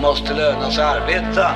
måste 0.00 0.34
löna 0.34 0.70
sig 0.70 0.84
arbeta. 0.84 1.54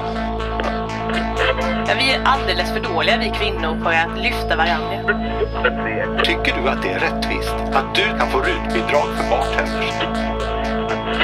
Ja, 1.87 1.95
vi 1.99 2.13
är 2.13 2.21
alldeles 2.25 2.73
för 2.73 2.81
dåliga 2.81 3.17
vi 3.19 3.31
kvinnor 3.31 3.85
på 3.85 3.89
att 3.89 4.19
lyfta 4.23 4.57
varandra. 4.57 4.97
Tycker 6.25 6.63
du 6.63 6.69
att 6.69 6.83
det 6.83 6.89
är 6.89 6.99
rättvist 6.99 7.55
att 7.73 7.95
du 7.95 8.19
kan 8.19 8.31
få 8.31 8.39
rutbidrag 8.39 9.07
för 9.17 9.31
bartenders? 9.31 9.95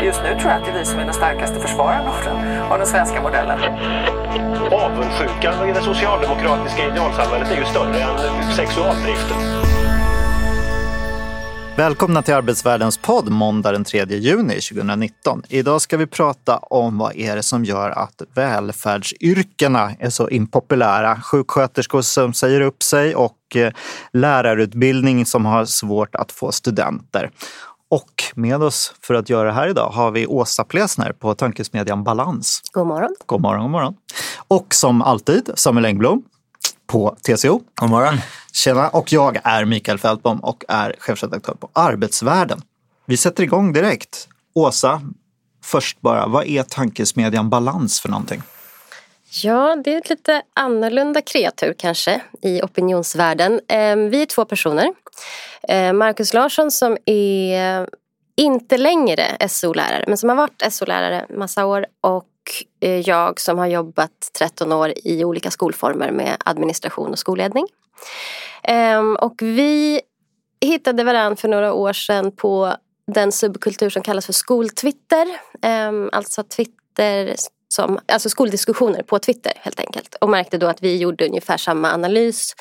Just 0.02 0.22
nu 0.22 0.40
tror 0.40 0.50
jag 0.50 0.60
att 0.60 0.64
det 0.64 0.70
är 0.70 0.78
vi 0.78 0.84
som 0.84 1.00
är 1.00 1.04
den 1.04 1.14
starkaste 1.14 1.60
den, 1.60 2.62
av 2.70 2.78
den 2.78 2.86
svenska 2.86 3.22
modellen. 3.22 3.58
Avundsjukan 4.72 5.68
i 5.68 5.72
det 5.72 5.82
socialdemokratiska 5.82 6.86
idealsamhället 6.86 7.50
är 7.52 7.56
ju 7.56 7.64
större 7.64 8.00
än 8.00 8.52
sexualdriften. 8.52 9.36
Välkomna 11.80 12.22
till 12.22 12.34
Arbetsvärldens 12.34 12.98
podd 12.98 13.30
måndag 13.30 13.72
den 13.72 13.84
3 13.84 14.04
juni 14.04 14.54
2019. 14.54 15.42
Idag 15.48 15.80
ska 15.80 15.96
vi 15.96 16.06
prata 16.06 16.56
om 16.56 16.98
vad 16.98 17.16
är 17.16 17.36
det 17.36 17.42
som 17.42 17.64
gör 17.64 17.90
att 17.90 18.22
välfärdsyrkena 18.34 19.92
är 19.98 20.10
så 20.10 20.28
impopulära. 20.28 21.20
Sjuksköterskor 21.20 22.02
som 22.02 22.34
säger 22.34 22.60
upp 22.60 22.82
sig 22.82 23.14
och 23.14 23.56
eh, 23.56 23.72
lärarutbildning 24.12 25.26
som 25.26 25.46
har 25.46 25.64
svårt 25.64 26.14
att 26.14 26.32
få 26.32 26.52
studenter. 26.52 27.30
Och 27.90 28.24
med 28.34 28.62
oss 28.62 28.94
för 29.02 29.14
att 29.14 29.30
göra 29.30 29.48
det 29.48 29.54
här 29.54 29.68
idag 29.68 29.90
har 29.90 30.10
vi 30.10 30.26
Åsa 30.26 30.64
Plesner 30.64 31.12
på 31.12 31.34
tankesmedjan 31.34 32.04
Balans. 32.04 32.62
God 32.72 32.86
morgon. 32.86 33.14
God 33.26 33.40
morgon, 33.40 33.62
god 33.62 33.70
morgon. 33.70 33.94
Och 34.48 34.74
som 34.74 35.02
alltid 35.02 35.50
Samuel 35.54 35.84
Engblom 35.84 36.22
på 36.90 37.16
TCO. 37.22 37.60
God 37.74 37.90
morgon. 37.90 38.14
Tjena, 38.52 38.88
och 38.88 39.12
jag 39.12 39.40
är 39.44 39.64
Mikael 39.64 39.98
Fältbom 39.98 40.40
och 40.40 40.64
är 40.68 40.94
chefredaktör 40.98 41.54
på 41.54 41.68
Arbetsvärlden. 41.72 42.62
Vi 43.06 43.16
sätter 43.16 43.42
igång 43.42 43.72
direkt. 43.72 44.28
Åsa, 44.54 45.00
först 45.64 46.00
bara, 46.00 46.26
vad 46.26 46.46
är 46.46 46.62
tankesmedjan 46.62 47.50
Balans 47.50 48.00
för 48.00 48.08
någonting? 48.08 48.42
Ja, 49.42 49.76
det 49.84 49.94
är 49.94 49.98
ett 49.98 50.10
lite 50.10 50.42
annorlunda 50.54 51.22
kreatur 51.22 51.74
kanske 51.78 52.22
i 52.42 52.62
opinionsvärlden. 52.62 53.60
Ehm, 53.68 54.10
vi 54.10 54.22
är 54.22 54.26
två 54.26 54.44
personer. 54.44 54.92
Ehm, 55.68 55.98
Markus 55.98 56.34
Larsson 56.34 56.70
som 56.70 56.96
är 57.06 57.86
inte 58.36 58.78
längre 58.78 59.48
SO-lärare 59.48 60.04
men 60.06 60.16
som 60.16 60.28
har 60.28 60.36
varit 60.36 60.62
SO-lärare 60.70 61.26
massa 61.28 61.66
år 61.66 61.86
och 62.00 62.24
Eh, 62.80 63.00
jag 63.00 63.40
som 63.40 63.58
har 63.58 63.66
jobbat 63.66 64.30
13 64.38 64.72
år 64.72 64.92
i 64.96 65.24
olika 65.24 65.50
skolformer 65.50 66.10
med 66.10 66.36
administration 66.44 67.10
och 67.10 67.18
skolledning. 67.18 67.66
Ehm, 68.62 69.16
och 69.16 69.34
vi 69.38 70.00
hittade 70.60 71.04
varandra 71.04 71.36
för 71.36 71.48
några 71.48 71.72
år 71.72 71.92
sedan 71.92 72.36
på 72.36 72.74
den 73.06 73.32
subkultur 73.32 73.90
som 73.90 74.02
kallas 74.02 74.26
för 74.26 74.32
skoltwitter. 74.32 75.26
Ehm, 75.62 76.10
alltså 76.12 76.42
Twitter 76.42 77.34
som, 77.68 77.98
alltså 78.06 78.28
skoldiskussioner 78.28 79.02
på 79.02 79.18
Twitter 79.18 79.52
helt 79.56 79.80
enkelt. 79.80 80.14
Och 80.14 80.28
märkte 80.28 80.58
då 80.58 80.66
att 80.66 80.82
vi 80.82 80.96
gjorde 80.96 81.26
ungefär 81.26 81.56
samma 81.56 81.92
analys 81.92 82.54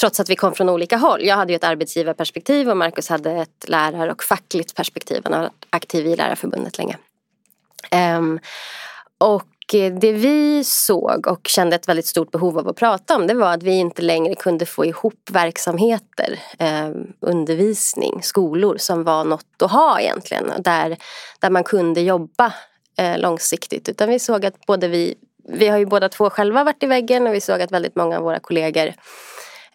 trots 0.00 0.20
att 0.20 0.28
vi 0.28 0.36
kom 0.36 0.54
från 0.54 0.68
olika 0.68 0.96
håll. 0.96 1.24
Jag 1.24 1.36
hade 1.36 1.52
ju 1.52 1.56
ett 1.56 1.64
arbetsgivarperspektiv 1.64 2.70
och 2.70 2.76
Markus 2.76 3.08
hade 3.08 3.30
ett 3.30 3.68
lärar 3.68 4.08
och 4.08 4.22
fackligt 4.22 4.74
perspektiv. 4.74 5.20
Han 5.24 5.32
har 5.32 5.40
varit 5.40 5.66
aktiv 5.70 6.06
i 6.06 6.16
Lärarförbundet 6.16 6.78
länge. 6.78 6.98
Um, 8.18 8.40
och 9.22 9.74
eh, 9.74 9.94
det 9.94 10.12
vi 10.12 10.64
såg 10.64 11.26
och 11.26 11.46
kände 11.46 11.76
ett 11.76 11.88
väldigt 11.88 12.06
stort 12.06 12.30
behov 12.30 12.58
av 12.58 12.68
att 12.68 12.76
prata 12.76 13.16
om 13.16 13.26
det 13.26 13.34
var 13.34 13.52
att 13.52 13.62
vi 13.62 13.72
inte 13.72 14.02
längre 14.02 14.34
kunde 14.34 14.66
få 14.66 14.84
ihop 14.84 15.30
verksamheter, 15.30 16.38
eh, 16.58 16.90
undervisning, 17.20 18.22
skolor 18.22 18.76
som 18.76 19.04
var 19.04 19.24
något 19.24 19.62
att 19.62 19.70
ha 19.70 20.00
egentligen. 20.00 20.52
Där, 20.58 20.96
där 21.40 21.50
man 21.50 21.64
kunde 21.64 22.00
jobba 22.00 22.52
eh, 22.98 23.18
långsiktigt. 23.18 23.88
Utan 23.88 24.08
vi 24.08 24.18
såg 24.18 24.46
att 24.46 24.66
både 24.66 24.88
vi, 24.88 25.14
vi 25.48 25.68
har 25.68 25.78
ju 25.78 25.86
båda 25.86 26.08
två 26.08 26.30
själva 26.30 26.64
varit 26.64 26.82
i 26.82 26.86
väggen 26.86 27.26
och 27.26 27.34
vi 27.34 27.40
såg 27.40 27.62
att 27.62 27.72
väldigt 27.72 27.96
många 27.96 28.16
av 28.16 28.22
våra 28.22 28.40
kollegor 28.40 28.92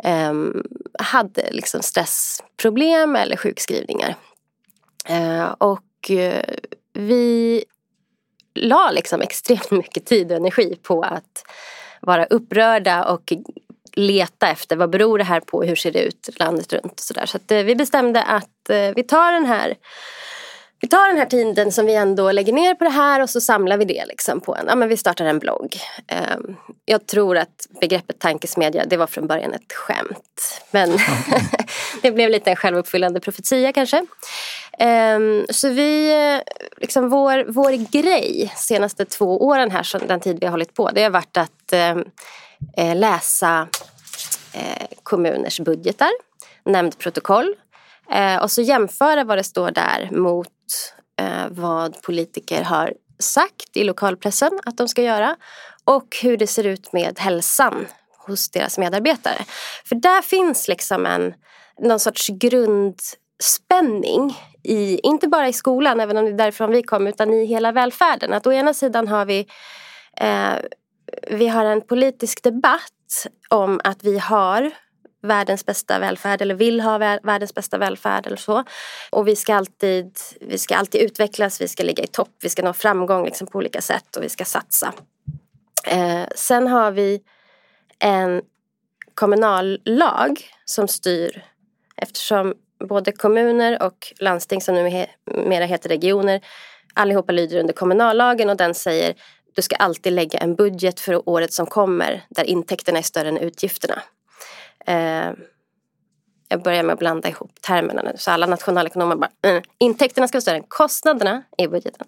eh, 0.03 0.33
hade 0.99 1.51
liksom 1.51 1.81
stressproblem 1.81 3.15
eller 3.15 3.37
sjukskrivningar. 3.37 4.15
Eh, 5.09 5.45
och 5.57 6.11
eh, 6.11 6.43
vi 6.93 7.63
la 8.57 8.91
liksom 8.91 9.21
extremt 9.21 9.71
mycket 9.71 10.05
tid 10.05 10.31
och 10.31 10.37
energi 10.37 10.75
på 10.83 11.01
att 11.01 11.43
vara 12.01 12.25
upprörda 12.25 13.05
och 13.05 13.33
leta 13.93 14.47
efter 14.47 14.75
vad 14.75 14.89
beror 14.89 15.17
det 15.17 15.23
här 15.23 15.39
på, 15.39 15.63
hur 15.63 15.75
ser 15.75 15.91
det 15.91 16.03
ut 16.03 16.29
landet 16.35 16.73
runt 16.73 16.93
och 16.93 16.99
sådär. 16.99 17.25
Så 17.25 17.37
att 17.37 17.51
eh, 17.51 17.59
vi 17.59 17.75
bestämde 17.75 18.23
att 18.23 18.69
eh, 18.69 18.91
vi 18.95 19.03
tar 19.03 19.31
den 19.31 19.45
här 19.45 19.75
vi 20.79 20.87
tar 20.87 21.07
den 21.07 21.17
här 21.17 21.25
tiden 21.25 21.71
som 21.71 21.85
vi 21.85 21.95
ändå 21.95 22.31
lägger 22.31 22.53
ner 22.53 22.75
på 22.75 22.83
det 22.83 22.89
här 22.89 23.21
och 23.21 23.29
så 23.29 23.41
samlar 23.41 23.77
vi 23.77 23.85
det 23.85 24.05
liksom 24.05 24.41
på 24.41 24.55
en, 24.55 24.65
ja 24.67 24.75
men 24.75 24.89
vi 24.89 24.97
startar 24.97 25.25
en 25.25 25.39
blogg. 25.39 25.77
Ehm, 26.07 26.55
jag 26.85 27.07
tror 27.07 27.37
att 27.37 27.67
begreppet 27.81 28.19
tankesmedja 28.19 28.85
det 28.85 28.97
var 28.97 29.07
från 29.07 29.27
början 29.27 29.53
ett 29.53 29.73
skämt. 29.73 30.61
Men 30.71 30.97
det 32.01 32.11
blev 32.11 32.29
lite 32.29 32.49
en 32.49 32.55
självuppfyllande 32.55 33.19
profetia 33.19 33.73
kanske. 33.73 34.05
Ehm, 34.79 35.45
så 35.49 35.69
vi, 35.69 36.13
liksom 36.77 37.09
vår, 37.09 37.45
vår 37.47 37.91
grej 37.91 38.53
senaste 38.55 39.05
två 39.05 39.45
åren 39.45 39.71
här, 39.71 40.07
den 40.07 40.19
tid 40.19 40.37
vi 40.39 40.45
har 40.45 40.51
hållit 40.51 40.73
på, 40.73 40.89
det 40.89 41.03
har 41.03 41.09
varit 41.09 41.37
att 41.37 41.73
ehm, 41.73 42.05
eh, 42.77 42.95
läsa 42.95 43.67
eh, 44.53 44.87
kommuners 45.03 45.59
budgetar, 45.59 46.09
nämndprotokoll 46.63 47.55
eh, 48.11 48.37
och 48.37 48.51
så 48.51 48.61
jämföra 48.61 49.23
vad 49.23 49.37
det 49.37 49.43
står 49.43 49.71
där 49.71 50.09
mot 50.11 50.47
eh, 51.19 51.45
vad 51.49 52.01
politiker 52.01 52.63
har 52.63 52.93
sagt 53.19 53.77
i 53.77 53.83
lokalpressen 53.83 54.59
att 54.65 54.77
de 54.77 54.87
ska 54.87 55.01
göra 55.01 55.35
och 55.83 56.17
hur 56.21 56.37
det 56.37 56.47
ser 56.47 56.63
ut 56.63 56.93
med 56.93 57.19
hälsan 57.19 57.87
hos 58.27 58.49
deras 58.49 58.77
medarbetare. 58.77 59.45
För 59.85 59.95
där 59.95 60.21
finns 60.21 60.67
liksom 60.67 61.05
en 61.05 61.33
någon 61.81 61.99
sorts 61.99 62.27
grundspänning 62.27 64.37
i, 64.63 64.99
inte 64.99 65.27
bara 65.27 65.47
i 65.47 65.53
skolan, 65.53 65.99
även 65.99 66.17
om 66.17 66.25
det 66.25 66.31
är 66.31 66.37
därifrån 66.37 66.71
vi 66.71 66.83
kom, 66.83 67.07
utan 67.07 67.33
i 67.33 67.45
hela 67.45 67.71
välfärden. 67.71 68.33
Att 68.33 68.47
å 68.47 68.53
ena 68.53 68.73
sidan 68.73 69.07
har 69.07 69.25
vi, 69.25 69.47
eh, 70.17 70.55
vi 71.27 71.47
har 71.47 71.65
en 71.65 71.81
politisk 71.81 72.43
debatt 72.43 73.27
om 73.49 73.81
att 73.83 74.03
vi 74.03 74.19
har 74.19 74.71
världens 75.27 75.65
bästa 75.65 75.99
välfärd 75.99 76.41
eller 76.41 76.55
vill 76.55 76.81
ha 76.81 76.97
världens 76.97 77.53
bästa 77.53 77.77
välfärd 77.77 78.27
eller 78.27 78.37
så. 78.37 78.63
Och 79.09 79.27
vi 79.27 79.35
ska 79.35 79.55
alltid, 79.55 80.17
vi 80.41 80.57
ska 80.57 80.75
alltid 80.75 81.01
utvecklas, 81.01 81.61
vi 81.61 81.67
ska 81.67 81.83
ligga 81.83 82.03
i 82.03 82.07
topp, 82.07 82.29
vi 82.41 82.49
ska 82.49 82.61
nå 82.61 82.73
framgång 82.73 83.25
liksom 83.25 83.47
på 83.47 83.57
olika 83.57 83.81
sätt 83.81 84.15
och 84.15 84.23
vi 84.23 84.29
ska 84.29 84.45
satsa. 84.45 84.93
Eh, 85.87 86.25
sen 86.35 86.67
har 86.67 86.91
vi 86.91 87.21
en 87.99 88.41
kommunallag 89.13 90.41
som 90.65 90.87
styr 90.87 91.43
eftersom 91.95 92.53
både 92.89 93.11
kommuner 93.11 93.83
och 93.83 94.13
landsting 94.19 94.61
som 94.61 94.75
numera 94.75 95.65
heter 95.65 95.89
regioner 95.89 96.41
allihopa 96.97 97.31
lyder 97.31 97.59
under 97.59 97.73
kommunallagen 97.73 98.49
och 98.49 98.57
den 98.57 98.73
säger 98.73 99.15
du 99.55 99.61
ska 99.61 99.75
alltid 99.75 100.13
lägga 100.13 100.39
en 100.39 100.55
budget 100.55 100.99
för 100.99 101.29
året 101.29 101.53
som 101.53 101.65
kommer 101.65 102.25
där 102.29 102.43
intäkterna 102.43 102.99
är 102.99 103.03
större 103.03 103.27
än 103.27 103.37
utgifterna. 103.37 104.01
Eh, 104.87 105.31
jag 106.49 106.63
börjar 106.63 106.83
med 106.83 106.93
att 106.93 106.99
blanda 106.99 107.29
ihop 107.29 107.61
termerna 107.61 108.01
nu 108.01 108.13
så 108.15 108.31
alla 108.31 108.45
nationalekonomer 108.45 109.15
bara 109.15 109.31
mm, 109.45 109.63
intäkterna 109.79 110.27
ska 110.27 110.35
vara 110.35 110.41
större 110.41 110.55
än 110.55 110.63
kostnaderna 110.67 111.43
i 111.57 111.67
budgeten. 111.67 112.07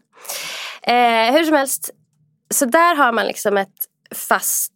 Eh, 0.81 1.33
hur 1.33 1.43
som 1.43 1.55
helst, 1.55 1.89
så 2.53 2.65
där 2.65 2.95
har 2.95 3.11
man 3.11 3.25
liksom 3.25 3.57
ett 3.57 3.75
fast 4.15 4.73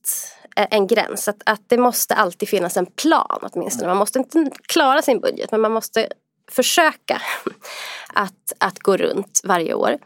eh, 0.55 0.67
en 0.71 0.87
gräns. 0.87 1.27
Att, 1.27 1.41
att 1.45 1.61
det 1.67 1.77
måste 1.77 2.15
alltid 2.15 2.49
finnas 2.49 2.77
en 2.77 2.85
plan 2.85 3.39
åtminstone. 3.41 3.87
Man 3.87 3.97
måste 3.97 4.19
inte 4.19 4.51
klara 4.67 5.01
sin 5.01 5.19
budget 5.19 5.51
men 5.51 5.61
man 5.61 5.71
måste 5.71 6.07
försöka 6.51 7.21
att, 8.13 8.53
att 8.57 8.79
gå 8.79 8.97
runt 8.97 9.41
varje 9.43 9.73
år. 9.73 9.97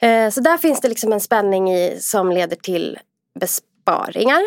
Eh, 0.00 0.30
så 0.30 0.40
där 0.40 0.58
finns 0.58 0.80
det 0.80 0.88
liksom 0.88 1.12
en 1.12 1.20
spänning 1.20 1.70
i, 1.72 1.98
som 2.00 2.32
leder 2.32 2.56
till 2.56 2.98
besparingar. 3.40 4.42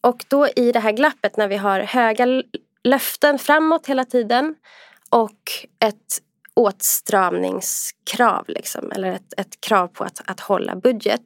Och 0.00 0.24
då 0.28 0.48
i 0.56 0.72
det 0.72 0.80
här 0.80 0.92
glappet 0.92 1.36
när 1.36 1.48
vi 1.48 1.56
har 1.56 1.80
höga 1.80 2.42
löften 2.84 3.38
framåt 3.38 3.86
hela 3.86 4.04
tiden 4.04 4.54
och 5.10 5.40
ett 5.84 6.20
åtstramningskrav, 6.54 8.44
liksom, 8.48 8.92
eller 8.92 9.12
ett, 9.12 9.34
ett 9.36 9.60
krav 9.60 9.88
på 9.88 10.04
att, 10.04 10.22
att 10.24 10.40
hålla 10.40 10.76
budget. 10.76 11.22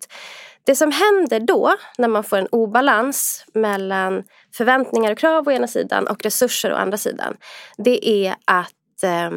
Det 0.65 0.75
som 0.75 0.93
händer 0.93 1.41
då 1.41 1.77
när 1.99 2.09
man 2.09 2.25
får 2.25 2.39
en 2.39 2.47
obalans 2.47 3.45
mellan 3.55 4.25
förväntningar 4.55 5.13
och 5.13 5.19
krav 5.19 5.49
å 5.49 5.51
ena 5.51 5.67
sidan 5.67 6.07
och 6.07 6.23
resurser 6.23 6.73
å 6.73 6.77
andra 6.77 6.99
sidan. 6.99 7.37
Det 7.77 8.09
är 8.09 8.35
att 8.45 9.03
eh, 9.03 9.31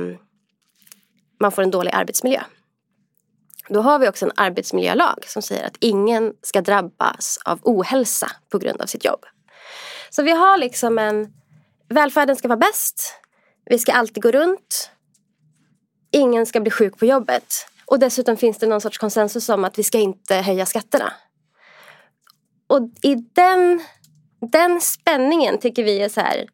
man 1.39 1.51
får 1.51 1.62
en 1.62 1.71
dålig 1.71 1.91
arbetsmiljö. 1.94 2.41
Då 3.69 3.81
har 3.81 4.00
vi 4.00 4.10
också 4.10 4.25
en 4.25 4.31
arbetsmiljölag 4.36 5.25
som 5.27 5.42
säger 5.42 5.68
att 5.68 5.77
ingen 5.80 6.33
ska 6.42 6.62
drabbas 6.62 7.39
av 7.45 7.60
ohälsa 7.62 8.31
på 8.50 8.57
grund 8.57 8.81
av 8.81 8.86
sitt 8.86 9.06
jobb. 9.06 9.25
Så 10.10 10.24
vi 10.24 10.31
har 10.31 10.57
liksom 10.57 11.00
en 11.00 11.33
Välfärden 11.94 12.36
ska 12.36 12.48
vara 12.48 12.57
bäst. 12.57 13.13
Vi 13.65 13.80
ska 13.80 13.92
alltid 13.92 14.24
gå 14.24 14.31
runt. 14.31 14.92
Ingen 16.12 16.45
ska 16.45 16.60
bli 16.60 16.71
sjuk 16.71 16.98
på 16.98 17.06
jobbet. 17.06 17.68
Och 17.86 18.00
dessutom 18.00 18.38
finns 18.38 18.57
det 18.57 18.68
någon 18.68 18.81
sorts 18.81 18.98
konsensus 18.98 19.50
om 19.50 19.63
att 19.63 19.80
vi 19.80 19.83
ska 19.83 19.98
inte 19.98 20.36
höja 20.36 20.66
skatterna. 20.66 21.13
Och 22.68 22.81
i 23.01 23.16
den, 23.16 23.81
den 24.51 24.81
spänningen 24.81 25.57
tycker 25.57 25.83
vi 25.83 26.00
är 26.00 26.09
så 26.09 26.21
här, 26.21 26.48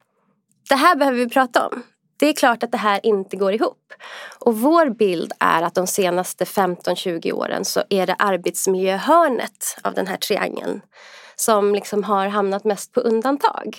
det 0.69 0.75
här 0.75 0.95
behöver 0.95 1.17
vi 1.17 1.29
prata 1.29 1.67
om. 1.67 1.83
Det 2.19 2.30
är 2.30 2.33
klart 2.33 2.63
att 2.63 2.71
det 2.71 2.77
här 2.77 3.00
inte 3.04 3.38
går 3.38 3.54
ihop. 3.54 3.94
Och 4.39 4.57
vår 4.57 4.89
bild 4.89 5.33
är 5.39 5.62
att 5.62 5.75
de 5.75 5.88
senaste 5.88 6.44
15-20 6.44 7.31
åren 7.31 7.66
så 7.66 7.83
är 7.89 8.07
det 8.07 8.13
arbetsmiljöhörnet 8.13 9.77
av 9.81 9.94
den 9.94 10.07
här 10.07 10.18
triangeln 10.18 10.81
som 11.36 11.75
liksom 11.75 12.04
har 12.04 12.27
hamnat 12.27 12.63
mest 12.63 12.94
på 12.94 13.00
undantag. 13.00 13.77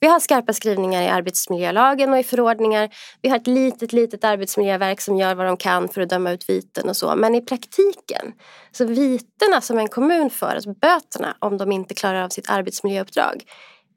Vi 0.00 0.06
har 0.06 0.20
skarpa 0.20 0.52
skrivningar 0.52 1.02
i 1.02 1.08
arbetsmiljölagen 1.08 2.12
och 2.12 2.18
i 2.18 2.22
förordningar. 2.22 2.90
Vi 3.22 3.28
har 3.28 3.36
ett 3.36 3.46
litet, 3.46 3.92
litet 3.92 4.24
arbetsmiljöverk 4.24 5.00
som 5.00 5.16
gör 5.16 5.34
vad 5.34 5.46
de 5.46 5.56
kan 5.56 5.88
för 5.88 6.00
att 6.00 6.08
döma 6.08 6.30
ut 6.30 6.48
viten 6.48 6.88
och 6.88 6.96
så. 6.96 7.16
Men 7.16 7.34
i 7.34 7.40
praktiken, 7.40 8.32
så 8.72 8.84
vitena 8.84 9.60
som 9.60 9.78
en 9.78 9.88
kommun 9.88 10.30
får, 10.30 10.46
alltså 10.46 10.74
böterna 10.74 11.36
om 11.38 11.58
de 11.58 11.72
inte 11.72 11.94
klarar 11.94 12.22
av 12.22 12.28
sitt 12.28 12.50
arbetsmiljöuppdrag, 12.50 13.42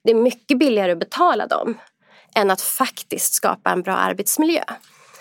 det 0.04 0.12
är 0.12 0.16
mycket 0.16 0.60
billigare 0.60 0.92
att 0.92 1.00
betala 1.00 1.48
dem 1.48 1.78
än 2.36 2.52
att 2.52 2.62
faktiskt 2.62 3.34
skapa 3.34 3.70
en 3.72 3.82
bra 3.82 3.96
arbetsmiljö. 3.96 4.64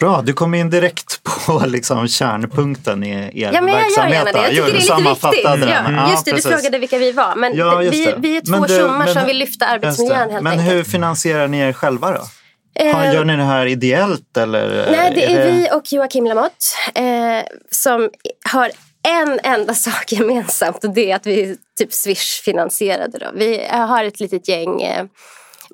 Bra, 0.00 0.22
du 0.22 0.32
kom 0.32 0.54
in 0.54 0.70
direkt 0.70 1.20
på 1.22 1.62
liksom 1.66 2.08
kärnpunkten 2.08 3.04
i 3.04 3.10
er 3.10 3.30
Ja, 3.34 3.60
men 3.60 3.68
jag 3.74 3.80
gör 3.82 3.84
verksamhet. 3.84 4.14
gärna 4.14 4.32
det. 4.32 4.38
Jag 4.38 4.46
tycker 4.48 4.56
Gör 4.56 4.66
det 4.66 4.70
är 4.70 5.14
lite 5.14 5.30
viktigt. 5.30 5.70
Ja, 5.96 6.10
just 6.10 6.24
det, 6.24 6.30
du 6.30 6.34
precis. 6.36 6.50
frågade 6.52 6.78
vilka 6.78 6.98
vi 6.98 7.12
var. 7.12 7.34
Men 7.36 7.56
Ja, 7.56 7.76
vi, 7.76 8.04
det. 8.04 8.14
vi 8.18 8.36
är 8.36 8.40
två 8.40 8.66
du- 8.66 8.76
tjommar 8.78 9.06
som 9.06 9.26
vill 9.26 9.38
lyfta 9.38 9.66
arbetsmiljön 9.66 10.26
det. 10.28 10.32
helt 10.32 10.42
Men 10.44 10.52
enkelt. 10.58 10.72
hur 10.72 10.84
finansierar 10.84 11.48
ni 11.48 11.58
er 11.58 11.72
själva 11.72 12.10
då? 12.10 12.18
Har, 12.18 13.04
Eh, 13.04 13.14
gör 13.14 13.24
ni 13.24 13.36
det 13.36 13.42
här 13.42 13.66
ideellt 13.66 14.36
eller? 14.36 14.88
Nej, 14.90 15.12
det 15.14 15.24
är 15.24 15.52
vi 15.52 15.68
och 15.72 15.92
Joakim 15.92 16.24
Lamotte 16.26 16.66
eh, 16.94 17.44
som 17.70 18.10
har 18.52 18.70
en 19.08 19.40
enda 19.42 19.74
sak 19.86 20.12
gemensamt 20.12 20.84
och 20.84 20.90
det 20.94 21.10
är 21.10 21.16
att 21.16 21.26
vi 21.26 21.50
är 21.50 21.56
typ 21.78 21.92
Swish-finansierade. 21.92 23.30
Vi 23.34 23.66
har 23.70 24.04
ett 24.04 24.20
litet 24.20 24.48
gäng 24.48 24.82
eh, 24.82 25.04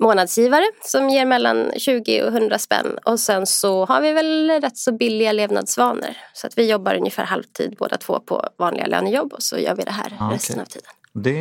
månadsgivare 0.01 0.63
som 0.83 1.09
ger 1.09 1.25
mellan 1.25 1.71
20 1.77 2.23
och 2.23 2.27
100 2.33 2.59
spänn 2.59 2.97
och 3.05 3.19
sen 3.19 3.47
så 3.47 3.85
har 3.85 4.01
vi 4.01 4.13
väl 4.13 4.49
rätt 4.61 4.77
så 4.77 4.91
billiga 4.91 5.31
levnadsvanor. 5.31 6.09
Så 6.33 6.47
att 6.47 6.57
vi 6.57 6.69
jobbar 6.71 6.95
ungefär 6.95 7.23
halvtid 7.23 7.75
båda 7.79 7.97
två 7.97 8.19
på 8.19 8.47
vanliga 8.57 8.85
lönejobb 8.85 9.33
och 9.33 9.43
så 9.43 9.57
gör 9.57 9.75
vi 9.75 9.83
det 9.83 9.91
här 9.91 10.17
Ah, 10.19 10.31
resten 10.33 10.53
okej. 10.55 10.61
av 10.61 10.65
tiden. 10.65 10.91
Det 11.13 11.39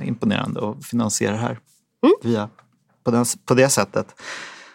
är 0.00 0.02
imponerande 0.04 0.68
att 0.70 0.86
finansiera 0.86 1.32
det 1.32 1.38
här 1.38 1.58
Mm. 2.04 2.14
via, 2.22 2.48
på, 3.04 3.10
den, 3.10 3.24
på 3.46 3.54
det 3.54 3.68
sättet. 3.68 4.06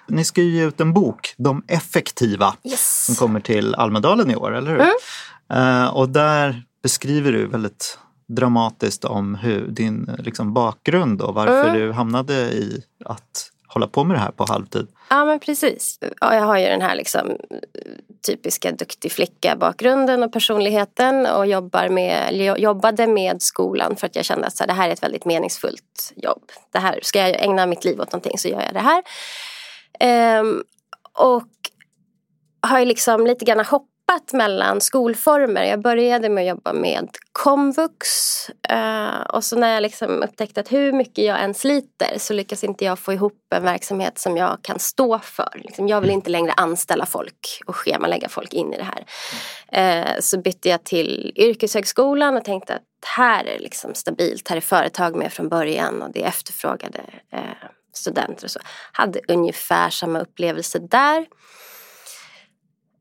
Ni 0.08 0.26
ska 0.26 0.42
ju 0.42 0.50
ge 0.52 0.66
ut 0.66 0.82
en 0.82 0.94
bok, 0.94 1.34
De 1.38 1.64
effektiva, 1.68 2.56
Yes. 2.64 3.06
som 3.06 3.16
kommer 3.16 3.40
till 3.40 3.76
Almedalen 3.76 4.32
i 4.32 4.36
år, 4.36 4.56
eller 4.56 4.72
hur? 4.72 4.80
Mm. 4.82 5.84
Eh, 5.84 5.88
och 5.96 6.10
där 6.10 6.64
beskriver 6.84 7.32
du 7.32 7.48
väldigt 7.48 8.00
dramatiskt 8.28 9.06
om 9.06 9.36
hur 9.36 9.68
din 9.68 10.10
liksom, 10.20 10.54
bakgrund 10.54 11.22
och 11.22 11.34
varför 11.34 11.64
Mm. 11.70 11.74
du 11.80 11.92
hamnade 11.92 12.34
i 12.34 12.84
att 13.06 13.52
hålla 13.68 13.88
på 13.88 14.04
med 14.04 14.16
det 14.16 14.20
här 14.22 14.32
på 14.32 14.46
halvtid. 14.46 14.88
Ja 15.10 15.26
men 15.26 15.40
precis. 15.40 16.00
Ja, 16.22 16.36
jag 16.36 16.44
har 16.44 16.58
ju 16.58 16.66
den 16.66 16.82
här 16.82 16.96
liksom, 16.96 17.38
typiska 18.28 18.72
duktig 18.72 19.12
flicka 19.12 19.56
bakgrunden 19.56 20.24
och 20.24 20.34
personligheten 20.34 21.26
och 21.26 21.48
jobbar 21.48 21.90
med, 21.90 22.30
jo- 22.34 22.58
jobbade 22.58 23.08
med 23.08 23.42
skolan 23.42 23.96
för 23.96 24.08
att 24.08 24.16
jag 24.16 24.26
kände 24.26 24.48
att 24.48 24.56
så 24.58 24.64
här, 24.64 24.68
det 24.68 24.74
här 24.74 24.90
är 24.90 24.94
ett 24.94 25.04
väldigt 25.04 25.26
meningsfullt 25.26 26.14
jobb. 26.16 26.44
Det 26.72 26.80
här, 26.80 27.00
ska 27.04 27.20
jag 27.20 27.44
ägna 27.44 27.66
mitt 27.66 27.86
liv 27.86 28.02
åt 28.02 28.12
någonting 28.12 28.38
så 28.38 28.48
gör 28.48 28.62
jag 28.62 28.74
det 28.74 28.80
här. 28.80 29.04
Ehm, 30.00 30.64
och 31.14 31.48
har 32.62 32.80
ju 32.80 32.86
liksom 32.86 33.28
lite 33.28 33.46
grann 33.46 33.66
hoppat 33.66 33.88
mellan 34.34 34.82
skolformer. 34.82 35.64
Jag 35.64 35.82
började 35.82 36.30
med 36.30 36.42
att 36.42 36.48
jobba 36.48 36.74
med 36.74 37.10
komvux 37.32 38.08
eh, 38.70 39.22
och 39.22 39.44
så 39.44 39.56
när 39.56 39.74
jag 39.74 39.82
liksom 39.82 40.24
upptäckte 40.24 40.60
att 40.60 40.72
hur 40.72 40.94
mycket 40.94 41.26
jag 41.26 41.44
än 41.44 41.54
sliter 41.54 42.14
så 42.18 42.34
lyckas 42.34 42.64
inte 42.64 42.86
jag 42.86 43.00
få 43.00 43.14
ihop 43.14 43.34
en 43.56 43.64
verksamhet 43.64 44.20
som 44.20 44.38
jag 44.38 44.58
kan 44.62 44.80
stå 44.80 45.20
för. 45.20 45.62
Liksom, 45.64 45.88
jag 45.88 46.02
vill 46.02 46.10
inte 46.10 46.30
längre 46.30 46.52
anställa 46.52 47.06
folk 47.06 47.62
och 47.66 47.76
schemalägga 47.76 48.30
folk 48.30 48.54
in 48.54 48.74
i 48.74 48.78
det 48.78 48.88
här. 48.94 49.06
Eh, 49.72 50.20
så 50.20 50.38
bytte 50.38 50.70
jag 50.70 50.84
till 50.84 51.34
yrkeshögskolan 51.36 52.38
och 52.38 52.44
tänkte 52.44 52.76
att 52.76 52.82
här 53.18 53.44
är 53.44 53.58
det 53.58 53.64
liksom 53.64 53.94
stabilt, 53.94 54.48
här 54.48 54.58
är 54.58 54.62
företag 54.62 55.16
med 55.16 55.34
från 55.34 55.50
början 55.50 56.02
och 56.02 56.12
det 56.12 56.24
är 56.24 56.28
efterfrågade 56.28 57.00
eh, 57.34 57.40
studenter 57.94 58.46
och 58.46 58.52
så. 58.52 58.60
Hade 58.92 59.20
ungefär 59.28 59.90
samma 59.90 60.20
upplevelse 60.20 60.80
där. 60.80 61.26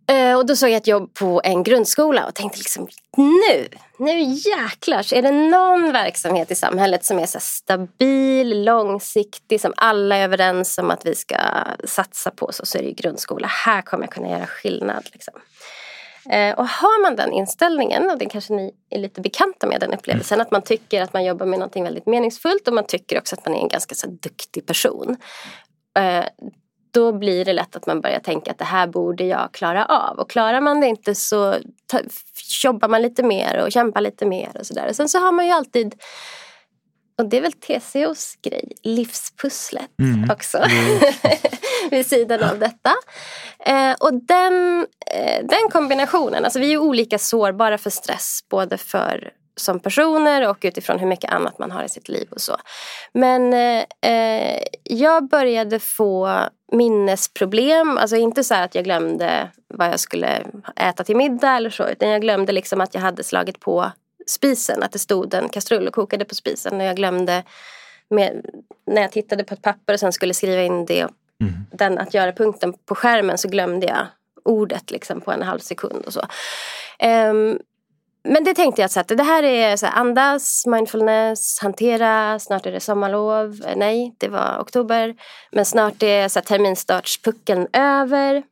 Eh, 0.09 0.37
och 0.37 0.47
då 0.47 0.57
såg 0.57 0.71
jag 0.71 0.77
ett 0.77 0.87
jobb 0.87 1.15
på 1.15 1.41
en 1.45 1.63
grundskola 1.63 2.27
och 2.27 2.35
tänkte 2.35 2.59
liksom 2.59 2.89
nu, 3.17 3.69
nu 3.99 4.23
jäklar 4.23 5.15
är 5.15 5.23
det 5.23 5.31
någon 5.31 5.93
verksamhet 5.93 6.51
i 6.51 6.55
samhället 6.55 7.05
som 7.05 7.19
är 7.19 7.27
så 7.27 7.39
stabil, 7.41 8.65
långsiktig, 8.65 9.61
som 9.61 9.73
alla 9.77 10.17
är 10.17 10.25
överens 10.25 10.79
om 10.79 10.91
att 10.91 11.07
vi 11.07 11.15
ska 11.15 11.37
satsa 11.85 12.31
på 12.31 12.53
så, 12.53 12.67
så 12.67 12.79
är 12.79 12.83
det 12.83 12.89
ju 12.89 12.95
grundskola. 12.95 13.47
Här 13.47 13.83
kommer 13.83 14.05
jag 14.05 14.13
kunna 14.13 14.29
göra 14.31 14.47
skillnad. 14.47 15.09
Liksom. 15.13 15.35
Eh, 16.31 16.59
och 16.59 16.69
har 16.69 17.03
man 17.03 17.17
den 17.17 17.33
inställningen, 17.33 18.11
och 18.11 18.19
det 18.19 18.27
kanske 18.27 18.53
ni 18.53 18.75
är 18.91 18.99
lite 18.99 19.21
bekanta 19.21 19.67
med 19.67 19.81
den 19.81 19.95
upplevelsen, 19.95 20.41
att 20.41 20.51
man 20.51 20.63
tycker 20.63 21.03
att 21.03 21.13
man 21.13 21.25
jobbar 21.25 21.47
med 21.47 21.59
någonting 21.59 21.85
väldigt 21.85 22.07
meningsfullt 22.07 22.69
och 22.69 22.75
man 22.75 22.87
tycker 22.87 23.19
också 23.19 23.37
att 23.37 23.45
man 23.45 23.55
är 23.55 23.59
en 23.59 23.69
ganska 23.69 23.95
så 23.95 24.07
duktig 24.07 24.67
person. 24.67 25.17
Eh, 25.99 26.25
då 26.97 27.13
blir 27.13 27.45
det 27.45 27.53
lätt 27.53 27.77
att 27.77 27.87
man 27.87 28.01
börjar 28.01 28.21
tänka 28.21 28.51
att 28.51 28.59
det 28.59 28.65
här 28.65 28.87
borde 28.87 29.25
jag 29.25 29.53
klara 29.53 29.85
av. 29.85 30.19
Och 30.19 30.31
klarar 30.31 30.61
man 30.61 30.81
det 30.81 30.87
inte 30.87 31.15
så 31.15 31.55
ta, 31.87 32.01
jobbar 32.65 32.89
man 32.89 33.03
lite 33.03 33.23
mer 33.23 33.63
och 33.65 33.73
kämpar 33.73 34.01
lite 34.01 34.27
mer 34.27 34.57
och 34.59 34.67
sådär. 34.67 34.93
Sen 34.93 35.09
så 35.09 35.19
har 35.19 35.33
man 35.33 35.47
ju 35.47 35.53
alltid, 35.53 35.95
och 37.19 37.29
det 37.29 37.37
är 37.37 37.41
väl 37.41 37.53
TCOs 37.53 38.37
grej, 38.43 38.73
livspusslet 38.83 39.91
också. 40.33 40.59
Vid 41.91 42.07
sidan 42.07 42.43
av 42.43 42.59
detta. 42.59 42.95
Eh, 43.59 43.93
och 44.01 44.15
den, 44.15 44.87
eh, 45.07 45.45
den 45.45 45.71
kombinationen, 45.73 46.45
alltså 46.45 46.59
vi 46.59 46.73
är 46.73 46.79
olika 46.79 47.19
sårbara 47.19 47.79
för 47.79 47.91
stress 47.91 48.41
både 48.51 48.79
för 48.79 49.33
som 49.57 49.81
personer 49.81 50.49
och 50.49 50.59
utifrån 50.61 50.99
hur 50.99 51.07
mycket 51.07 51.33
annat 51.33 51.59
man 51.59 51.71
har 51.71 51.85
i 51.85 51.89
sitt 51.89 52.09
liv 52.09 52.29
och 52.31 52.41
så. 52.41 52.57
Men 53.13 53.53
eh, 53.53 54.11
eh, 54.13 54.63
jag 54.83 55.29
började 55.29 55.79
få 55.79 56.41
minnesproblem, 56.73 57.99
alltså 57.99 58.17
inte 58.17 58.45
så 58.45 58.55
att 58.55 58.75
jag 58.75 58.85
glömde 58.85 59.51
vad 59.69 59.89
jag 59.89 60.01
skulle 60.01 60.47
äta 60.77 61.05
till 61.05 61.17
middag 61.17 61.57
eller 61.57 61.71
så, 61.71 61.89
utan 61.89 62.09
jag 62.09 62.21
glömde 62.21 62.53
liksom 62.53 62.81
att 62.81 62.95
jag 62.95 63.01
hade 63.01 63.25
slagit 63.25 63.61
på 63.61 63.91
spisen, 64.27 64.83
att 64.83 64.93
det 64.93 64.99
stod 64.99 65.35
en 65.35 65.49
kastrull 65.49 65.89
och 65.89 65.95
kokade 65.95 66.25
på 66.25 66.35
spisen 66.35 66.81
och 66.81 66.87
jag 66.87 66.97
glömde 66.97 67.43
med, 68.11 68.47
när 68.87 69.03
jag 69.03 69.13
tittade 69.13 69.45
på 69.45 69.55
ett 69.55 69.63
papper 69.63 69.93
och 69.93 70.01
sen 70.01 70.13
skulle 70.13 70.35
skriva 70.35 70.63
in 70.63 70.87
det, 70.87 71.07
den 71.73 71.99
att 71.99 72.15
göra-punkten 72.15 72.73
på 72.73 72.95
skärmen 72.95 73.39
så 73.39 73.49
glömde 73.49 73.87
jag 73.87 74.07
ordet 74.45 74.91
liksom 74.91 75.21
på 75.21 75.33
en 75.33 75.43
halv 75.43 75.59
sekund 75.59 76.05
och 76.07 76.13
så. 76.13 76.27
Ehm, 76.99 77.59
men 78.27 78.45
det 78.45 78.55
tänkte 78.55 78.83
jag 78.83 78.91
så 78.91 79.01
att 79.01 79.09
det 79.09 79.23
här 79.23 79.43
är 79.43 79.77
så 79.77 79.87
här, 79.87 80.01
andas, 80.01 80.67
mindfulness, 80.67 81.59
hantera, 81.61 82.39
snart 82.39 82.67
är 82.67 82.73
det 82.73 82.81
sommarlov. 82.81 83.61
Nej, 83.77 84.15
det 84.19 84.29
var 84.29 84.59
oktober. 84.61 85.15
Men 85.53 85.65
snart 85.65 86.03
är 86.03 86.29
så 86.29 86.39
här, 86.39 86.45
terminstartspuckeln 86.45 87.67
över. 87.73 88.43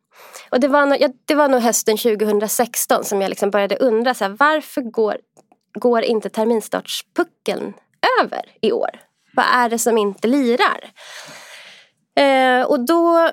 Och 0.50 0.60
det 0.60 0.68
var, 0.68 0.86
nog, 0.86 1.00
ja, 1.00 1.08
det 1.24 1.34
var 1.34 1.48
nog 1.48 1.60
hösten 1.60 1.96
2016 1.96 3.04
som 3.04 3.20
jag 3.20 3.28
liksom 3.28 3.50
började 3.50 3.76
undra 3.76 4.14
så 4.14 4.24
här, 4.24 4.36
varför 4.38 4.80
går, 4.80 5.16
går 5.74 6.02
inte 6.02 6.28
terminstartspuckeln 6.28 7.72
över 8.20 8.42
i 8.60 8.72
år? 8.72 8.90
Vad 9.36 9.46
är 9.52 9.68
det 9.68 9.78
som 9.78 9.98
inte 9.98 10.28
lirar? 10.28 10.90
Eh, 12.16 12.66
och 12.66 12.86
då 12.86 13.30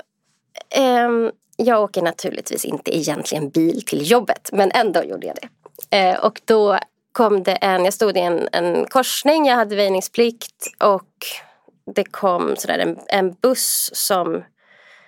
eh, 0.75 1.09
jag 1.57 1.83
åker 1.83 2.01
naturligtvis 2.01 2.65
inte 2.65 2.97
egentligen 2.97 3.49
bil 3.49 3.81
till 3.85 4.11
jobbet 4.11 4.49
men 4.53 4.71
ändå 4.71 5.03
gjorde 5.03 5.27
jag 5.27 5.35
det. 5.35 5.47
Eh, 5.91 6.25
och 6.25 6.41
då 6.45 6.79
kom 7.11 7.43
det 7.43 7.51
en, 7.51 7.85
jag 7.85 7.93
stod 7.93 8.17
i 8.17 8.19
en, 8.19 8.47
en 8.51 8.85
korsning, 8.85 9.45
jag 9.45 9.55
hade 9.55 9.75
väjningsplikt 9.75 10.67
och 10.79 11.09
det 11.95 12.03
kom 12.03 12.55
sådär 12.55 12.79
en, 12.79 12.99
en 13.07 13.33
buss 13.41 13.89
som 13.93 14.43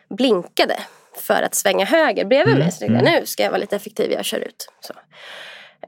blinkade 0.09 0.79
för 1.15 1.41
att 1.41 1.55
svänga 1.55 1.85
höger 1.85 2.25
bredvid 2.25 2.57
mig. 2.57 2.71
Så 2.71 2.85
jag, 2.85 3.03
nu 3.03 3.25
ska 3.25 3.43
jag 3.43 3.51
vara 3.51 3.59
lite 3.59 3.75
effektiv, 3.75 4.11
jag 4.11 4.25
kör 4.25 4.39
ut. 4.39 4.67
Så. 4.79 4.93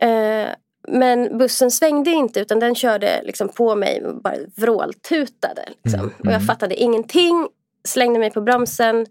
Eh, 0.05 0.47
men 0.87 1.37
bussen 1.37 1.71
svängde 1.71 2.11
inte 2.11 2.39
utan 2.39 2.59
den 2.59 2.75
körde 2.75 3.21
liksom 3.23 3.49
på 3.49 3.75
mig 3.75 4.05
och 4.05 4.21
bara 4.21 4.35
vråltutade. 4.55 5.69
Liksom. 5.83 6.13
Och 6.19 6.31
jag 6.31 6.45
fattade 6.45 6.75
ingenting, 6.75 7.47
slängde 7.87 8.19
mig 8.19 8.31
på 8.31 8.41
bromsen 8.41 9.05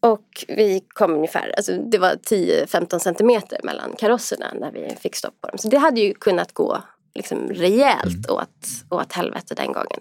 och 0.00 0.44
vi 0.48 0.84
kom 0.88 1.14
ungefär, 1.14 1.54
alltså 1.56 1.72
det 1.72 1.98
var 1.98 2.10
10-15 2.10 2.98
centimeter 2.98 3.60
mellan 3.62 3.94
karosserna 3.98 4.46
när 4.60 4.72
vi 4.72 4.96
fick 5.00 5.16
stopp 5.16 5.40
på 5.40 5.48
dem. 5.48 5.58
Så 5.58 5.68
det 5.68 5.78
hade 5.78 6.00
ju 6.00 6.14
kunnat 6.14 6.52
gå 6.52 6.82
liksom 7.14 7.48
rejält 7.48 8.30
åt, 8.30 8.66
åt 8.90 9.12
helvete 9.12 9.54
den 9.54 9.72
gången. 9.72 10.00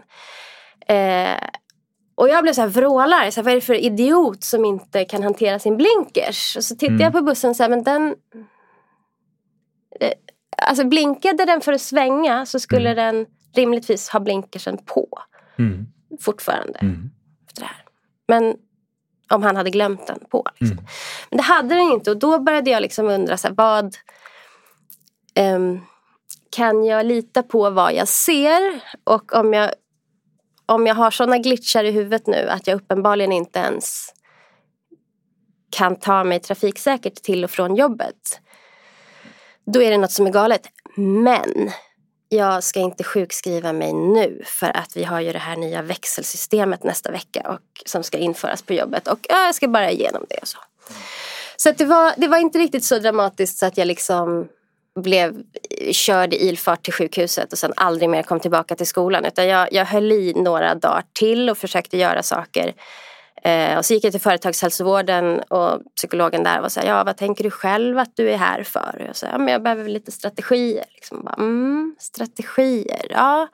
Eh, 0.87 1.49
och 2.15 2.29
jag 2.29 2.43
blev 2.43 2.53
så 2.53 2.61
här 2.61 2.67
vrålar, 2.67 3.31
så 3.31 3.39
här, 3.39 3.43
vad 3.43 3.51
är 3.51 3.55
det 3.55 3.61
för 3.61 3.73
idiot 3.73 4.43
som 4.43 4.65
inte 4.65 5.05
kan 5.05 5.23
hantera 5.23 5.59
sin 5.59 5.77
blinkers? 5.77 6.57
Och 6.57 6.63
så 6.63 6.75
tittade 6.75 7.03
jag 7.03 7.13
på 7.13 7.21
bussen 7.21 7.49
och 7.49 7.55
sa, 7.55 7.67
men 7.67 7.83
den, 7.83 8.15
eh, 9.99 10.11
alltså 10.57 10.83
blinkade 10.83 11.45
den 11.45 11.61
för 11.61 11.73
att 11.73 11.81
svänga 11.81 12.45
så 12.45 12.59
skulle 12.59 12.93
den 12.93 13.25
rimligtvis 13.55 14.09
ha 14.09 14.19
blinkersen 14.19 14.77
på. 14.77 15.07
Fortfarande. 16.19 16.79
Efter 17.47 17.61
det 17.61 17.67
här. 17.67 17.83
Men 18.27 18.55
om 19.29 19.43
han 19.43 19.55
hade 19.55 19.69
glömt 19.69 20.07
den 20.07 20.19
på. 20.29 20.45
Liksom. 20.57 20.85
Men 21.29 21.37
det 21.37 21.43
hade 21.43 21.75
den 21.75 21.91
inte 21.91 22.11
och 22.11 22.17
då 22.17 22.39
började 22.39 22.69
jag 22.69 22.81
liksom 22.81 23.07
undra 23.07 23.37
så 23.37 23.47
här, 23.47 23.55
vad 23.55 23.95
ehm, 25.35 25.79
kan 26.49 26.85
jag 26.85 27.05
lita 27.05 27.43
på 27.43 27.69
vad 27.69 27.93
jag 27.93 28.07
ser 28.07 28.81
och 29.03 29.33
om 29.33 29.53
jag, 29.53 29.71
om 30.65 30.87
jag 30.87 30.95
har 30.95 31.11
sådana 31.11 31.37
glitchar 31.37 31.83
i 31.83 31.91
huvudet 31.91 32.27
nu 32.27 32.49
att 32.49 32.67
jag 32.67 32.75
uppenbarligen 32.75 33.31
inte 33.31 33.59
ens 33.59 34.13
kan 35.69 35.95
ta 35.95 36.23
mig 36.23 36.39
trafiksäkert 36.39 37.15
till 37.15 37.43
och 37.43 37.51
från 37.51 37.75
jobbet. 37.75 38.41
Då 39.65 39.81
är 39.81 39.91
det 39.91 39.97
något 39.97 40.11
som 40.11 40.27
är 40.27 40.31
galet. 40.31 40.67
Men 40.95 41.71
jag 42.29 42.63
ska 42.63 42.79
inte 42.79 43.03
sjukskriva 43.03 43.73
mig 43.73 43.93
nu 43.93 44.41
för 44.45 44.77
att 44.77 44.97
vi 44.97 45.03
har 45.03 45.19
ju 45.19 45.31
det 45.31 45.39
här 45.39 45.55
nya 45.55 45.81
växelsystemet 45.81 46.83
nästa 46.83 47.11
vecka 47.11 47.41
och, 47.49 47.59
som 47.85 48.03
ska 48.03 48.17
införas 48.17 48.61
på 48.61 48.73
jobbet 48.73 49.07
och 49.07 49.19
ja, 49.29 49.45
jag 49.45 49.55
ska 49.55 49.67
bara 49.67 49.91
igenom 49.91 50.25
det 50.29 50.37
och 50.41 50.47
så. 50.47 50.57
Så 51.57 51.69
att 51.69 51.77
det, 51.77 51.85
var, 51.85 52.13
det 52.17 52.27
var 52.27 52.37
inte 52.37 52.59
riktigt 52.59 52.83
så 52.83 52.99
dramatiskt 52.99 53.57
så 53.57 53.65
att 53.65 53.77
jag 53.77 53.87
liksom 53.87 54.47
blev 54.99 55.43
körd 55.91 56.33
i 56.33 56.47
ilfart 56.47 56.83
till 56.83 56.93
sjukhuset 56.93 57.51
och 57.51 57.59
sen 57.59 57.73
aldrig 57.75 58.09
mer 58.09 58.23
kom 58.23 58.39
tillbaka 58.39 58.75
till 58.75 58.87
skolan. 58.87 59.25
Utan 59.25 59.47
jag, 59.47 59.73
jag 59.73 59.85
höll 59.85 60.11
i 60.11 60.33
några 60.33 60.75
dagar 60.75 61.03
till 61.19 61.49
och 61.49 61.57
försökte 61.57 61.97
göra 61.97 62.23
saker. 62.23 62.73
Eh, 63.47 63.77
och 63.77 63.85
så 63.85 63.93
gick 63.93 64.03
jag 64.03 64.11
till 64.11 64.21
företagshälsovården 64.21 65.39
och 65.39 65.81
psykologen 65.95 66.43
där 66.43 66.61
var 66.61 66.69
så 66.69 66.79
här, 66.79 66.87
ja 66.87 67.03
vad 67.03 67.17
tänker 67.17 67.43
du 67.43 67.51
själv 67.51 67.99
att 67.99 68.15
du 68.15 68.31
är 68.31 68.37
här 68.37 68.63
för? 68.63 68.95
Och 68.99 69.07
jag 69.07 69.15
sa, 69.15 69.27
ja 69.27 69.37
men 69.37 69.47
jag 69.47 69.63
behöver 69.63 69.89
lite 69.89 70.11
strategier. 70.11 70.85
Liksom 70.95 71.23
bara, 71.23 71.33
mm, 71.33 71.95
strategier, 71.99 73.07
ja 73.09 73.47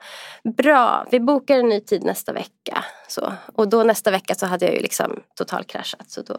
bra, 0.56 1.06
vi 1.10 1.20
bokar 1.20 1.58
en 1.58 1.68
ny 1.68 1.80
tid 1.80 2.04
nästa 2.04 2.32
vecka. 2.32 2.84
Så. 3.08 3.32
Och 3.54 3.68
då 3.68 3.82
nästa 3.82 4.10
vecka 4.10 4.34
så 4.34 4.46
hade 4.46 4.64
jag 4.64 4.74
ju 4.74 4.80
liksom 4.80 5.20
totalkraschat 5.34 6.10
så 6.10 6.22
då, 6.22 6.36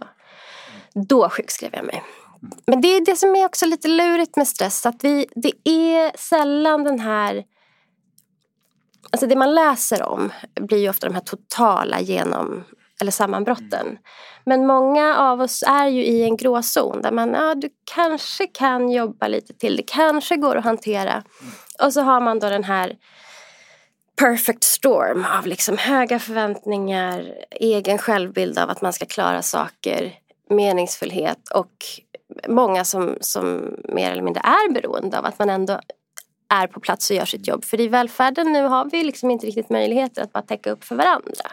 då 0.93 1.29
sjukskrev 1.29 1.71
jag 1.73 1.85
mig. 1.85 2.03
Men 2.65 2.81
det 2.81 2.87
är 2.87 3.05
det 3.05 3.15
som 3.15 3.35
är 3.35 3.45
också 3.45 3.65
lite 3.65 3.87
lurigt 3.87 4.35
med 4.35 4.47
stress. 4.47 4.85
Att 4.85 5.03
vi, 5.03 5.25
det 5.35 5.69
är 5.69 6.17
sällan 6.17 6.83
den 6.83 6.99
här... 6.99 7.43
Alltså 9.11 9.27
det 9.27 9.35
man 9.35 9.55
läser 9.55 10.03
om 10.03 10.31
blir 10.61 10.77
ju 10.77 10.89
ofta 10.89 11.07
de 11.07 11.13
här 11.13 11.21
totala 11.21 11.99
genom 12.01 12.63
eller 13.01 13.11
sammanbrotten. 13.11 13.97
Men 14.45 14.67
många 14.67 15.17
av 15.17 15.41
oss 15.41 15.63
är 15.67 15.87
ju 15.87 16.05
i 16.05 16.23
en 16.23 16.37
gråzon 16.37 17.01
där 17.01 17.11
man, 17.11 17.33
ja 17.33 17.55
du 17.55 17.69
kanske 17.95 18.47
kan 18.47 18.91
jobba 18.91 19.27
lite 19.27 19.53
till, 19.53 19.77
det 19.77 19.83
kanske 19.83 20.35
går 20.35 20.55
att 20.55 20.63
hantera. 20.63 21.23
Och 21.83 21.93
så 21.93 22.01
har 22.01 22.21
man 22.21 22.39
då 22.39 22.49
den 22.49 22.63
här 22.63 22.95
perfect 24.19 24.63
storm 24.63 25.25
av 25.39 25.47
liksom 25.47 25.77
höga 25.77 26.19
förväntningar, 26.19 27.33
egen 27.51 27.97
självbild 27.97 28.59
av 28.59 28.69
att 28.69 28.81
man 28.81 28.93
ska 28.93 29.05
klara 29.05 29.41
saker, 29.41 30.13
meningsfullhet 30.49 31.49
och 31.53 31.71
många 32.47 32.85
som, 32.85 33.17
som 33.21 33.75
mer 33.83 34.11
eller 34.11 34.21
mindre 34.21 34.41
är 34.41 34.73
beroende 34.73 35.19
av 35.19 35.25
att 35.25 35.39
man 35.39 35.49
ändå 35.49 35.79
är 36.49 36.67
på 36.67 36.79
plats 36.79 37.09
och 37.09 37.15
gör 37.15 37.25
sitt 37.25 37.47
jobb. 37.47 37.65
För 37.65 37.79
i 37.81 37.87
välfärden 37.87 38.53
nu 38.53 38.63
har 38.63 38.85
vi 38.91 39.03
liksom 39.03 39.31
inte 39.31 39.47
riktigt 39.47 39.69
möjligheter 39.69 40.21
att 40.21 40.33
bara 40.33 40.43
täcka 40.43 40.71
upp 40.71 40.83
för 40.83 40.95
varandra. 40.95 41.51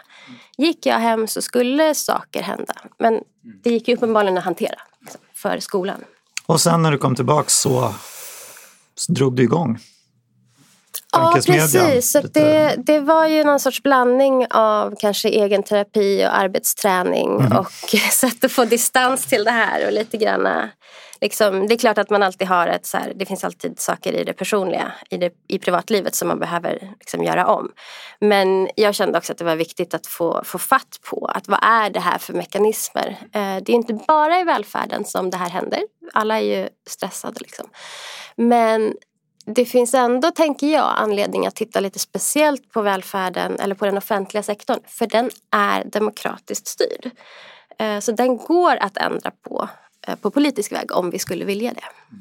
Gick 0.57 0.85
jag 0.85 0.99
hem 0.99 1.27
så 1.27 1.41
skulle 1.41 1.95
saker 1.95 2.41
hända. 2.41 2.73
Men 2.99 3.19
det 3.63 3.69
gick 3.69 3.87
ju 3.87 3.95
uppenbarligen 3.95 4.37
att 4.37 4.43
hantera 4.43 4.75
liksom, 5.01 5.21
för 5.33 5.59
skolan. 5.59 6.03
Och 6.45 6.61
sen 6.61 6.81
när 6.81 6.91
du 6.91 6.97
kom 6.97 7.15
tillbaka 7.15 7.49
så, 7.49 7.93
så 8.95 9.11
drog 9.11 9.35
du 9.35 9.43
igång. 9.43 9.79
Ja, 11.11 11.31
precis. 11.35 12.11
Så 12.11 12.21
det, 12.21 12.75
det 12.77 12.99
var 12.99 13.27
ju 13.27 13.43
någon 13.43 13.59
sorts 13.59 13.83
blandning 13.83 14.47
av 14.49 14.95
kanske 14.99 15.29
egen 15.29 15.63
terapi 15.63 16.25
och 16.25 16.37
arbetsträning 16.37 17.29
Mhm. 17.35 17.57
och 17.57 17.71
sätt 18.11 18.43
att 18.43 18.51
få 18.51 18.65
distans 18.65 19.25
till 19.25 19.43
det 19.43 19.51
här 19.51 19.85
och 19.85 19.93
lite 19.93 20.17
granna 20.17 20.69
Liksom, 21.23 21.67
det 21.67 21.73
är 21.73 21.77
klart 21.77 21.97
att 21.97 22.09
man 22.09 22.23
alltid 22.23 22.47
har 22.47 22.67
ett 22.67 22.85
så 22.85 22.97
här, 22.97 23.13
det 23.15 23.25
finns 23.25 23.43
alltid 23.43 23.79
saker 23.79 24.13
i 24.13 24.23
det 24.23 24.33
personliga, 24.33 24.93
i, 25.09 25.17
det, 25.17 25.33
i 25.47 25.59
privatlivet 25.59 26.15
som 26.15 26.27
man 26.27 26.39
behöver 26.39 26.93
liksom 26.99 27.23
göra 27.23 27.47
om. 27.47 27.71
Men 28.19 28.69
jag 28.75 28.95
kände 28.95 29.17
också 29.17 29.31
att 29.31 29.37
det 29.37 29.45
var 29.45 29.55
viktigt 29.55 29.93
att 29.93 30.07
få, 30.07 30.41
få 30.43 30.57
fatt 30.57 30.99
på 31.09 31.25
att 31.25 31.47
vad 31.47 31.59
är 31.63 31.89
det 31.89 31.99
här 31.99 32.17
för 32.17 32.33
mekanismer? 32.33 33.17
Eh, 33.21 33.57
det 33.63 33.69
är 33.69 33.73
inte 33.73 33.93
bara 33.93 34.39
i 34.39 34.43
välfärden 34.43 35.05
som 35.05 35.29
det 35.29 35.37
här 35.37 35.49
händer. 35.49 35.79
Alla 36.13 36.39
är 36.39 36.43
ju 36.43 36.69
stressade 36.87 37.39
liksom. 37.39 37.69
Men 38.35 38.93
det 39.45 39.65
finns 39.65 39.93
ändå, 39.93 40.31
tänker 40.31 40.67
jag, 40.67 40.93
anledning 40.97 41.47
att 41.47 41.55
titta 41.55 41.79
lite 41.79 41.99
speciellt 41.99 42.71
på 42.71 42.81
välfärden 42.81 43.59
eller 43.59 43.75
på 43.75 43.85
den 43.85 43.97
offentliga 43.97 44.43
sektorn. 44.43 44.79
För 44.87 45.07
den 45.07 45.29
är 45.51 45.83
demokratiskt 45.83 46.67
styrd. 46.67 47.11
Eh, 47.79 47.99
så 47.99 48.11
den 48.11 48.37
går 48.37 48.75
att 48.75 48.97
ändra 48.97 49.31
på 49.31 49.69
på 50.21 50.31
politisk 50.31 50.71
väg 50.71 50.91
om 50.91 51.09
vi 51.09 51.19
skulle 51.19 51.45
vilja 51.45 51.73
det. 51.73 52.15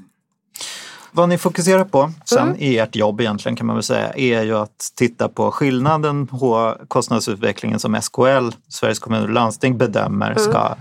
Vad 1.14 1.28
ni 1.28 1.38
fokuserar 1.38 1.84
på 1.84 2.12
sen 2.24 2.38
Mm. 2.48 2.56
i 2.58 2.78
ert 2.78 2.96
jobb 2.96 3.20
egentligen 3.20 3.56
kan 3.56 3.66
man 3.66 3.76
väl 3.76 3.82
säga 3.82 4.12
är 4.16 4.42
ju 4.42 4.56
att 4.56 4.92
titta 4.96 5.28
på 5.28 5.50
skillnaden 5.50 6.26
på 6.26 6.76
kostnadsutvecklingen 6.88 7.78
som 7.80 8.00
SKL, 8.02 8.50
Sveriges 8.68 8.98
kommuner 8.98 9.24
och 9.24 9.30
landsting, 9.30 9.78
bedömer 9.78 10.30
Mm. 10.30 10.42
ska 10.42 10.74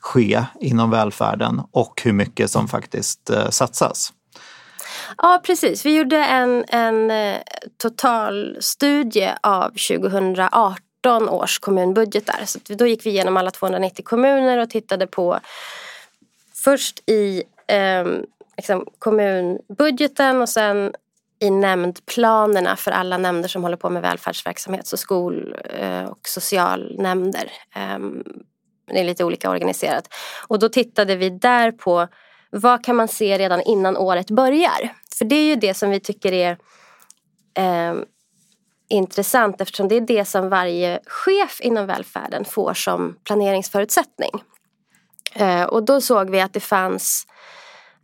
ske 0.00 0.44
inom 0.60 0.90
välfärden 0.90 1.62
och 1.70 2.00
hur 2.04 2.12
mycket 2.12 2.50
som 2.50 2.68
faktiskt 2.68 3.30
eh, 3.30 3.48
satsas. 3.50 4.12
Ja, 5.18 5.40
precis. 5.46 5.86
Vi 5.86 5.96
gjorde 5.96 6.16
en, 6.16 6.64
en 6.68 7.10
eh, 7.10 7.36
totalstudie 7.82 9.34
av 9.42 9.70
2018 9.70 11.28
års 11.28 11.58
kommunbudgetar. 11.58 12.40
Så 12.44 12.58
då 12.64 12.86
gick 12.86 13.06
vi 13.06 13.10
igenom 13.10 13.36
alla 13.36 13.50
290 13.50 14.04
kommuner 14.04 14.58
och 14.58 14.70
tittade 14.70 15.06
på 15.06 15.38
först 16.64 17.10
i 17.10 17.42
eh, 17.66 18.04
liksom 18.56 18.86
kommunbudgeten 18.98 20.42
och 20.42 20.48
sen 20.48 20.92
i 21.40 21.50
nämndplanerna 21.50 22.76
för 22.76 22.90
alla 22.90 23.18
nämnder 23.18 23.48
som 23.48 23.62
håller 23.62 23.76
på 23.76 23.90
med 23.90 24.02
välfärdsverksamhet, 24.02 24.86
så 24.86 24.96
skol 24.96 25.56
eh, 25.64 26.04
och 26.04 26.28
socialnämnder. 26.28 27.52
Ehm, 27.74 28.22
det 28.86 29.00
är 29.00 29.04
lite 29.04 29.24
olika 29.24 29.50
organiserat. 29.50 30.14
Och 30.48 30.58
då 30.58 30.68
tittade 30.68 31.16
vi 31.16 31.30
där 31.30 31.72
på 31.72 32.08
vad 32.50 32.84
kan 32.84 32.96
man 32.96 33.08
se 33.08 33.38
redan 33.38 33.60
innan 33.62 33.96
året 33.96 34.30
börjar? 34.30 34.94
För 35.18 35.24
det 35.24 35.36
är 35.36 35.44
ju 35.44 35.56
det 35.56 35.74
som 35.74 35.90
vi 35.90 36.00
tycker 36.00 36.32
är 36.32 36.58
eh, 37.54 37.94
intressant 38.88 39.60
eftersom 39.60 39.88
det 39.88 39.94
är 39.94 40.00
det 40.00 40.24
som 40.24 40.48
varje 40.48 41.00
chef 41.06 41.60
inom 41.60 41.86
välfärden 41.86 42.44
får 42.44 42.74
som 42.74 43.16
planeringsförutsättning. 43.24 44.30
Eh, 45.34 45.62
och 45.62 45.84
då 45.84 46.00
såg 46.00 46.30
vi 46.30 46.40
att 46.40 46.52
det 46.52 46.60
fanns 46.60 47.26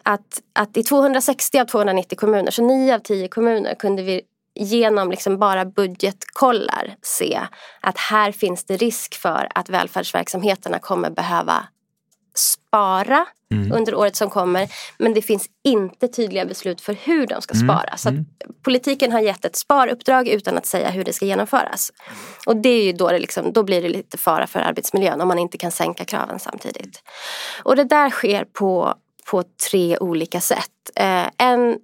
att, 0.03 0.43
att 0.53 0.77
i 0.77 0.83
260 0.83 1.59
av 1.59 1.65
290 1.65 2.19
kommuner, 2.19 2.51
så 2.51 2.63
9 2.63 2.95
av 2.95 2.99
10 2.99 3.29
kommuner 3.29 3.75
kunde 3.75 4.03
vi 4.03 4.23
genom 4.55 5.11
liksom 5.11 5.39
bara 5.39 5.65
budgetkollar 5.65 6.97
se 7.03 7.41
att 7.81 7.99
här 7.99 8.33
finns 8.33 8.65
det 8.65 8.77
risk 8.77 9.15
för 9.15 9.49
att 9.55 9.69
välfärdsverksamheterna 9.69 10.79
kommer 10.79 11.11
behöva 11.11 11.69
spara 12.39 13.27
under 13.73 13.95
året 13.95 14.17
som 14.17 14.31
kommer. 14.31 14.69
Men 14.99 15.15
det 15.15 15.23
finns 15.23 15.49
inte 15.65 16.09
tydliga 16.09 16.45
beslut 16.45 16.81
för 16.81 16.93
hur 16.93 17.27
de 17.27 17.43
ska 17.43 17.55
spara. 17.55 17.97
Så 17.97 18.09
att 18.09 18.15
politiken 18.63 19.13
har 19.13 19.21
gett 19.21 19.45
ett 19.45 19.57
sparuppdrag 19.57 20.29
utan 20.29 20.59
att 20.59 20.67
säga 20.67 20.91
hur 20.91 21.05
det 21.05 21.13
ska 21.13 21.25
genomföras. 21.25 21.93
Och 22.47 22.57
det 22.57 22.69
är 22.69 22.85
ju 22.85 22.93
då, 22.93 23.11
det 23.11 23.19
liksom, 23.19 23.53
då 23.53 23.63
blir 23.63 23.83
det 23.83 23.89
lite 23.89 24.19
fara 24.19 24.47
för 24.47 24.61
arbetsmiljön 24.61 25.21
om 25.21 25.29
man 25.29 25.39
inte 25.39 25.59
kan 25.59 25.71
sänka 25.71 26.05
kraven 26.05 26.39
samtidigt. 26.39 27.03
Och 27.63 27.77
det 27.77 27.85
där 27.85 28.11
sker 28.11 28.45
på, 28.45 28.95
på 29.31 29.45
tre 29.71 29.99
olika 29.99 30.41
sätt. 30.41 30.91
Eh, 30.97 31.27
en 31.39 31.79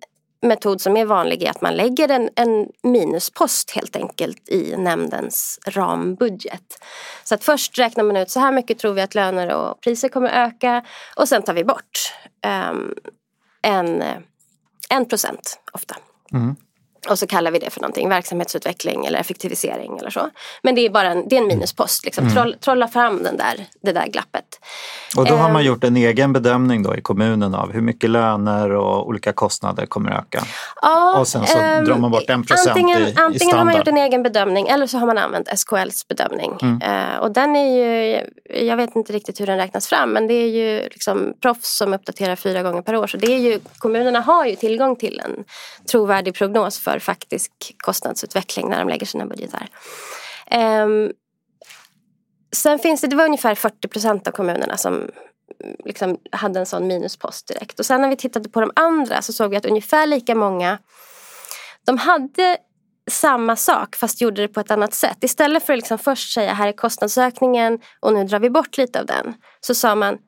metod 0.48 0.80
som 0.80 0.96
är 0.96 1.04
vanlig 1.04 1.42
är 1.42 1.50
att 1.50 1.60
man 1.60 1.76
lägger 1.76 2.08
en, 2.08 2.30
en 2.36 2.68
minuspost 2.82 3.70
helt 3.70 3.96
enkelt 3.96 4.48
i 4.48 4.76
nämndens 4.76 5.58
rambudget. 5.66 6.84
Så 7.24 7.34
att 7.34 7.44
först 7.44 7.78
räknar 7.78 8.04
man 8.04 8.16
ut 8.16 8.30
så 8.30 8.40
här 8.40 8.52
mycket 8.52 8.78
tror 8.78 8.94
vi 8.94 9.02
att 9.02 9.14
löner 9.14 9.54
och 9.54 9.80
priser 9.80 10.08
kommer 10.08 10.46
öka 10.46 10.84
och 11.16 11.28
sen 11.28 11.42
tar 11.42 11.54
vi 11.54 11.64
bort 11.64 12.12
um, 12.70 12.94
en, 13.62 14.02
en 14.90 15.04
procent 15.04 15.60
ofta. 15.72 15.96
Mm. 16.32 16.56
Och 17.08 17.18
så 17.18 17.26
kallar 17.26 17.50
vi 17.50 17.58
det 17.58 17.70
för 17.70 17.80
någonting, 17.80 18.08
verksamhetsutveckling 18.08 19.06
eller 19.06 19.18
effektivisering 19.18 19.98
eller 19.98 20.10
så. 20.10 20.30
Men 20.62 20.74
det 20.74 20.80
är 20.86 20.90
bara 20.90 21.08
en, 21.08 21.28
det 21.28 21.36
är 21.36 21.40
en 21.40 21.46
minuspost, 21.46 22.04
liksom. 22.04 22.30
Troll, 22.30 22.56
trolla 22.60 22.88
fram 22.88 23.22
den 23.22 23.36
där, 23.36 23.66
det 23.82 23.92
där 23.92 24.06
glappet. 24.06 24.44
Och 25.16 25.26
då 25.26 25.34
har 25.34 25.48
man 25.52 25.60
Ehm. 25.60 25.66
gjort 25.66 25.84
en 25.84 25.96
egen 25.96 26.32
bedömning 26.32 26.82
då 26.82 26.96
i 26.96 27.00
kommunen 27.00 27.54
av 27.54 27.72
hur 27.72 27.80
mycket 27.80 28.10
löner 28.10 28.70
och 28.72 29.06
olika 29.08 29.32
kostnader 29.32 29.86
kommer 29.86 30.10
att 30.10 30.18
öka. 30.24 30.44
Ja, 30.82 31.18
Och 31.18 31.28
sen 31.28 31.46
så 31.46 31.58
ehm, 31.58 31.84
drar 31.84 31.96
man 31.98 32.10
bort 32.10 32.30
en 32.30 32.42
procent 32.44 32.68
antingen, 32.68 32.98
i- 32.98 33.02
i 33.10 33.14
Antingen 33.16 33.56
har 33.56 33.64
man 33.64 33.72
standard. 33.74 33.76
gjort 33.76 33.88
en 33.88 33.96
egen 33.98 34.22
bedömning 34.22 34.68
eller 34.68 34.86
så 34.86 34.98
har 34.98 35.06
man 35.06 35.18
använt 35.18 35.48
SKLs 35.58 36.08
bedömning. 36.08 36.58
Mm. 36.62 36.82
Eh, 36.82 37.18
och 37.18 37.32
den 37.32 37.56
är 37.56 37.76
ju, 37.76 38.20
jag 38.66 38.76
vet 38.76 38.96
inte 38.96 39.12
riktigt 39.12 39.40
hur 39.40 39.46
den 39.46 39.56
räknas 39.56 39.86
fram 39.88 40.10
men 40.10 40.26
det 40.26 40.34
är 40.34 40.48
ju 40.48 40.82
liksom 40.88 41.32
proffs 41.42 41.76
som 41.76 41.94
uppdaterar 41.94 42.36
fyra 42.36 42.62
gånger 42.62 42.82
per 42.82 42.96
år. 42.96 43.06
Så 43.06 43.16
det 43.16 43.32
är 43.34 43.38
ju, 43.38 43.60
kommunerna 43.78 44.20
har 44.20 44.46
ju 44.46 44.56
tillgång 44.56 44.96
till 44.96 45.20
en 45.24 45.44
trovärdig 45.90 46.34
prognos 46.34 46.78
för 46.78 46.93
faktisk 46.98 47.74
kostnadsutveckling 47.78 48.68
när 48.68 48.78
de 48.78 48.88
lägger 48.88 49.06
sina 49.06 49.26
budgetar. 49.26 49.68
Ehm, 50.46 51.12
sen 52.56 52.78
finns 52.78 53.00
det, 53.00 53.06
det 53.06 53.16
var 53.16 53.24
ungefär 53.24 53.54
40 53.54 53.88
procent 53.88 54.28
av 54.28 54.32
kommunerna 54.32 54.76
som 54.76 55.10
liksom 55.84 56.18
hade 56.32 56.60
en 56.60 56.66
sån 56.66 56.86
minuspost 56.86 57.48
direkt. 57.48 57.80
Och 57.80 57.86
sen 57.86 58.00
när 58.00 58.08
vi 58.08 58.16
tittade 58.16 58.48
på 58.48 58.60
de 58.60 58.70
andra 58.76 59.22
så 59.22 59.32
såg 59.32 59.50
vi 59.50 59.56
att 59.56 59.66
ungefär 59.66 60.06
lika 60.06 60.34
många 60.34 60.78
de 61.86 61.98
hade 61.98 62.56
samma 63.10 63.56
sak 63.56 63.96
fast 63.96 64.20
gjorde 64.20 64.42
det 64.42 64.48
på 64.48 64.60
ett 64.60 64.70
annat 64.70 64.94
sätt. 64.94 65.24
Istället 65.24 65.62
för 65.62 65.72
att 65.72 65.78
liksom 65.78 65.98
först 65.98 66.34
säga 66.34 66.52
här 66.52 66.68
är 66.68 66.72
kostnadsökningen 66.72 67.78
och 68.00 68.12
nu 68.12 68.24
drar 68.24 68.38
vi 68.38 68.50
bort 68.50 68.78
lite 68.78 69.00
av 69.00 69.06
den. 69.06 69.34
Så 69.60 69.74
sa 69.74 69.94
man 69.94 70.18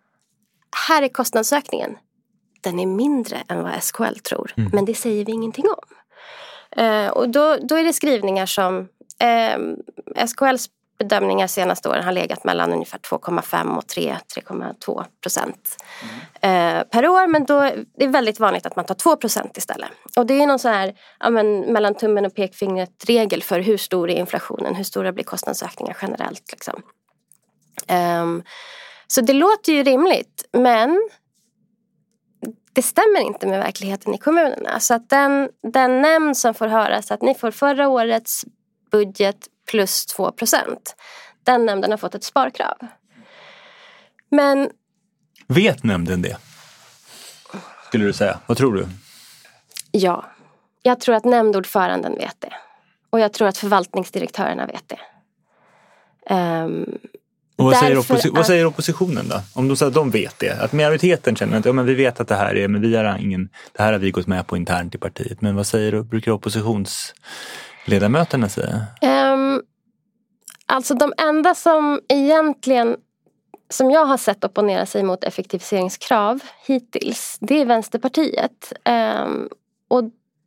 här 0.89 1.03
är 1.03 1.09
kostnadsökningen. 1.09 1.97
Den 2.61 2.79
är 2.79 2.87
mindre 2.87 3.37
än 3.49 3.63
vad 3.63 3.83
SKL 3.83 4.19
tror. 4.29 4.53
Men 4.73 4.85
det 4.85 4.95
säger 4.95 5.25
vi 5.25 5.33
ingenting 5.33 5.65
om. 5.65 5.97
Eh, 6.77 7.09
och 7.09 7.29
då, 7.29 7.57
då 7.63 7.75
är 7.75 7.85
det 7.85 7.93
skrivningar 7.93 8.47
som 8.47 8.89
eh, 9.19 9.59
SKLs 10.27 10.71
bedömningar 10.99 11.47
senaste 11.47 11.89
åren 11.89 12.05
har 12.05 12.13
legat 12.13 12.45
mellan 12.45 12.73
ungefär 12.73 12.99
2,5 12.99 13.77
och 13.77 13.85
3,2 13.85 15.05
procent 15.23 15.77
eh, 16.41 16.83
per 16.83 17.09
år. 17.09 17.27
Men 17.27 17.45
då 17.45 17.61
det 17.99 18.05
är 18.05 18.09
väldigt 18.09 18.41
vanligt 18.41 18.67
att 18.67 18.77
man 18.77 18.85
tar 18.85 18.95
2 18.95 19.17
procent 19.17 19.57
istället. 19.57 19.91
Och 20.17 20.27
det 20.27 20.35
är 20.35 20.47
någon 20.47 20.59
sån 20.59 20.73
här 20.73 20.95
ja, 21.21 21.31
men, 21.31 21.61
mellan 21.61 21.95
tummen 21.95 22.27
och 22.27 22.35
pekfingret 22.35 23.05
regel 23.07 23.43
för 23.43 23.61
hur 23.61 23.77
stor 23.77 24.11
är 24.11 24.15
inflationen, 24.15 24.75
hur 24.75 24.85
stora 24.85 25.13
blir 25.13 25.25
kostnadsökningar 25.25 25.97
generellt. 26.03 26.53
Liksom. 26.53 26.83
Um, 28.23 28.43
så 29.07 29.21
det 29.21 29.33
låter 29.33 29.73
ju 29.73 29.83
rimligt 29.83 30.45
men 30.53 31.09
det 32.77 32.83
stämmer 32.83 33.21
inte 33.21 33.47
med 33.47 33.59
verkligheten 33.59 34.15
i 34.15 34.19
kommunerna. 34.19 34.81
Så 34.81 34.95
att 34.95 35.09
den, 35.09 35.49
den 35.73 36.03
nämnd 36.03 36.37
som 36.37 36.55
får 36.55 36.69
höras 36.69 37.11
att 37.11 37.23
ni 37.23 37.35
får 37.35 37.51
förra 37.51 37.89
årets 37.89 38.45
budget 38.91 39.37
plus 39.71 40.07
2 40.07 40.33
procent. 40.33 40.97
Den 41.45 41.67
nämnden 41.67 41.91
har 41.91 41.99
fått 41.99 42.15
ett 42.15 42.25
sparkrav. 42.25 42.77
Men 44.31 44.71
Vet 45.47 45.85
nämnden 45.85 46.23
det? 46.23 46.37
Skulle 47.87 48.05
du 48.05 48.13
säga. 48.13 48.41
Vad 48.47 48.57
tror 48.57 48.75
du? 48.75 48.87
ja, 49.91 50.25
jag 50.83 51.01
tror 51.01 51.15
att 51.15 51.25
nämndordföranden 51.25 52.15
vet 52.15 52.41
det. 52.41 52.53
Och 53.11 53.21
jag 53.21 53.33
tror 53.33 53.49
att 53.49 53.59
förvaltningsdirektörerna 53.59 54.67
vet 54.67 54.89
det. 54.89 55.01
Ehm, 56.35 56.99
Och 57.59 57.65
vad, 57.65 57.77
säger, 57.77 57.97
opposi- 57.97 58.31
vad 58.31 58.41
att- 58.41 58.47
säger 58.47 58.67
oppositionen 58.67 59.29
då? 59.29 59.41
Om 59.55 59.69
de 59.69 59.77
säger 59.77 59.89
att 59.89 59.95
de 59.95 60.11
vet 60.11 60.39
det. 60.39 60.63
Att 60.63 60.73
majoriteten 60.73 61.37
känner 61.37 61.59
att 61.59 61.65
ja, 61.65 61.73
men 61.73 61.87
vi 61.87 61.95
vet 61.95 62.21
att 62.21 62.29
det 62.29 62.35
här 62.35 62.57
är, 62.57 62.69
men 62.69 62.81
vi 62.81 62.97
har 62.97 63.19
ingen, 63.19 63.49
det 63.73 63.83
här 63.83 63.93
har 63.93 63.99
vi 63.99 64.11
gått 64.11 64.27
med 64.27 64.47
på 64.47 64.57
internt 64.57 64.95
i 64.95 64.99
partiet. 64.99 65.41
Men 65.41 65.57
vad 65.57 65.67
säger, 65.67 66.03
brukar 66.03 66.33
oppositionsledamöterna 66.33 68.49
säga? 68.49 68.85
Ehm, 69.03 69.63
alltså 70.67 70.95
de 70.95 71.13
enda 71.19 71.55
som 71.55 72.01
egentligen 72.09 72.97
som 73.71 73.91
jag 73.91 74.05
har 74.07 74.17
sett 74.17 74.45
opponera 74.45 74.87
sig 74.87 75.03
mot 75.03 75.25
effektiviseringskrav 75.25 76.41
hittills, 76.67 77.37
det 77.41 77.61
är 77.61 77.67
Vänsterpartiet. 77.67 78.73
Ehm, 78.85 79.49
och 79.89 80.03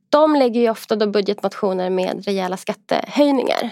de 0.10 0.36
lägger 0.36 0.62
ju 0.62 0.70
ofta 0.70 0.96
då 0.96 1.08
budgetmotioner 1.08 1.90
med 1.90 2.26
rejäla 2.26 2.58
skattehöjningar. 2.58 3.70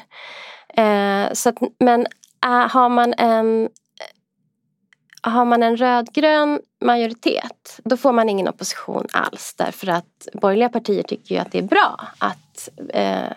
Eh, 0.73 1.33
så 1.33 1.49
att, 1.49 1.55
men 1.79 2.07
Uh, 2.45 2.67
har 2.69 2.89
man 2.89 3.13
en 3.17 3.63
eh, 3.63 3.69
har 5.31 5.45
man 5.45 5.63
en 5.63 5.77
rödgrön 5.77 6.61
majoritet 6.81 7.79
då 7.83 7.97
får 7.97 8.11
man 8.11 8.29
ingen 8.29 8.47
opposition 8.47 9.07
alls 9.13 9.55
därför 9.57 9.87
att 9.87 10.27
borgerliga 10.33 10.69
partier 10.69 11.03
tycker 11.03 11.35
ju 11.35 11.41
att 11.41 11.51
det 11.51 11.57
är 11.57 11.63
bra 11.63 12.07
att 12.17 12.69
eh, 12.89 13.31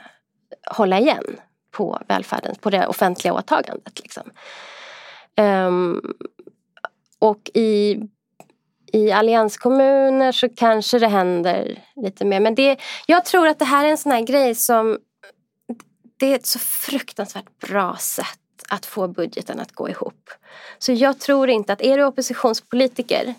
hålla 0.71 0.99
igen 0.99 1.41
på 1.71 1.99
välfärden, 2.09 2.55
på 2.61 2.71
det 2.71 2.87
offentliga 2.87 3.35
åtagandet. 3.35 4.01
Liksom. 4.01 4.31
Um, 5.37 6.15
och 7.19 7.51
i, 7.55 8.01
i 8.93 9.11
allianskommuner 9.13 10.33
så 10.33 10.49
kanske 10.49 10.99
det 10.99 11.09
händer 11.09 11.79
lite 11.97 12.25
mer. 12.25 12.41
Men 12.41 12.55
det, 12.55 12.81
jag 13.07 13.25
tror 13.25 13.49
att 13.49 13.59
det 13.59 13.65
här 13.65 13.85
är 13.85 13.89
en 13.89 13.99
sån 13.99 14.13
här 14.13 14.21
grej 14.21 14.55
som 14.55 14.99
det 16.17 16.27
är 16.27 16.35
ett 16.35 16.47
så 16.47 16.59
fruktansvärt 16.59 17.59
bra 17.59 17.97
sätt 17.97 18.40
att 18.69 18.87
få 18.87 19.09
budgeten 19.09 19.61
att 19.61 19.73
gå 19.73 19.89
ihop. 19.89 20.31
Så 20.79 20.93
jag 20.93 21.19
tror 21.19 21.51
inte 21.51 21.73
att 21.73 21.83
är 21.83 21.99
du 21.99 22.05
oppositionspolitiker 22.05 23.35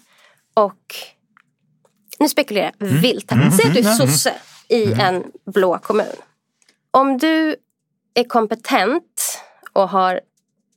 och 0.54 0.96
nu 2.20 2.30
spekulerar 2.30 2.72
jag 2.78 2.88
vilt 2.88 3.32
här. 3.32 3.50
Säg 3.50 3.66
att 3.66 3.74
du 3.74 3.80
är 3.80 3.94
sosse 3.94 4.34
i 4.68 4.94
en 4.94 5.32
blå 5.46 5.78
kommun. 5.78 6.16
Om 6.92 7.18
du 7.18 7.56
är 8.14 8.24
kompetent 8.24 9.42
och 9.74 9.90
har 9.90 10.22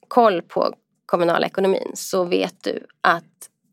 koll 0.09 0.43
på 0.43 0.75
kommunala 1.07 1.47
ekonomin 1.47 1.91
så 1.95 2.25
vet 2.25 2.63
du 2.63 2.87
att 3.01 3.25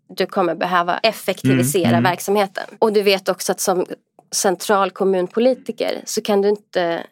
du 0.08 0.26
kommer 0.26 0.56
behöva 0.56 0.98
effektivisera 0.98 2.02
verksamheten. 2.02 2.64
Och 2.80 2.94
du 2.94 3.02
vet 3.02 3.30
också 3.30 3.52
att 3.52 3.60
som 3.60 3.86
central 4.32 4.92
kommunpolitiker 4.92 6.02
så 6.06 6.22
kan 6.22 6.42
du 6.42 6.50
inte 6.50 7.04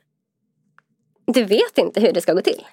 du 1.25 1.43
vet 1.43 1.77
inte 1.77 2.01
hur 2.01 2.13
det 2.13 2.21
ska 2.21 2.33
gå 2.33 2.41
till. 2.41 2.65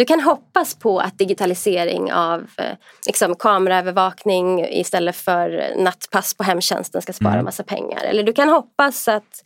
Du 0.00 0.04
kan 0.04 0.20
hoppas 0.20 0.74
på 0.74 1.00
att 1.00 1.18
digitalisering 1.18 2.12
av 2.12 2.50
eh, 2.58 2.76
liksom, 3.06 3.34
kameraövervakning 3.34 4.66
istället 4.68 5.16
för 5.16 5.74
nattpass 5.76 6.34
på 6.34 6.44
hemtjänsten 6.44 7.02
ska 7.02 7.12
spara 7.12 7.42
massa 7.42 7.62
pengar. 7.62 8.04
Eller 8.04 8.22
du 8.22 8.32
kan 8.32 8.48
hoppas 8.48 9.08
att 9.08 9.44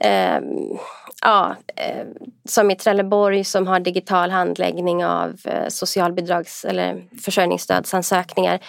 eh, 0.00 0.38
ja, 1.22 1.56
eh, 1.76 2.06
som 2.48 2.70
i 2.70 2.76
Trelleborg 2.76 3.44
som 3.44 3.66
har 3.66 3.80
digital 3.80 4.30
handläggning 4.30 5.04
av 5.04 5.40
eh, 5.44 5.68
socialbidrags 5.68 6.64
eller 6.64 7.04
försörjningsstödsansökningar. 7.22 8.60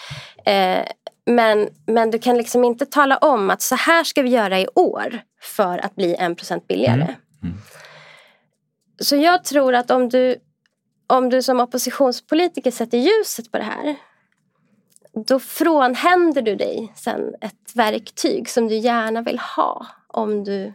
Eh, 0.45 0.85
men, 1.25 1.69
men 1.85 2.11
du 2.11 2.19
kan 2.19 2.37
liksom 2.37 2.63
inte 2.63 2.85
tala 2.85 3.17
om 3.17 3.49
att 3.49 3.61
så 3.61 3.75
här 3.75 4.03
ska 4.03 4.21
vi 4.21 4.29
göra 4.29 4.59
i 4.59 4.67
år 4.75 5.19
för 5.41 5.85
att 5.85 5.95
bli 5.95 6.15
en 6.15 6.35
procent 6.35 6.67
billigare. 6.67 7.15
Så 8.99 9.15
jag 9.15 9.43
tror 9.43 9.75
att 9.75 9.91
om 9.91 10.09
du, 10.09 10.35
om 11.07 11.29
du 11.29 11.41
som 11.41 11.59
oppositionspolitiker 11.59 12.71
sätter 12.71 12.97
ljuset 12.97 13.51
på 13.51 13.57
det 13.57 13.63
här 13.63 13.95
då 15.27 15.39
frånhänder 15.39 16.41
du 16.41 16.55
dig 16.55 16.93
sen 16.95 17.35
ett 17.41 17.75
verktyg 17.75 18.49
som 18.49 18.67
du 18.67 18.75
gärna 18.75 19.21
vill 19.21 19.39
ha 19.39 19.87
om 20.07 20.43
du 20.43 20.73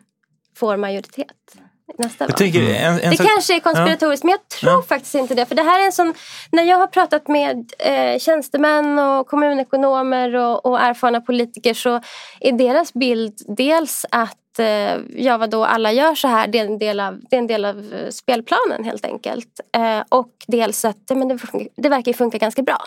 får 0.57 0.77
majoritet 0.77 1.57
nästa 1.99 2.27
val. 2.27 2.33
Tänker, 2.37 2.61
en, 2.63 3.01
en 3.01 3.11
Det 3.11 3.17
sak- 3.17 3.27
kanske 3.27 3.57
är 3.57 3.61
konspiratoriskt 3.61 4.25
men 4.25 4.31
jag 4.31 4.49
tror 4.49 4.73
Ja. 4.73 4.83
faktiskt 4.89 5.15
inte 5.15 5.35
det. 5.35 5.47
För 5.47 5.55
det 5.55 5.63
här 5.63 5.81
är 5.81 5.85
en 5.87 5.93
sån, 5.93 6.15
när 6.53 6.63
jag 6.63 6.77
har 6.79 6.87
pratat 6.87 7.29
med 7.29 7.73
eh, 7.79 8.19
tjänstemän 8.19 8.99
och 8.99 9.27
kommunekonomer 9.27 10.35
och, 10.37 10.67
och 10.67 10.81
erfarna 10.81 11.21
politiker 11.21 11.75
så 11.75 12.01
är 12.41 12.53
deras 12.53 12.93
bild 12.93 13.35
dels 13.57 14.07
att 14.11 14.59
eh, 14.59 14.97
ja 15.17 15.37
vadå, 15.39 15.65
alla 15.65 15.93
gör 15.93 16.15
så 16.15 16.29
här, 16.29 16.47
det 16.49 16.59
är 16.59 16.65
en 16.67 16.79
del 16.79 17.01
av, 17.01 17.21
det 17.31 17.37
är 17.37 17.41
en 17.41 17.47
del 17.47 17.65
av 17.65 17.79
eh, 17.95 18.11
spelplanen 18.11 18.85
helt 18.85 19.05
enkelt. 19.05 19.61
Eh, 19.77 20.03
och 20.09 20.31
dels 20.47 20.85
att 20.85 20.97
ja, 21.09 21.15
men 21.17 21.29
det, 21.29 21.39
det 21.77 21.89
verkar 21.89 22.13
funka 22.13 22.39
ganska 22.39 22.63
bra. 22.63 22.79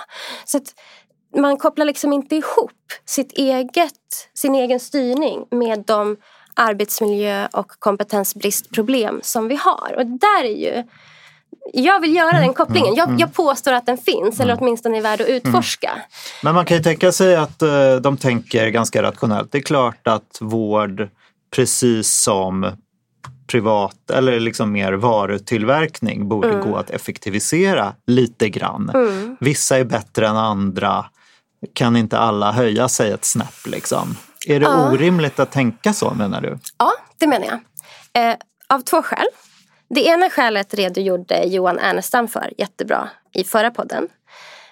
Så 0.45 0.57
att 0.57 0.73
man 1.37 1.57
kopplar 1.57 1.85
liksom 1.85 2.13
inte 2.13 2.35
ihop 2.35 2.71
sitt 3.05 3.31
eget, 3.31 4.29
sin 4.33 4.55
egen 4.55 4.79
styrning 4.79 5.45
med 5.51 5.83
de 5.87 6.17
arbetsmiljö 6.53 7.47
och 7.51 7.67
kompetensbristproblem 7.79 9.19
som 9.23 9.47
vi 9.47 9.55
har. 9.55 9.93
Och 9.97 10.05
där 10.05 10.43
är 10.43 10.57
ju 10.57 10.83
jag 11.73 11.99
vill 11.99 12.15
göra 12.15 12.39
den 12.39 12.53
kopplingen. 12.53 12.95
Jag, 12.95 13.19
jag 13.19 13.33
påstår 13.33 13.73
att 13.73 13.85
den 13.85 13.97
finns 13.97 14.39
eller 14.39 14.57
åtminstone 14.61 14.97
är 14.97 15.01
värd 15.01 15.21
att 15.21 15.27
utforska. 15.27 15.91
Men 16.43 16.55
man 16.55 16.65
kan 16.65 16.77
ju 16.77 16.83
tänka 16.83 17.11
sig 17.11 17.35
att 17.35 17.61
eh, 17.61 17.95
de 17.95 18.17
tänker 18.17 18.67
ganska 18.67 19.03
rationellt. 19.03 19.51
Det 19.51 19.57
är 19.57 19.61
klart 19.61 20.07
att 20.07 20.37
vård, 20.41 21.09
precis 21.55 22.11
som 22.21 22.71
privat 23.47 24.11
eller 24.11 24.39
liksom 24.39 24.71
mer 24.71 24.93
varutillverkning 24.93 26.27
borde 26.29 26.49
Mm. 26.49 26.71
gå 26.71 26.77
att 26.77 26.89
effektivisera 26.89 27.93
lite 28.07 28.49
grann. 28.49 28.91
Vissa 29.39 29.77
är 29.77 29.83
bättre 29.83 30.27
än 30.27 30.37
andra. 30.37 31.05
Kan 31.73 31.95
inte 31.95 32.17
alla 32.17 32.51
höja 32.51 32.89
sig 32.89 33.11
ett 33.11 33.25
snäpp 33.25 33.67
liksom? 33.67 34.17
Är 34.47 34.59
det 34.59 34.65
Ja. 34.65 34.91
orimligt 34.91 35.39
att 35.39 35.51
tänka 35.51 35.93
så 35.93 36.13
menar 36.13 36.41
du? 36.41 36.59
Ja, 36.77 36.91
det 37.17 37.27
menar 37.27 37.47
jag. 37.47 37.59
Eh, 38.29 38.35
av 38.69 38.79
två 38.81 39.01
skäl. 39.01 39.25
Det 39.89 40.01
ena 40.05 40.29
skälet 40.29 40.73
redogjorde 40.73 41.43
Johan 41.45 41.79
Ernestam 41.79 42.27
för 42.27 42.53
jättebra 42.57 43.09
i 43.33 43.43
förra 43.43 43.71
podden. 43.71 44.07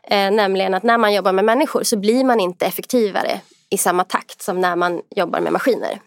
Eh, 0.08 0.32
nämligen 0.32 0.74
att 0.74 0.84
när 0.84 0.98
man 0.98 1.14
jobbar 1.14 1.32
med 1.32 1.46
människor 1.46 1.84
så 1.84 1.98
blir 1.98 2.24
man 2.24 2.40
inte 2.40 2.66
effektivare 2.66 3.42
i 3.70 3.78
samma 3.78 4.04
takt 4.04 4.42
som 4.42 4.62
när 4.62 4.76
man 4.76 5.02
jobbar 5.16 5.40
med 5.40 5.54
maskiner. 5.54 6.00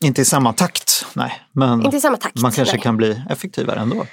Inte 0.00 0.22
i 0.22 0.24
samma 0.24 0.52
takt, 0.52 1.06
nej. 1.14 1.42
Men 1.52 1.82
Inte 1.84 1.96
i 1.96 2.00
samma 2.00 2.16
takt. 2.16 2.40
man 2.40 2.52
kanske 2.52 2.74
nej. 2.76 2.82
kan 2.82 2.96
bli 2.96 3.22
effektivare 3.30 3.80
ändå. 3.80 4.06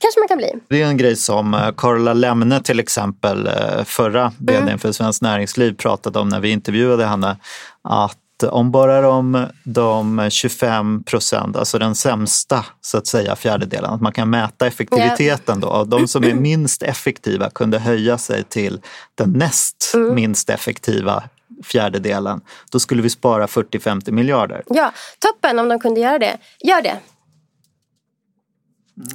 kanske 0.00 0.20
man 0.20 0.28
kan 0.28 0.38
bli. 0.38 0.52
Det 0.68 0.82
är 0.82 0.86
en 0.86 0.96
grej 0.96 1.16
som 1.16 1.54
eh, 1.54 1.70
Carola 1.76 2.12
Lemne 2.12 2.60
till 2.62 2.80
exempel, 2.80 3.46
eh, 3.46 3.84
förra 3.84 4.32
vdn 4.38 4.62
Mm. 4.62 4.78
för 4.78 4.92
Svenskt 4.92 5.22
Näringsliv 5.22 5.76
pratade 5.76 6.18
om 6.18 6.28
när 6.28 6.40
vi 6.40 6.50
intervjuade 6.50 7.06
henne. 7.06 7.36
Att 7.82 8.16
om 8.42 8.70
bara 8.70 9.00
de, 9.00 9.46
de 9.64 10.28
25 10.30 11.02
procent, 11.04 11.56
alltså 11.56 11.78
den 11.78 11.94
sämsta 11.94 12.64
så 12.80 12.98
att 12.98 13.06
säga 13.06 13.36
fjärdedelen, 13.36 13.90
att 13.90 14.00
man 14.00 14.12
kan 14.12 14.30
mäta 14.30 14.66
effektiviteten 14.66 15.60
då, 15.60 15.68
av 15.68 15.88
de 15.88 16.08
som 16.08 16.24
är 16.24 16.34
minst 16.40 16.82
effektiva 16.82 17.50
kunde 17.50 17.78
höja 17.78 18.18
sig 18.18 18.44
till 18.44 18.80
den 19.14 19.30
näst 19.32 19.74
Mm. 19.94 20.14
minst 20.14 20.50
effektiva 20.50 21.22
fjärdedelen, 21.64 22.40
då 22.70 22.80
skulle 22.80 23.02
vi 23.02 23.10
spara 23.10 23.46
40-50 23.46 24.10
miljarder. 24.10 24.62
Ja, 24.66 24.92
toppen 25.18 25.58
om 25.58 25.68
de 25.68 25.80
kunde 25.80 26.00
göra 26.00 26.18
det. 26.18 26.38
Gör 26.60 26.82
det. 26.82 26.96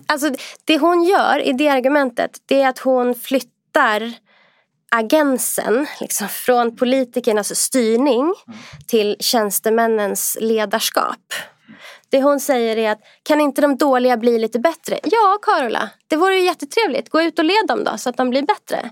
Alltså 0.05 0.31
det 0.65 0.77
hon 0.77 1.03
gör 1.03 1.39
i 1.39 1.53
det 1.53 1.69
argumentet 1.69 2.37
det 2.45 2.61
är 2.61 2.69
att 2.69 2.79
hon 2.79 3.15
flyttar 3.15 4.13
agensen 4.97 5.87
liksom, 5.99 6.27
från 6.29 6.75
politikernas 6.75 7.55
styrning 7.55 8.33
till 8.87 9.15
tjänstemännens 9.19 10.37
ledarskap. 10.41 11.19
Det 12.09 12.21
hon 12.21 12.39
säger 12.39 12.77
är 12.77 12.91
att 12.91 12.99
kan 13.23 13.41
inte 13.41 13.61
de 13.61 13.77
dåliga 13.77 14.17
bli 14.17 14.39
lite 14.39 14.59
bättre? 14.59 14.99
Ja, 15.03 15.37
Carola, 15.41 15.89
det 16.07 16.15
vore 16.15 16.35
ju 16.35 16.45
jättetrevligt. 16.45 17.09
Gå 17.09 17.21
ut 17.21 17.39
och 17.39 17.45
led 17.45 17.67
dem 17.67 17.83
då 17.83 17.97
så 17.97 18.09
att 18.09 18.17
de 18.17 18.29
blir 18.29 18.41
bättre. 18.41 18.89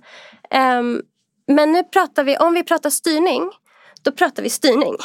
Ehm, 0.50 1.02
men 1.48 1.72
nu 1.72 1.84
pratar 1.84 2.24
vi, 2.24 2.38
om 2.38 2.54
vi 2.54 2.64
pratar 2.64 2.90
styrning, 2.90 3.52
då 4.02 4.12
pratar 4.12 4.44
vi 4.44 4.50
styrning. 4.50 4.96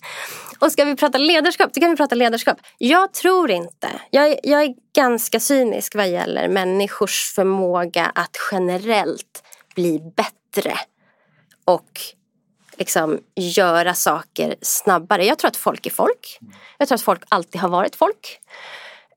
Och 0.58 0.72
ska 0.72 0.84
vi 0.84 0.96
prata 0.96 1.18
ledarskap, 1.18 1.74
då 1.74 1.80
kan 1.80 1.90
vi 1.90 1.96
prata 1.96 2.14
ledarskap. 2.14 2.58
Jag 2.78 3.12
tror 3.12 3.50
inte, 3.50 3.88
jag, 4.10 4.28
är- 4.28 4.40
jag 4.42 4.62
är 4.62 4.74
ganska 4.96 5.40
cynisk 5.40 5.94
vad 5.94 6.08
gäller 6.08 6.48
människors 6.48 7.32
förmåga 7.34 8.12
att 8.14 8.36
generellt 8.52 9.42
bli 9.74 10.12
bättre. 10.16 10.74
Och 11.64 12.00
liksom 12.78 13.18
göra 13.36 13.94
saker 13.94 14.54
snabbare. 14.62 15.24
Jag 15.24 15.38
tror 15.38 15.48
att 15.48 15.56
folk 15.56 15.86
är 15.86 15.90
folk. 15.90 16.38
Jag 16.78 16.88
tror 16.88 16.96
att 16.96 17.02
folk 17.02 17.22
alltid 17.28 17.60
har 17.60 17.68
varit 17.68 17.96
folk. 17.96 18.40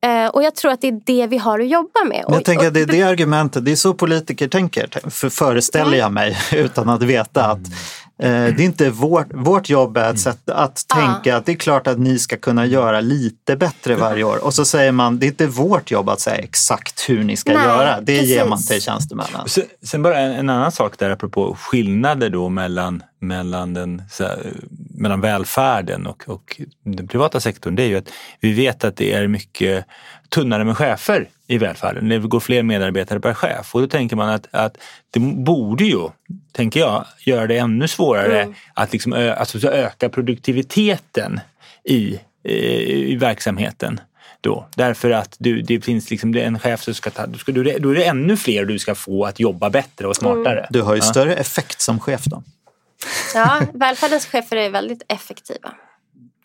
Eh, 0.03 0.27
och 0.27 0.43
jag 0.43 0.55
tror 0.55 0.71
att 0.71 0.81
det 0.81 0.87
är 0.87 1.01
det 1.05 1.27
vi 1.27 1.37
har 1.37 1.59
att 1.59 1.67
jobba 1.67 2.03
med. 2.05 2.25
Jag 2.27 2.45
tänker 2.45 2.67
att 2.67 2.73
det 2.73 2.81
är 2.81 2.85
det 2.85 3.03
argumentet, 3.03 3.65
det 3.65 3.71
är 3.71 3.75
så 3.75 3.93
politiker 3.93 4.47
tänker, 4.47 5.09
för 5.09 5.29
föreställer 5.29 5.97
jag 5.97 6.11
mig 6.11 6.37
utan 6.51 6.89
att 6.89 7.03
veta 7.03 7.45
att 7.45 7.59
det 8.17 8.28
är 8.28 8.62
inte 8.62 8.89
vårt, 8.89 9.28
vårt 9.34 9.69
jobb 9.69 9.97
är 9.97 10.10
att, 10.10 10.19
sätta, 10.19 10.54
att 10.54 10.88
tänka 10.88 11.38
att 11.38 11.45
det 11.45 11.52
är 11.52 11.56
klart 11.56 11.88
att 11.88 11.99
ni 11.99 12.19
ska 12.19 12.38
kunna 12.38 12.65
göra 12.65 13.02
lite 13.02 13.56
bättre 13.56 13.95
varje 13.95 14.23
år. 14.23 14.45
Och 14.45 14.54
så 14.54 14.65
säger 14.65 14.91
man, 14.91 15.19
det 15.19 15.26
är 15.26 15.28
inte 15.28 15.47
vårt 15.47 15.91
jobb 15.91 16.10
att 16.10 16.19
säga 16.19 16.36
exakt 16.36 17.10
hur 17.10 17.23
ni 17.23 17.38
ska 17.38 17.54
Nej, 17.54 17.63
göra. 17.63 18.02
Det 18.02 18.13
ger 18.13 18.19
precis. 18.19 18.49
man 18.49 18.63
till 18.63 18.82
tjänstemännen. 18.82 19.47
Sen, 19.47 19.63
sen 19.84 20.02
bara 20.02 20.19
en, 20.19 20.32
en 20.32 20.49
annan 20.49 20.71
sak 20.71 20.99
där 20.99 21.10
apropå 21.10 21.58
skillnader 21.60 22.30
då 22.30 22.49
mellan, 22.49 23.04
mellan, 23.23 23.73
den, 23.73 24.01
så 24.09 24.23
här, 24.23 24.38
mellan 24.97 25.21
välfärden 25.21 26.07
och, 26.07 26.23
och 26.27 26.62
den 26.83 27.07
privata 27.07 27.39
sektorn. 27.39 27.75
Det 27.75 27.83
är 27.83 27.88
ju 27.88 27.97
att 27.97 28.09
vi 28.39 28.53
vet 28.53 28.83
att 28.83 28.95
det 28.95 29.13
är 29.13 29.27
mycket 29.27 29.86
tunnare 30.29 30.63
med 30.63 30.77
chefer 30.77 31.29
i 31.47 31.57
välfärden. 31.57 32.09
Det 32.09 32.19
går 32.19 32.39
fler 32.39 32.63
medarbetare 32.63 33.19
per 33.19 33.33
chef 33.33 33.75
och 33.75 33.81
då 33.81 33.88
tänker 33.88 34.15
man 34.15 34.29
att, 34.29 34.47
att 34.51 34.77
det 35.12 35.19
borde 35.19 35.83
ju, 35.83 36.09
tänker 36.51 36.79
jag, 36.79 37.05
göra 37.25 37.47
det 37.47 37.57
ännu 37.57 37.88
svårare 37.88 38.53
att 38.73 38.93
liksom 38.93 39.13
ö, 39.13 39.33
alltså, 39.33 39.59
så 39.59 39.67
öka 39.67 40.09
produktiviteten 40.09 41.39
i, 41.83 42.19
eh, 42.43 42.53
i 43.12 43.15
verksamheten. 43.15 43.99
Då. 44.41 44.67
Därför 44.75 45.12
att 45.12 45.36
du, 45.39 45.62
det 45.62 45.81
finns 45.81 46.09
liksom 46.12 46.31
det 46.31 46.41
är 46.41 46.47
en 46.47 46.59
chef 46.59 46.83
som 46.83 46.93
ska 46.93 47.09
ta, 47.09 47.25
då, 47.25 47.38
ska 47.38 47.51
du, 47.51 47.63
då 47.63 47.89
är 47.89 47.95
det 47.95 48.05
ännu 48.05 48.38
fler 48.38 48.65
du 48.65 48.79
ska 48.79 48.95
få 48.95 49.25
att 49.25 49.39
jobba 49.39 49.69
bättre 49.69 50.07
och 50.07 50.15
smartare. 50.15 50.67
Du 50.69 50.81
har 50.81 50.93
ju 50.95 50.99
Ja. 50.99 51.05
större 51.05 51.36
effekt 51.36 51.81
som 51.81 51.99
chef 51.99 52.23
då. 52.25 52.43
Ja, 53.34 53.60
välfärdens 53.74 54.26
chefer 54.26 54.56
är 54.58 54.69
väldigt 54.69 55.04
effektiva. 55.08 55.74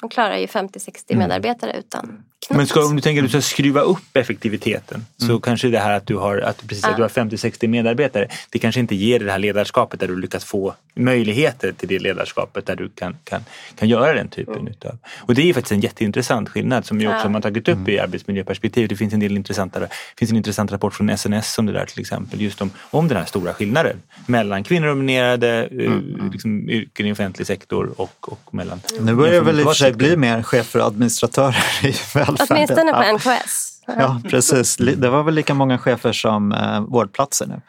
De 0.01 0.09
klarar 0.09 0.37
ju 0.37 0.47
50-60 0.47 1.03
Mm. 1.09 1.19
medarbetare 1.19 1.73
utan 1.79 2.25
knappt. 2.47 2.57
Men 2.57 2.67
ska, 2.67 2.85
om 2.87 2.97
du 2.97 3.03
tänker 3.03 3.23
att 3.23 3.27
du 3.33 3.41
ska 3.43 3.55
skruva 3.55 3.81
upp 3.81 4.17
effektiviteten 4.17 5.05
så 5.17 5.41
kanske 5.41 5.69
det 5.69 5.79
här 5.79 5.93
att 5.93 6.07
du 6.07 6.17
har, 6.17 6.39
att, 6.39 6.67
precis, 6.69 6.85
att 6.85 6.97
du 6.97 7.03
har 7.03 7.09
50-60 7.09 7.67
medarbetare 7.69 8.29
det 8.51 8.59
kanske 8.59 8.81
inte 8.81 8.95
ger 8.95 9.21
det 9.21 9.31
här 9.33 9.39
ledarskapet 9.39 10.01
där 10.01 10.09
du 10.09 10.17
lyckas 10.21 10.45
få 10.45 10.75
möjligheter 10.95 11.73
till 11.73 11.89
det 11.89 11.99
ledarskapet 11.99 12.67
där 12.67 12.77
du 12.77 12.89
kan, 12.89 13.17
kan, 13.25 13.45
kan 13.79 13.89
göra 13.89 14.13
den 14.15 14.29
typen 14.29 14.69
utav. 14.69 14.99
Och 15.19 15.35
det 15.35 15.43
är 15.43 15.47
ju 15.47 15.55
faktiskt 15.55 15.73
en 15.73 15.81
jätteintressant 15.81 16.49
skillnad 16.49 16.87
som 16.87 17.01
ju 17.01 17.09
också 17.09 17.25
Ja. 17.25 17.29
man 17.29 17.43
tagit 17.43 17.69
upp 17.69 17.89
i 17.89 17.99
arbetsmiljöperspektiv. 17.99 18.89
Det 18.89 18.97
finns 18.97 19.15
en 19.15 19.21
del 19.21 19.37
intressanta, 19.37 19.81
det 19.81 19.89
finns 20.19 20.31
en 20.31 20.37
intressant 20.37 20.73
rapport 20.73 20.95
från 20.95 21.17
SNS 21.19 21.59
om 21.59 21.67
det 21.67 21.73
där 21.73 21.87
till 21.87 22.01
exempel. 22.01 22.41
Just 22.41 22.63
om, 22.63 22.71
om 22.91 23.09
den 23.09 23.17
här 23.17 23.25
stora 23.25 23.55
skillnaden 23.55 23.97
mellan 24.27 24.65
kvinnodominerade 24.65 25.69
eh, 25.81 25.93
liksom, 26.33 26.71
yrken 26.71 27.07
i 27.07 27.13
offentlig 27.13 27.47
sektor 27.47 27.93
och, 27.97 28.33
och 28.33 28.55
mellan 28.55 28.81
Nu 29.01 29.15
börjar 29.15 29.43
väl 29.43 29.61
i 29.61 29.65
sig 29.89 29.97
bli 29.97 30.17
mer 30.17 30.43
chefer 30.43 30.81
och 30.81 30.87
administratörer 30.87 31.65
i 31.83 31.87
välfärden. 32.15 32.47
Åtminstone 32.51 32.93
på. 32.93 33.13
NKS. 33.17 33.73
Ja, 33.99 34.21
precis. 34.31 34.77
Det 34.77 35.09
var 35.11 35.23
väl 35.23 35.35
lika 35.35 35.55
många 35.55 35.79
chefer 35.79 36.13
som 36.13 36.53
eh, 36.53 36.81
vårdplatser 36.81 37.47
nu. 37.47 37.61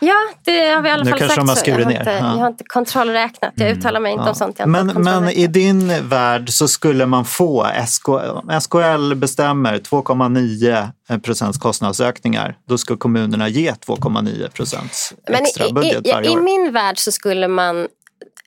Ja, 0.00 0.14
det 0.44 0.68
har 0.68 0.82
vi 0.82 0.88
i 0.88 0.92
alla 0.92 1.04
Nu 1.04 1.10
fall 1.10 1.18
kanske 1.18 1.34
sagt 1.36 1.46
de 1.46 1.48
har 1.48 1.56
så. 1.56 1.70
Jag 1.70 1.74
skurit 1.74 1.84
har, 1.84 1.92
ner. 1.92 1.98
inte, 2.00 2.10
Ja. 2.10 2.16
jag 2.18 2.24
har 2.24 2.46
inte 2.46 2.64
kontrollräknat. 2.66 3.52
Jag 3.56 3.70
uttalar 3.70 4.00
mig 4.00 4.12
inte 4.12 4.24
Ja. 4.24 4.28
om 4.28 4.34
sånt 4.34 4.58
jag 4.58 4.68
Men, 4.68 4.90
har 4.90 5.00
men 5.00 5.28
i 5.28 5.46
din 5.46 6.08
värld 6.08 6.50
så 6.50 6.68
skulle 6.68 7.06
man 7.06 7.24
få, 7.24 7.66
SKL, 7.86 8.50
SKL 8.60 9.14
bestämmer 9.14 9.78
2,9 9.78 11.20
procents 11.20 11.58
kostnadsökningar. 11.58 12.56
Då 12.68 12.78
ska 12.78 12.96
kommunerna 12.96 13.48
ge 13.48 13.72
2,9 13.72 14.50
procents 14.50 15.12
Men 15.28 15.42
extra 15.42 15.66
i, 15.66 15.72
budget 15.72 16.06
i, 16.06 16.12
varje 16.12 16.28
i, 16.30 16.32
I 16.32 16.36
år. 16.36 16.40
min 16.40 16.72
värld 16.72 16.98
så 16.98 17.12
skulle 17.12 17.48
man 17.48 17.88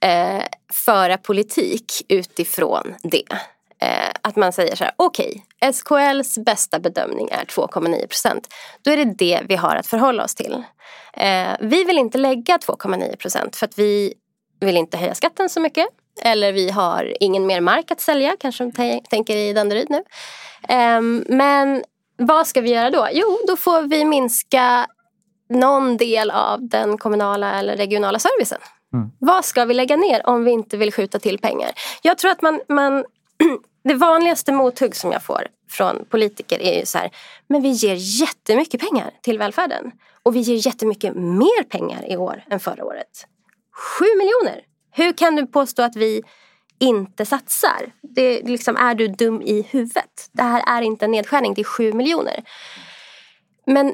eh, 0.01 0.43
föra 0.73 1.17
politik 1.17 1.91
utifrån 2.09 2.95
det. 3.03 3.23
Eh, 3.81 4.09
att 4.21 4.35
man 4.35 4.53
säger 4.53 4.75
så 4.75 4.83
här, 4.83 4.93
okej, 4.95 5.45
SKLs 5.73 6.37
bästa 6.37 6.79
bedömning 6.79 7.29
är 7.31 7.45
2,9 7.45 8.07
procent. 8.07 8.53
Då 8.81 8.91
är 8.91 8.97
det 8.97 9.13
det 9.17 9.41
vi 9.49 9.55
har 9.55 9.75
att 9.75 9.87
förhålla 9.87 10.23
oss 10.23 10.35
till. 10.35 10.63
Eh, 11.13 11.49
vi 11.59 11.83
vill 11.83 11.97
inte 11.97 12.17
lägga 12.17 12.57
2,9 12.57 13.15
procent 13.15 13.55
för 13.55 13.65
att 13.65 13.79
vi 13.79 14.13
vill 14.59 14.77
inte 14.77 14.97
höja 14.97 15.15
skatten 15.15 15.49
så 15.49 15.59
mycket. 15.59 15.87
Eller 16.21 16.51
vi 16.51 16.69
har 16.69 17.13
ingen 17.19 17.45
mer 17.45 17.61
mark 17.61 17.91
att 17.91 18.01
sälja, 18.01 18.35
kanske 18.39 18.63
de 18.63 18.71
t- 18.71 19.01
tänker 19.09 19.35
i 19.35 19.53
Danderyd 19.53 19.89
nu. 19.89 20.03
Ehm, 20.67 21.25
men 21.27 21.83
vad 22.17 22.47
ska 22.47 22.61
vi 22.61 22.69
göra 22.69 22.89
då? 22.89 23.07
Jo, 23.11 23.39
då 23.47 23.57
får 23.57 23.81
vi 23.81 24.05
minska 24.05 24.87
någon 25.49 25.97
del 25.97 26.31
av 26.31 26.69
den 26.69 26.97
kommunala 26.97 27.59
eller 27.59 27.77
regionala 27.77 28.19
servicen. 28.19 28.59
Mm. 28.93 29.11
Vad 29.19 29.45
ska 29.45 29.65
vi 29.65 29.73
lägga 29.73 29.95
ner 29.95 30.27
om 30.29 30.43
vi 30.43 30.51
inte 30.51 30.77
vill 30.77 30.93
skjuta 30.93 31.19
till 31.19 31.39
pengar? 31.39 31.71
Jag 32.01 32.17
tror 32.17 32.31
att 32.31 32.41
man, 32.41 32.61
man 32.69 33.05
det 33.83 33.93
vanligaste 33.93 34.51
mothugg 34.51 34.95
som 34.95 35.11
jag 35.11 35.23
får 35.23 35.47
från 35.69 36.05
politiker 36.09 36.59
är 36.59 36.79
ju 36.79 36.85
så 36.85 36.97
här, 36.97 37.11
men 37.47 37.61
vi 37.61 37.69
ger 37.69 37.95
jättemycket 38.21 38.81
pengar 38.81 39.11
till 39.21 39.37
välfärden. 39.37 39.91
Och 40.23 40.35
vi 40.35 40.39
ger 40.39 40.67
jättemycket 40.67 41.15
mer 41.15 41.63
pengar 41.63 42.11
i 42.11 42.17
år 42.17 42.43
än 42.49 42.59
förra 42.59 42.85
året. 42.85 43.25
Sju 43.75 44.05
miljoner! 44.17 44.61
Hur 44.91 45.13
kan 45.13 45.35
du 45.35 45.47
påstå 45.47 45.81
att 45.81 45.95
vi 45.95 46.23
inte 46.79 47.25
satsar? 47.25 47.91
Det 48.01 48.41
liksom, 48.41 48.75
är 48.75 48.95
du 48.95 49.07
dum 49.07 49.41
i 49.41 49.61
huvudet? 49.61 50.29
Det 50.31 50.43
här 50.43 50.77
är 50.77 50.81
inte 50.81 51.05
en 51.05 51.11
nedskärning, 51.11 51.53
det 51.53 51.61
är 51.61 51.65
sju 51.65 51.93
miljoner. 51.93 52.43
Men 53.65 53.93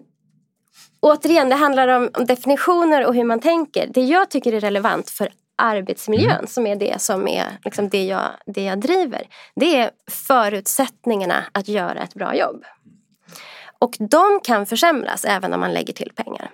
återigen, 1.00 1.50
det 1.50 1.56
handlar 1.56 1.88
om, 1.88 2.10
om 2.14 2.26
definitioner 2.26 3.06
och 3.06 3.16
hur 3.16 3.24
man 3.24 3.40
tänker. 3.40 3.88
Det 3.88 4.02
jag 4.02 4.30
tycker 4.30 4.54
är 4.54 4.60
relevant 4.60 5.10
för 5.10 5.30
arbetsmiljön 5.56 6.48
som 6.48 6.68
är 6.68 6.76
det 6.76 7.02
som 7.02 7.28
är 7.28 7.46
liksom 7.64 7.90
det, 7.90 8.06
jag, 8.06 8.24
det 8.46 8.64
jag 8.64 8.80
driver. 8.80 9.28
Det 9.56 9.76
är 9.76 9.92
förutsättningarna 10.12 11.44
att 11.52 11.68
göra 11.68 12.04
ett 12.04 12.14
bra 12.14 12.36
jobb. 12.36 12.64
Och 13.80 13.96
de 14.00 14.40
kan 14.44 14.66
försämras 14.66 15.26
även 15.26 15.54
om 15.54 15.60
man 15.60 15.74
lägger 15.74 15.94
till 15.94 16.12
pengar. 16.16 16.52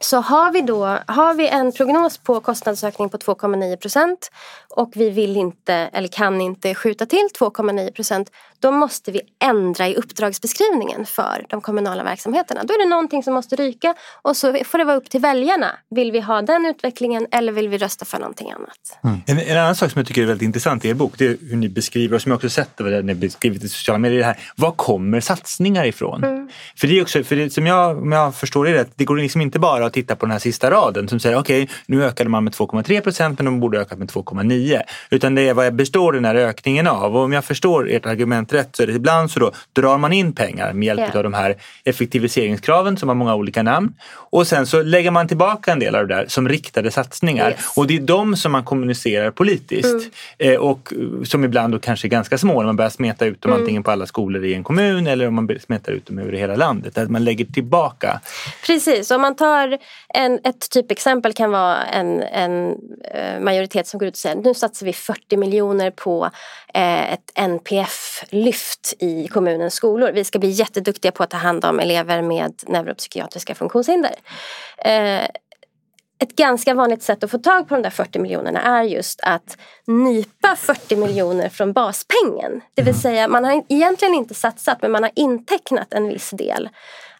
Så 0.00 0.16
har 0.20 0.52
vi 0.52 0.60
då 0.60 0.98
har 1.06 1.34
vi 1.34 1.48
en 1.48 1.72
prognos 1.72 2.18
på 2.18 2.40
kostnadsökning 2.40 3.08
på 3.08 3.16
2,9 3.16 3.76
procent 3.76 4.30
och 4.68 4.92
vi 4.94 5.10
vill 5.10 5.36
inte 5.36 5.74
eller 5.74 6.08
kan 6.08 6.40
inte 6.40 6.74
skjuta 6.74 7.06
till 7.06 7.28
2,9 7.38 7.92
procent 7.92 8.30
då 8.64 8.70
måste 8.70 9.12
vi 9.12 9.20
ändra 9.44 9.88
i 9.88 9.94
uppdragsbeskrivningen 9.94 11.06
för 11.06 11.46
de 11.48 11.60
kommunala 11.60 12.04
verksamheterna. 12.04 12.60
Då 12.64 12.74
är 12.74 12.78
det 12.84 12.90
någonting 12.90 13.22
som 13.22 13.34
måste 13.34 13.56
ryka 13.56 13.94
och 14.22 14.36
så 14.36 14.58
får 14.64 14.78
det 14.78 14.84
vara 14.84 14.96
upp 14.96 15.10
till 15.10 15.20
väljarna. 15.20 15.70
Vill 15.90 16.12
vi 16.12 16.20
ha 16.20 16.42
den 16.42 16.66
utvecklingen 16.66 17.26
eller 17.30 17.52
vill 17.52 17.68
vi 17.68 17.78
rösta 17.78 18.04
för 18.04 18.18
någonting 18.18 18.50
annat? 18.50 18.98
Mm. 19.04 19.20
En, 19.26 19.38
en, 19.38 19.58
annan 19.58 19.76
sak 19.76 19.90
som 19.90 19.98
jag 19.98 20.06
tycker 20.06 20.22
är 20.22 20.26
väldigt 20.26 20.46
intressant 20.46 20.84
i 20.84 20.88
er 20.88 20.94
bok 20.94 21.12
det 21.18 21.26
är 21.26 21.36
hur 21.40 21.56
ni 21.56 21.68
beskriver 21.68 22.14
och 22.16 22.22
som 22.22 22.30
jag 22.30 22.36
också 22.36 22.50
sett 22.50 22.78
när 22.78 23.02
ni 23.02 23.14
beskrivit 23.14 23.64
i 23.64 23.68
sociala 23.68 23.98
medier. 23.98 24.18
Det 24.18 24.24
här, 24.24 24.38
var 24.56 24.70
kommer 24.70 25.20
satsningar 25.20 25.84
ifrån? 25.84 26.24
Mm. 26.24 26.48
För 26.76 26.86
det 26.86 26.98
är 26.98 27.02
också, 27.02 27.24
för 27.24 27.36
det, 27.36 27.50
som 27.50 27.66
jag, 27.66 27.98
om 27.98 28.12
jag 28.12 28.34
förstår 28.34 28.64
det 28.64 28.74
rätt, 28.74 28.92
det 28.94 29.04
går 29.04 29.16
liksom 29.16 29.40
inte 29.40 29.58
bara 29.58 29.86
att 29.86 29.92
titta 29.92 30.16
på 30.16 30.26
den 30.26 30.32
här 30.32 30.38
sista 30.38 30.70
raden 30.70 31.08
som 31.08 31.20
säger 31.20 31.38
okej, 31.38 31.62
okay, 31.62 31.76
nu 31.86 32.04
ökade 32.04 32.30
man 32.30 32.44
med 32.44 32.52
2,3 32.52 33.00
procent 33.00 33.38
men 33.38 33.44
de 33.44 33.60
borde 33.60 33.80
ökat 33.80 33.98
med 33.98 34.10
2,9. 34.10 34.80
Utan 35.10 35.34
det 35.34 35.48
är 35.48 35.54
vad 35.54 35.74
består 35.74 36.12
den 36.12 36.24
här 36.24 36.34
ökningen 36.34 36.86
av? 36.86 37.16
Och 37.16 37.22
om 37.22 37.32
jag 37.32 37.44
förstår 37.44 37.90
ert 37.90 38.06
argument 38.06 38.53
rätt 38.54 38.76
så 38.76 38.82
är 38.82 38.86
det 38.86 38.92
ibland 38.92 39.30
så 39.30 39.40
då 39.40 39.52
drar 39.72 39.98
man 39.98 40.12
in 40.12 40.32
pengar 40.32 40.72
med 40.72 40.86
hjälp 40.86 41.00
yeah. 41.00 41.16
av 41.16 41.22
de 41.22 41.34
här 41.34 41.56
effektiviseringskraven 41.84 42.96
som 42.96 43.08
har 43.08 43.16
många 43.16 43.34
olika 43.34 43.62
namn. 43.62 43.94
Och 44.10 44.46
sen 44.46 44.66
så 44.66 44.82
lägger 44.82 45.10
man 45.10 45.28
tillbaka 45.28 45.72
en 45.72 45.78
del 45.78 45.94
av 45.94 46.06
det 46.06 46.14
där 46.14 46.26
som 46.28 46.48
riktade 46.48 46.90
satsningar. 46.90 47.50
Yes. 47.50 47.76
Och 47.76 47.86
det 47.86 47.96
är 47.96 48.00
de 48.00 48.36
som 48.36 48.52
man 48.52 48.64
kommunicerar 48.64 49.30
politiskt. 49.30 50.10
Mm. 50.38 50.54
Eh, 50.54 50.60
och 50.60 50.92
som 51.24 51.44
ibland 51.44 51.74
då 51.74 51.78
kanske 51.78 52.06
är 52.06 52.10
ganska 52.10 52.38
små 52.38 52.58
när 52.58 52.66
man 52.66 52.76
börjar 52.76 52.90
smeta 52.90 53.26
ut 53.26 53.42
dem 53.42 53.52
mm. 53.52 53.62
antingen 53.62 53.82
på 53.82 53.90
alla 53.90 54.06
skolor 54.06 54.44
i 54.44 54.54
en 54.54 54.64
kommun 54.64 55.06
eller 55.06 55.28
om 55.28 55.34
man 55.34 55.58
smetar 55.60 55.92
ut 55.92 56.06
dem 56.06 56.18
över 56.18 56.32
hela 56.32 56.56
landet. 56.56 56.98
Att 56.98 57.10
man 57.10 57.24
lägger 57.24 57.44
tillbaka. 57.44 58.20
Precis, 58.66 59.10
om 59.10 59.20
man 59.20 59.36
tar 59.36 59.78
en, 60.08 60.40
ett 60.44 60.70
typexempel 60.70 61.32
kan 61.32 61.50
vara 61.50 61.84
en, 61.84 62.22
en 62.22 62.68
eh, 63.14 63.40
majoritet 63.40 63.86
som 63.86 63.98
går 63.98 64.08
ut 64.08 64.14
och 64.14 64.18
säger 64.18 64.36
nu 64.36 64.54
satsar 64.54 64.86
vi 64.86 64.92
40 64.92 65.36
miljoner 65.36 65.90
på 65.90 66.30
ett 66.74 67.30
NPF-lyft 67.34 68.94
i 68.98 69.28
kommunens 69.28 69.74
skolor. 69.74 70.12
Vi 70.12 70.24
ska 70.24 70.38
bli 70.38 70.50
jätteduktiga 70.50 71.12
på 71.12 71.22
att 71.22 71.30
ta 71.30 71.36
hand 71.36 71.64
om 71.64 71.80
elever 71.80 72.22
med 72.22 72.62
neuropsykiatriska 72.66 73.54
funktionshinder. 73.54 74.14
Eh, 74.78 75.24
ett 76.18 76.36
ganska 76.36 76.74
vanligt 76.74 77.02
sätt 77.02 77.24
att 77.24 77.30
få 77.30 77.38
tag 77.38 77.68
på 77.68 77.74
de 77.74 77.82
där 77.82 77.90
40 77.90 78.18
miljonerna 78.18 78.62
är 78.62 78.82
just 78.82 79.20
att 79.22 79.58
nypa 79.86 80.56
40 80.56 80.96
miljoner 80.96 81.48
från 81.48 81.72
baspengen. 81.72 82.60
Det 82.74 82.82
vill 82.82 82.94
mm. 82.94 83.02
säga 83.02 83.28
man 83.28 83.44
har 83.44 83.62
egentligen 83.68 84.14
inte 84.14 84.34
satsat 84.34 84.82
men 84.82 84.92
man 84.92 85.02
har 85.02 85.12
intecknat 85.14 85.92
en 85.94 86.08
viss 86.08 86.30
del 86.30 86.68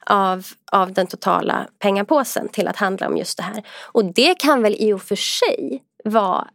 av, 0.06 0.46
av 0.72 0.92
den 0.92 1.06
totala 1.06 1.66
pengapåsen 1.78 2.48
till 2.48 2.68
att 2.68 2.76
handla 2.76 3.08
om 3.08 3.16
just 3.16 3.36
det 3.36 3.42
här. 3.42 3.62
Och 3.82 4.04
det 4.04 4.38
kan 4.38 4.62
väl 4.62 4.76
i 4.78 4.92
och 4.92 5.02
för 5.02 5.16
sig 5.16 5.82
vara 6.04 6.48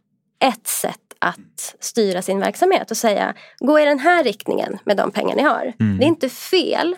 ett 0.44 0.66
sätt 0.66 1.09
att 1.20 1.74
styra 1.80 2.22
sin 2.22 2.40
verksamhet 2.40 2.90
och 2.90 2.96
säga 2.96 3.34
gå 3.58 3.80
i 3.80 3.84
den 3.84 3.98
här 3.98 4.24
riktningen 4.24 4.78
med 4.84 4.96
de 4.96 5.10
pengar 5.10 5.36
ni 5.36 5.42
har. 5.42 5.72
Mm. 5.80 5.98
Det 5.98 6.04
är 6.04 6.08
inte 6.08 6.28
fel. 6.28 6.96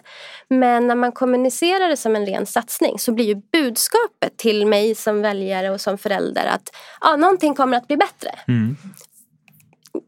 Men 0.50 0.86
när 0.86 0.94
man 0.94 1.12
kommunicerar 1.12 1.88
det 1.88 1.96
som 1.96 2.16
en 2.16 2.26
ren 2.26 2.46
satsning 2.46 2.98
så 2.98 3.12
blir 3.12 3.24
ju 3.24 3.34
budskapet 3.34 4.36
till 4.36 4.66
mig 4.66 4.94
som 4.94 5.22
väljare 5.22 5.70
och 5.70 5.80
som 5.80 5.98
förälder 5.98 6.46
att 6.46 6.70
ja, 7.00 7.16
någonting 7.16 7.54
kommer 7.54 7.76
att 7.76 7.86
bli 7.86 7.96
bättre. 7.96 8.30
Mm. 8.48 8.76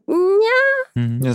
Ja, 0.07 1.01
mm, 1.01 1.21
det. 1.21 1.29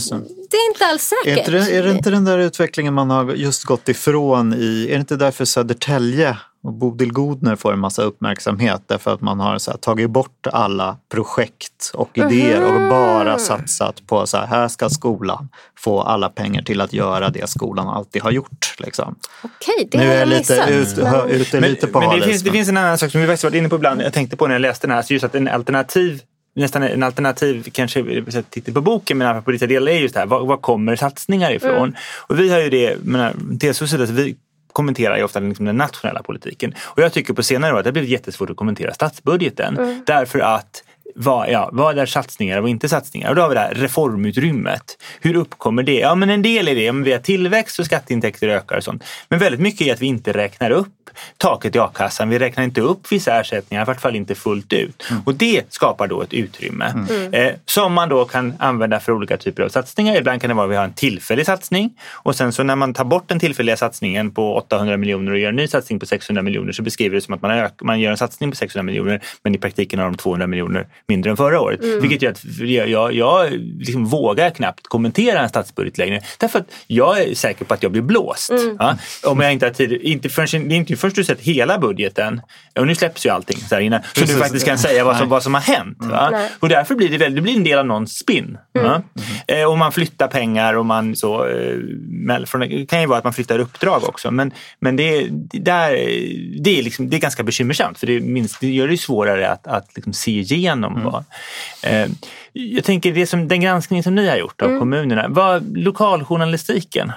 det. 0.51 0.57
är 0.57 0.71
inte 0.71 0.87
alls 0.87 1.03
säkert. 1.03 1.49
Är, 1.49 1.57
inte 1.57 1.71
det, 1.71 1.77
är 1.77 1.83
det 1.83 1.90
inte 1.90 2.11
den 2.11 2.25
där 2.25 2.38
utvecklingen 2.38 2.95
man 2.95 3.11
har 3.11 3.33
just 3.33 3.64
gått 3.64 3.88
ifrån 3.88 4.55
i, 4.55 4.87
är 4.88 4.95
det 4.95 5.01
inte 5.01 5.16
därför 5.16 5.45
Södertälje 5.45 6.37
och 6.62 6.73
Bodil 6.73 7.12
Godner 7.12 7.57
får 7.57 7.73
en 7.73 7.79
massa 7.79 8.03
uppmärksamhet 8.03 8.83
därför 8.87 9.14
att 9.14 9.20
man 9.20 9.40
har 9.40 9.59
så 9.59 9.70
här, 9.70 9.79
tagit 9.79 10.11
bort 10.11 10.46
alla 10.53 10.96
projekt 11.09 11.90
och 11.94 12.18
idéer 12.18 12.75
och 12.75 12.90
bara 12.90 13.38
satsat 13.38 14.07
på 14.07 14.27
så 14.27 14.37
här, 14.37 14.46
här 14.46 14.68
ska 14.68 14.88
skolan 14.88 15.49
få 15.79 16.01
alla 16.01 16.29
pengar 16.29 16.62
till 16.62 16.81
att 16.81 16.92
göra 16.92 17.31
det 17.31 17.51
skolan 17.51 17.88
alltid 17.88 18.23
har 18.23 18.31
gjort. 18.31 18.75
Liksom. 18.79 19.14
Okej, 19.42 19.88
det 19.90 19.99
nu 19.99 20.05
är 20.05 20.18
jag 20.18 20.29
lite 20.29 20.66
ut, 20.70 20.96
men... 20.96 21.31
ute 21.31 21.61
lite 21.61 21.87
på 21.87 22.01
Men 22.01 22.18
det 22.18 22.27
finns, 22.27 22.42
det 22.42 22.51
finns 22.51 22.68
en 22.68 22.77
annan 22.77 22.99
sak 22.99 23.11
som 23.11 23.20
vi 23.20 23.27
faktiskt 23.27 23.44
varit 23.44 23.55
inne 23.55 23.68
på 23.68 23.77
ibland. 23.77 24.03
Jag 24.03 24.12
tänkte 24.12 24.37
på 24.37 24.46
när 24.46 24.55
jag 24.55 24.62
läste 24.62 24.87
den 24.87 24.96
här, 24.96 25.03
så 25.03 25.12
just 25.12 25.25
att 25.25 25.35
en 25.35 25.49
alternativ 25.49 26.23
nästan 26.55 26.83
en 26.83 27.03
alternativ, 27.03 27.70
kanske 27.73 28.05
titta 28.51 28.73
på 28.73 28.81
boken, 28.81 29.18
men 29.18 29.42
på 29.42 29.51
vissa 29.51 29.66
delar 29.66 29.92
är 29.92 29.99
just 29.99 30.14
det 30.14 30.20
här, 30.20 30.27
var, 30.27 30.46
var 30.46 30.57
kommer 30.57 30.96
satsningar 30.96 31.53
ifrån? 31.53 31.83
Mm. 31.83 31.94
Och 32.27 32.40
vi 32.40 32.49
har 32.51 32.61
ju 32.61 32.70
det, 32.70 33.05
menar, 33.05 33.35
TCOs 33.61 33.90
sida, 33.90 34.05
vi 34.05 34.37
kommenterar 34.72 35.16
ju 35.16 35.24
ofta 35.24 35.40
liksom 35.40 35.64
den 35.64 35.76
nationella 35.76 36.22
politiken. 36.22 36.74
Och 36.80 37.02
jag 37.02 37.12
tycker 37.12 37.35
på 37.35 37.42
senare 37.42 37.72
år 37.74 37.78
att 37.78 37.85
det 37.85 37.88
har 37.88 37.92
blivit 37.92 38.11
jättesvårt 38.11 38.50
att 38.50 38.56
kommentera 38.56 38.94
statsbudgeten. 38.94 39.78
Mm. 39.78 40.02
Därför 40.06 40.38
att 40.38 40.83
vad, 41.14 41.50
ja, 41.50 41.70
vad 41.72 41.98
är 41.98 42.06
satsningar 42.06 42.62
och 42.62 42.68
inte 42.68 42.88
satsningar? 42.88 43.28
Och 43.28 43.35
då 43.35 43.42
har 43.42 43.48
vi 43.48 43.54
det 43.54 43.61
här 43.61 43.74
reformutrymmet. 43.74 44.98
Hur 45.20 45.37
uppkommer 45.37 45.83
det? 45.83 45.98
Ja, 45.98 46.14
men 46.14 46.30
en 46.30 46.42
del 46.42 46.68
är 46.68 46.74
det 46.74 46.90
om 46.90 47.02
vi 47.02 47.12
har 47.12 47.18
tillväxt 47.18 47.78
och 47.78 47.87
skatteintäkter 47.87 48.48
ökar 48.48 48.76
och 48.76 48.85
sånt. 48.85 49.04
Men 49.28 49.38
väldigt 49.38 49.61
mycket 49.61 49.87
är 49.87 49.92
att 49.92 50.02
vi 50.02 50.06
inte 50.06 50.33
räknar 50.33 50.70
upp 50.70 50.88
taket 51.37 51.77
i 51.77 51.79
a-kassan. 51.79 52.29
Vi 52.29 52.38
räknar 52.38 52.64
inte 52.64 52.81
upp 52.81 53.12
vissa 53.12 53.40
ersättningar, 53.40 53.83
i 53.83 53.87
vart 53.87 54.01
fall 54.01 54.16
inte 54.16 54.35
fullt 54.35 54.73
ut. 54.73 55.07
Mm. 55.11 55.23
Och 55.27 55.35
det 55.35 55.73
skapar 55.73 56.07
då 56.07 56.23
ett 56.23 56.33
utrymme 56.33 57.07
mm. 57.11 57.35
eh, 57.35 57.55
som 57.66 57.92
man 57.92 58.09
då 58.09 58.25
kan 58.25 58.55
använda 58.59 59.01
för 59.01 59.12
olika 59.12 59.37
typer 59.37 59.62
av 59.62 59.68
satsningar. 59.68 60.16
Ibland 60.16 60.40
kan 60.40 60.49
det 60.49 60.55
vara 60.55 60.64
att 60.64 60.73
vi 60.73 60.77
har 60.77 60.85
en 60.85 60.92
tillfällig 60.92 61.46
satsning 61.46 61.90
och 62.11 62.37
sen 62.37 62.53
så 62.53 62.62
när 62.62 62.77
man 62.77 62.94
tar 62.94 63.05
bort 63.05 63.29
den 63.29 63.40
tillfälliga 63.40 63.77
satsningen 63.77 64.31
på 64.31 64.57
800 64.57 64.96
miljoner 64.96 65.33
och 65.33 65.38
gör 65.38 65.49
en 65.49 65.57
ny 65.57 65.66
satsning 65.66 66.01
på 66.01 66.07
600 66.07 66.42
miljoner 66.42 66.73
så 66.73 66.83
beskriver 66.83 67.14
det 67.14 67.20
som 67.20 67.35
att 67.35 67.42
man, 67.42 67.68
man 67.83 68.01
gör 68.01 68.11
en 68.11 68.16
satsning 68.16 68.51
på 68.51 68.57
600 68.57 68.83
miljoner 68.83 69.20
men 69.42 69.55
i 69.55 69.59
praktiken 69.59 69.99
har 69.99 70.07
de 70.07 70.16
200 70.16 70.46
miljoner 70.46 70.87
mindre 71.07 71.31
än 71.31 71.37
förra 71.37 71.61
året. 71.61 71.83
Mm. 71.83 72.01
Vilket 72.01 72.23
gör 72.23 72.31
att 72.31 72.44
jag, 72.59 72.88
jag, 72.88 73.12
jag 73.12 73.51
liksom 73.79 74.05
vågar 74.05 74.51
knappt 74.51 74.87
kommentera 74.87 75.40
en 75.40 75.49
statsbudget 75.49 75.99
längre. 75.99 76.20
Därför 76.38 76.59
att 76.59 76.66
jag 76.87 77.20
är 77.20 77.35
säker 77.35 77.64
på 77.64 77.75
att 77.75 77.83
jag 77.83 77.92
blir 77.92 78.03
blåst. 78.03 78.51
Mm. 78.51 78.77
Ja? 78.79 78.99
Om 79.25 79.40
jag 79.40 79.53
inte 79.53 79.66
har 79.66 79.73
tid. 79.73 79.92
Inte 79.92 80.29
förrän, 80.29 80.68
det 80.68 80.75
är 80.75 80.77
inte 80.77 80.96
först 81.00 81.16
du 81.16 81.24
sett 81.24 81.40
hela 81.40 81.78
budgeten, 81.78 82.40
och 82.78 82.86
nu 82.86 82.94
släpps 82.94 83.26
ju 83.26 83.30
allting 83.30 83.58
så, 83.58 83.74
här 83.74 83.82
innan, 83.82 84.00
så 84.12 84.20
du 84.20 84.34
faktiskt 84.34 84.66
kan 84.66 84.78
säga 84.78 85.04
vad 85.04 85.16
som, 85.16 85.28
vad 85.28 85.42
som 85.42 85.54
har 85.54 85.60
hänt. 85.60 86.02
Mm. 86.02 86.48
Och 86.60 86.68
därför 86.68 86.94
blir 86.94 87.08
det, 87.08 87.18
väl, 87.18 87.34
det 87.34 87.40
blir 87.40 87.56
en 87.56 87.64
del 87.64 87.78
av 87.78 87.86
någons 87.86 88.18
spin. 88.18 88.58
Mm. 88.78 89.02
Eh, 89.46 89.70
och 89.70 89.78
man 89.78 89.92
flyttar 89.92 90.28
pengar 90.28 90.74
och 90.74 90.86
man 90.86 91.16
så, 91.16 91.46
eh, 91.46 91.76
det 92.58 92.86
kan 92.86 93.00
ju 93.00 93.06
vara 93.06 93.18
att 93.18 93.24
man 93.24 93.32
flyttar 93.32 93.58
uppdrag 93.58 94.04
också. 94.08 94.30
Men, 94.30 94.52
men 94.78 94.96
det, 94.96 95.26
det, 95.30 95.58
där, 95.58 95.90
det, 96.60 96.78
är 96.78 96.82
liksom, 96.82 97.10
det 97.10 97.16
är 97.16 97.20
ganska 97.20 97.42
bekymmersamt 97.42 97.98
för 97.98 98.06
det, 98.06 98.20
minst, 98.20 98.60
det 98.60 98.70
gör 98.70 98.88
det 98.88 98.98
svårare 98.98 99.48
att, 99.48 99.66
att 99.66 99.96
liksom 99.96 100.12
se 100.12 100.30
igenom 100.30 100.92
mm. 100.92 101.04
vad, 101.04 101.24
Eh, 101.82 102.08
jag 102.52 102.84
tänker 102.84 103.12
det 103.12 103.26
som, 103.26 103.48
den 103.48 103.60
granskning 103.60 104.02
som 104.02 104.14
ni 104.14 104.28
har 104.28 104.36
gjort 104.36 104.62
av 104.62 104.68
mm. 104.68 104.78
kommunerna, 104.78 105.26
vad, 105.28 105.78
lokaljournalistiken, 105.78 107.12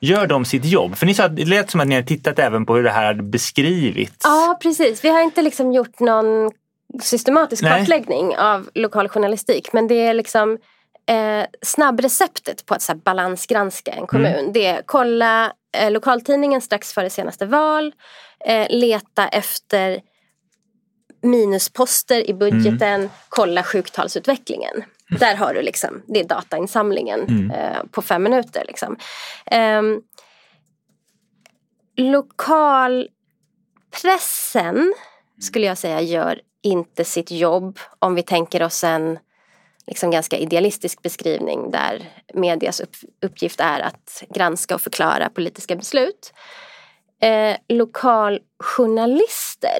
Gör 0.00 0.26
de 0.26 0.44
sitt 0.44 0.64
jobb? 0.64 0.96
För 0.96 1.06
ni 1.06 1.14
sa 1.14 1.24
att 1.24 1.36
det 1.36 1.44
lät 1.44 1.70
som 1.70 1.80
att 1.80 1.86
ni 1.86 1.94
har 1.94 2.02
tittat 2.02 2.38
även 2.38 2.66
på 2.66 2.76
hur 2.76 2.82
det 2.82 2.90
här 2.90 3.06
hade 3.06 3.22
beskrivits. 3.22 4.20
Ja 4.24 4.58
precis, 4.62 5.04
vi 5.04 5.08
har 5.08 5.20
inte 5.20 5.42
liksom 5.42 5.72
gjort 5.72 6.00
någon 6.00 6.50
systematisk 7.02 7.62
Nej. 7.62 7.78
kartläggning 7.78 8.36
av 8.36 8.68
lokaljournalistik 8.74 9.72
men 9.72 9.88
det 9.88 9.94
är 9.94 10.14
liksom 10.14 10.58
eh, 11.08 11.46
snabbreceptet 11.62 12.66
på 12.66 12.74
att 12.74 12.82
så 12.82 12.92
här, 12.92 12.98
balansgranska 12.98 13.92
en 13.92 14.06
kommun. 14.06 14.26
Mm. 14.26 14.52
Det 14.52 14.66
är 14.66 14.82
kolla 14.86 15.52
eh, 15.76 15.90
lokaltidningen 15.90 16.60
strax 16.60 16.92
före 16.92 17.10
senaste 17.10 17.46
val, 17.46 17.92
eh, 18.46 18.66
leta 18.70 19.28
efter 19.28 20.00
minusposter 21.22 22.30
i 22.30 22.34
budgeten, 22.34 22.94
mm. 22.94 23.08
kolla 23.28 23.62
sjuktalsutvecklingen. 23.62 24.84
Där 25.08 25.36
har 25.36 25.54
du 25.54 25.62
liksom, 25.62 26.02
det 26.06 26.20
är 26.20 26.24
datainsamlingen 26.24 27.20
mm. 27.20 27.50
eh, 27.50 27.82
på 27.90 28.02
fem 28.02 28.22
minuter. 28.22 28.64
Liksom. 28.68 28.96
Eh, 29.46 29.82
lokalpressen 31.96 34.94
skulle 35.40 35.66
jag 35.66 35.78
säga 35.78 36.00
gör 36.00 36.40
inte 36.62 37.04
sitt 37.04 37.30
jobb 37.30 37.78
om 37.98 38.14
vi 38.14 38.22
tänker 38.22 38.62
oss 38.62 38.84
en 38.84 39.18
liksom 39.86 40.10
ganska 40.10 40.36
idealistisk 40.36 41.02
beskrivning 41.02 41.70
där 41.70 42.10
medias 42.34 42.80
upp, 42.80 42.96
uppgift 43.22 43.60
är 43.60 43.80
att 43.80 44.24
granska 44.34 44.74
och 44.74 44.80
förklara 44.80 45.28
politiska 45.28 45.76
beslut. 45.76 46.32
Eh, 47.20 47.56
lokaljournalister 47.68 49.78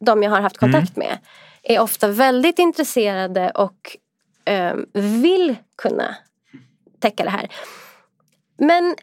de 0.00 0.22
jag 0.22 0.30
har 0.30 0.40
haft 0.40 0.56
kontakt 0.56 0.96
mm. 0.96 1.08
med 1.08 1.18
är 1.62 1.80
ofta 1.80 2.08
väldigt 2.08 2.58
intresserade 2.58 3.50
och 3.50 3.96
vill 4.92 5.56
kunna 5.76 6.16
täcka 7.00 7.24
det 7.24 7.30
här. 7.30 7.48
Men 8.58 8.96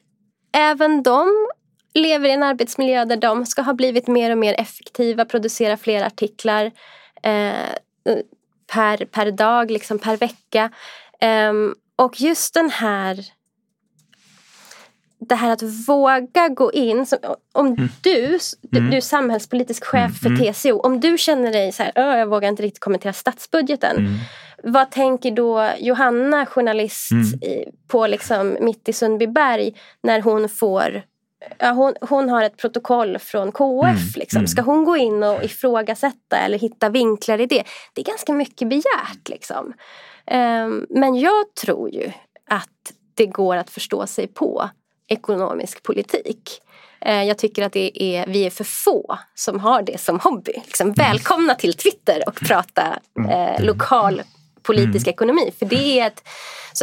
även 0.54 1.04
de 1.04 1.48
lever 1.94 2.30
i 2.30 2.32
en 2.32 2.44
arbetsmiljö 2.44 3.06
där 3.06 3.18
de 3.18 3.46
ska 3.46 3.62
ha 3.62 3.74
blivit 3.74 4.08
mer 4.08 4.32
och 4.32 4.38
mer 4.38 4.56
effektiva, 4.60 5.26
producera 5.26 5.78
fler 5.78 6.04
artiklar 6.04 6.66
eh, 7.24 7.54
per, 8.74 9.06
per 9.06 9.32
dag, 9.32 9.72
liksom 9.72 10.00
per 10.00 10.18
vecka. 10.18 10.72
Eh, 11.20 11.54
och 11.96 12.22
just 12.22 12.54
den 12.54 12.70
här 12.70 13.26
det 15.20 15.36
här 15.36 15.52
att 15.52 15.64
våga 15.88 16.50
gå 16.50 16.72
in. 16.72 17.06
Om 17.52 17.76
du, 18.02 18.40
du, 18.62 18.80
du 18.80 18.98
är 18.98 19.02
samhällspolitisk 19.02 19.86
chef 19.86 20.20
för 20.20 20.54
TCO. 20.54 20.80
Om 20.80 21.00
du 21.00 21.18
känner 21.18 21.52
dig 21.54 21.72
så 21.72 21.84
här, 21.84 21.92
"Åh, 21.96 22.18
jag 22.18 22.28
vågar 22.28 22.50
inte 22.50 22.64
riktigt 22.64 22.80
kommentera 22.84 23.14
statsbudgeten. 23.14 24.20
Vad 24.64 24.92
tänker 24.92 25.32
då 25.32 25.70
Johanna, 25.80 26.46
journalist 26.46 27.12
i, 27.42 27.66
på 27.88 28.08
liksom 28.08 28.58
mitt 28.62 28.90
i 28.90 28.94
Sundbyberg 28.94 29.74
när 30.04 30.22
hon 30.22 30.50
får 30.50 31.04
Ja, 31.60 31.72
hon, 31.72 31.94
hon 32.02 32.30
har 32.30 32.44
ett 32.44 32.58
protokoll 32.58 33.20
från 33.20 33.52
KF. 33.52 34.16
Liksom. 34.16 34.48
Ska 34.48 34.62
hon 34.62 34.84
gå 34.86 34.98
in 34.98 35.24
och 35.24 35.44
ifrågasätta 35.44 36.38
eller 36.38 36.60
hitta 36.60 36.90
vinklar 36.90 37.42
i 37.42 37.46
det? 37.46 37.64
Det 37.94 38.02
är 38.02 38.06
ganska 38.06 38.34
mycket 38.34 38.70
begärt. 38.70 39.30
Liksom. 39.30 39.74
Ehm, 40.28 40.86
men 40.90 41.16
jag 41.16 41.56
tror 41.62 41.90
ju 41.90 42.12
att 42.50 42.94
det 43.14 43.26
går 43.26 43.56
att 43.56 43.70
förstå 43.70 44.08
sig 44.08 44.28
på 44.28 44.70
ekonomisk 45.08 45.84
politik. 45.84 46.62
Eh, 47.02 47.24
Jag 47.24 47.38
tycker 47.38 47.64
att 47.64 47.74
det 47.74 48.04
är, 48.04 48.28
vi 48.28 48.46
är 48.46 48.50
för 48.50 48.64
få 48.64 49.18
som 49.36 49.60
har 49.60 49.82
det 49.82 50.00
som 50.00 50.20
hobby. 50.20 50.54
Liksom, 50.66 50.94
välkomna 50.94 51.56
till 51.56 51.74
Twitter 51.74 52.24
och 52.28 52.36
prata 52.36 53.00
eh, 53.30 53.64
lokal 53.66 54.22
politisk 54.66 55.08
ekonomi. 55.08 55.54
För 55.60 55.66
det 55.66 56.00
är 56.00 56.08
ett, 56.08 56.24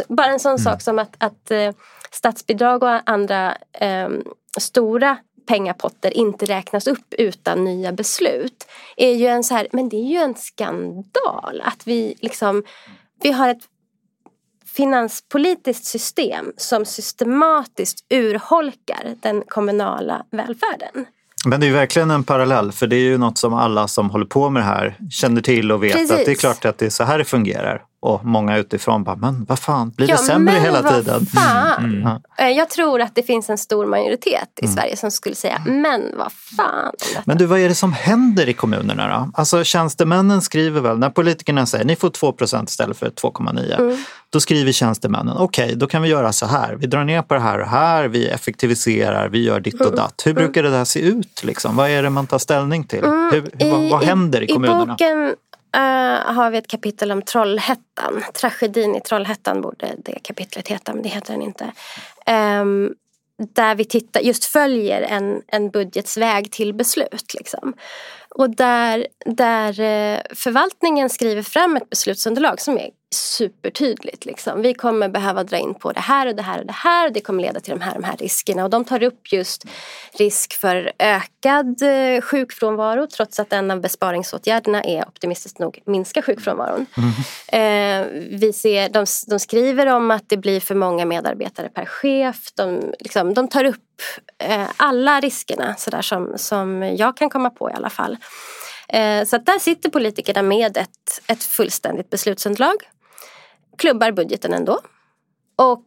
bara 0.07 0.27
en 0.27 0.39
sån 0.39 0.59
sak 0.59 0.81
som 0.81 0.99
att, 0.99 1.15
att 1.17 1.51
eh, 1.51 1.71
statsbidrag 2.11 2.83
och 2.83 3.09
andra 3.09 3.57
eh, 3.73 4.09
stora 4.59 5.17
pengapotter 5.47 6.17
inte 6.17 6.45
räknas 6.45 6.87
upp 6.87 7.13
utan 7.13 7.63
nya 7.63 7.91
beslut. 7.91 8.67
Är 8.97 9.13
ju 9.13 9.27
en 9.27 9.43
så 9.43 9.53
här, 9.53 9.67
men 9.71 9.89
det 9.89 9.97
är 9.97 10.09
ju 10.09 10.17
en 10.17 10.35
skandal 10.35 11.61
att 11.65 11.87
vi 11.87 12.15
liksom, 12.21 12.63
vi 13.21 13.31
har 13.31 13.49
ett 13.49 13.63
finanspolitiskt 14.65 15.85
system 15.85 16.53
som 16.57 16.85
systematiskt 16.85 18.05
urholkar 18.09 19.15
den 19.21 19.43
kommunala 19.47 20.25
välfärden. 20.31 21.05
Men 21.45 21.59
det 21.59 21.65
är 21.65 21.67
ju 21.67 21.73
verkligen 21.73 22.11
en 22.11 22.23
parallell, 22.23 22.71
för 22.71 22.87
det 22.87 22.95
är 22.95 22.99
ju 22.99 23.17
något 23.17 23.37
som 23.37 23.53
alla 23.53 23.87
som 23.87 24.09
håller 24.09 24.25
på 24.25 24.49
med 24.49 24.61
det 24.61 24.65
här 24.65 24.97
känner 25.09 25.41
till 25.41 25.71
och 25.71 25.83
vet 25.83 25.93
Precis. 25.93 26.11
att 26.11 26.25
det 26.25 26.31
är 26.31 26.35
klart 26.35 26.65
att 26.65 26.77
det 26.77 26.85
är 26.85 26.89
så 26.89 27.03
här 27.03 27.17
det 27.17 27.25
fungerar. 27.25 27.81
Och 28.03 28.25
många 28.25 28.57
utifrån 28.57 29.03
bara, 29.03 29.15
men 29.15 29.45
vad 29.49 29.59
fan, 29.59 29.89
blir 29.89 30.07
det 30.07 30.13
Ja, 30.13 30.17
sämre 30.17 30.53
hela 30.59 30.91
tiden? 30.91 31.25
Fan. 31.25 32.01
Ja. 32.37 32.45
Eh, 32.45 32.49
Jag 32.51 32.69
tror 32.69 33.01
att 33.01 33.15
det 33.15 33.23
finns 33.23 33.49
en 33.49 33.57
stor 33.57 33.85
majoritet 33.85 34.49
i 34.61 34.67
Sverige 34.67 34.97
som 34.97 35.11
skulle 35.11 35.35
säga, 35.35 35.61
men 35.65 36.01
vad 36.17 36.31
fan. 36.57 36.93
Men 37.25 37.37
du, 37.37 37.45
vad 37.45 37.59
är 37.59 37.69
det 37.69 37.75
som 37.75 37.93
händer 37.93 38.49
i 38.49 38.53
kommunerna 38.53 39.07
då? 39.19 39.31
Alltså 39.41 39.63
tjänstemännen 39.63 40.41
skriver 40.41 40.81
väl, 40.81 40.97
när 40.99 41.09
politikerna 41.09 41.65
säger 41.65 41.85
ni 41.85 41.95
får 41.95 42.09
2% 42.09 42.63
istället 42.63 42.97
för 42.97 43.09
2,9. 43.09 43.79
Mm. 43.81 43.97
Då 44.29 44.39
skriver 44.39 44.71
tjänstemännen, 44.71 45.37
okej 45.37 45.75
då 45.75 45.87
kan 45.87 46.01
vi 46.01 46.09
göra 46.09 46.31
så 46.31 46.45
här. 46.45 46.75
Vi 46.75 46.87
drar 46.87 47.03
ner 47.03 47.21
på 47.21 47.33
det 47.33 47.39
här 47.39 47.59
och 47.59 47.67
här, 47.67 48.07
vi 48.07 48.27
effektiviserar, 48.27 49.29
vi 49.29 49.43
gör 49.43 49.59
ditt 49.59 49.73
Mm. 49.73 49.87
och 49.87 49.95
datt. 49.95 50.21
Hur 50.25 50.33
brukar 50.33 50.63
det 50.63 50.69
där 50.69 50.85
se 50.85 50.99
ut? 50.99 51.43
Liksom? 51.43 51.75
Vad 51.75 51.89
är 51.89 52.03
det 52.03 52.09
man 52.09 52.27
tar 52.27 52.37
ställning 52.39 52.83
till? 52.83 53.01
Hur, 53.03 53.31
hur, 53.59 53.71
vad, 53.71 53.89
vad 53.89 54.03
händer 54.03 54.41
i 54.41 54.47
kommunerna? 54.47 54.83
I 54.83 54.85
boken 54.87 55.35
uh, 55.75 56.33
har 56.33 56.51
vi 56.51 56.57
ett 56.57 56.67
kapitel 56.67 57.11
om 57.11 57.21
Trollhättan. 57.21 58.23
Tragedin 58.33 58.95
i 58.95 59.01
Trollhättan 59.01 59.61
borde 59.61 59.95
det 59.97 60.19
kapitlet 60.23 60.67
heta, 60.67 60.93
men 60.93 61.03
det 61.03 61.09
heter 61.09 61.33
den 61.33 61.41
inte. 61.41 61.71
Um, 62.61 62.95
där 63.37 63.75
vi 63.75 63.85
tittar, 63.85 64.21
just 64.21 64.45
följer 64.45 65.01
en, 65.01 65.41
en 65.47 65.69
budgetsväg 65.69 66.51
till 66.51 66.73
beslut. 66.73 67.33
Liksom. 67.33 67.73
Och 68.29 68.49
där, 68.49 69.07
där 69.25 69.79
eh, 69.79 70.19
förvaltningen 70.35 71.09
skriver 71.09 71.41
fram 71.41 71.75
ett 71.75 71.89
beslutsunderlag 71.89 72.61
som 72.61 72.77
är 72.77 72.89
supertydligt. 73.13 74.25
Liksom. 74.25 74.61
Vi 74.61 74.73
kommer 74.73 75.09
behöva 75.09 75.43
dra 75.43 75.57
in 75.57 75.73
på 75.73 75.91
det 75.91 75.99
här 75.99 76.27
och 76.27 76.35
det 76.35 76.41
här 76.41 76.59
och 76.59 76.65
det 76.65 76.73
här. 76.73 77.07
Och 77.07 77.13
det 77.13 77.21
kommer 77.21 77.43
leda 77.43 77.59
till 77.59 77.73
de 77.73 77.81
här, 77.81 77.93
de 77.93 78.03
här 78.03 78.17
riskerna. 78.17 78.63
Och 78.63 78.69
de 78.69 78.85
tar 78.85 79.03
upp 79.03 79.31
just 79.31 79.65
risk 80.13 80.53
för 80.53 80.91
ökad 80.99 81.81
eh, 81.81 82.21
sjukfrånvaro 82.21 83.07
trots 83.07 83.39
att 83.39 83.53
en 83.53 83.71
av 83.71 83.81
besparingsåtgärderna 83.81 84.83
är 84.83 85.07
optimistiskt 85.07 85.59
nog 85.59 85.81
minska 85.85 86.21
sjukfrånvaron. 86.21 86.85
Eh, 87.47 88.05
vi 88.29 88.53
ser, 88.55 88.89
de, 88.89 89.05
de 89.27 89.39
skriver 89.39 89.87
om 89.87 90.11
att 90.11 90.29
det 90.29 90.37
blir 90.37 90.59
för 90.59 90.75
många 90.75 91.05
medarbetare 91.05 91.69
per 91.69 91.85
chef. 91.85 92.37
De, 92.55 92.93
liksom, 92.99 93.33
de 93.33 93.47
tar 93.47 93.63
upp 93.63 94.01
eh, 94.37 94.67
alla 94.77 95.19
riskerna 95.19 95.75
så 95.77 95.89
där 95.89 96.01
som, 96.01 96.33
som 96.35 96.83
jag 96.83 97.17
kan 97.17 97.29
komma 97.29 97.49
på 97.49 97.69
i 97.69 97.73
alla 97.73 97.89
fall. 97.89 98.17
Så 99.25 99.37
där 99.37 99.59
sitter 99.59 99.89
politikerna 99.89 100.41
med 100.41 100.77
ett, 100.77 101.21
ett 101.27 101.43
fullständigt 101.43 102.09
beslutsunderlag. 102.09 102.75
Klubbar 103.77 104.11
budgeten 104.11 104.53
ändå. 104.53 104.79
Och 105.55 105.85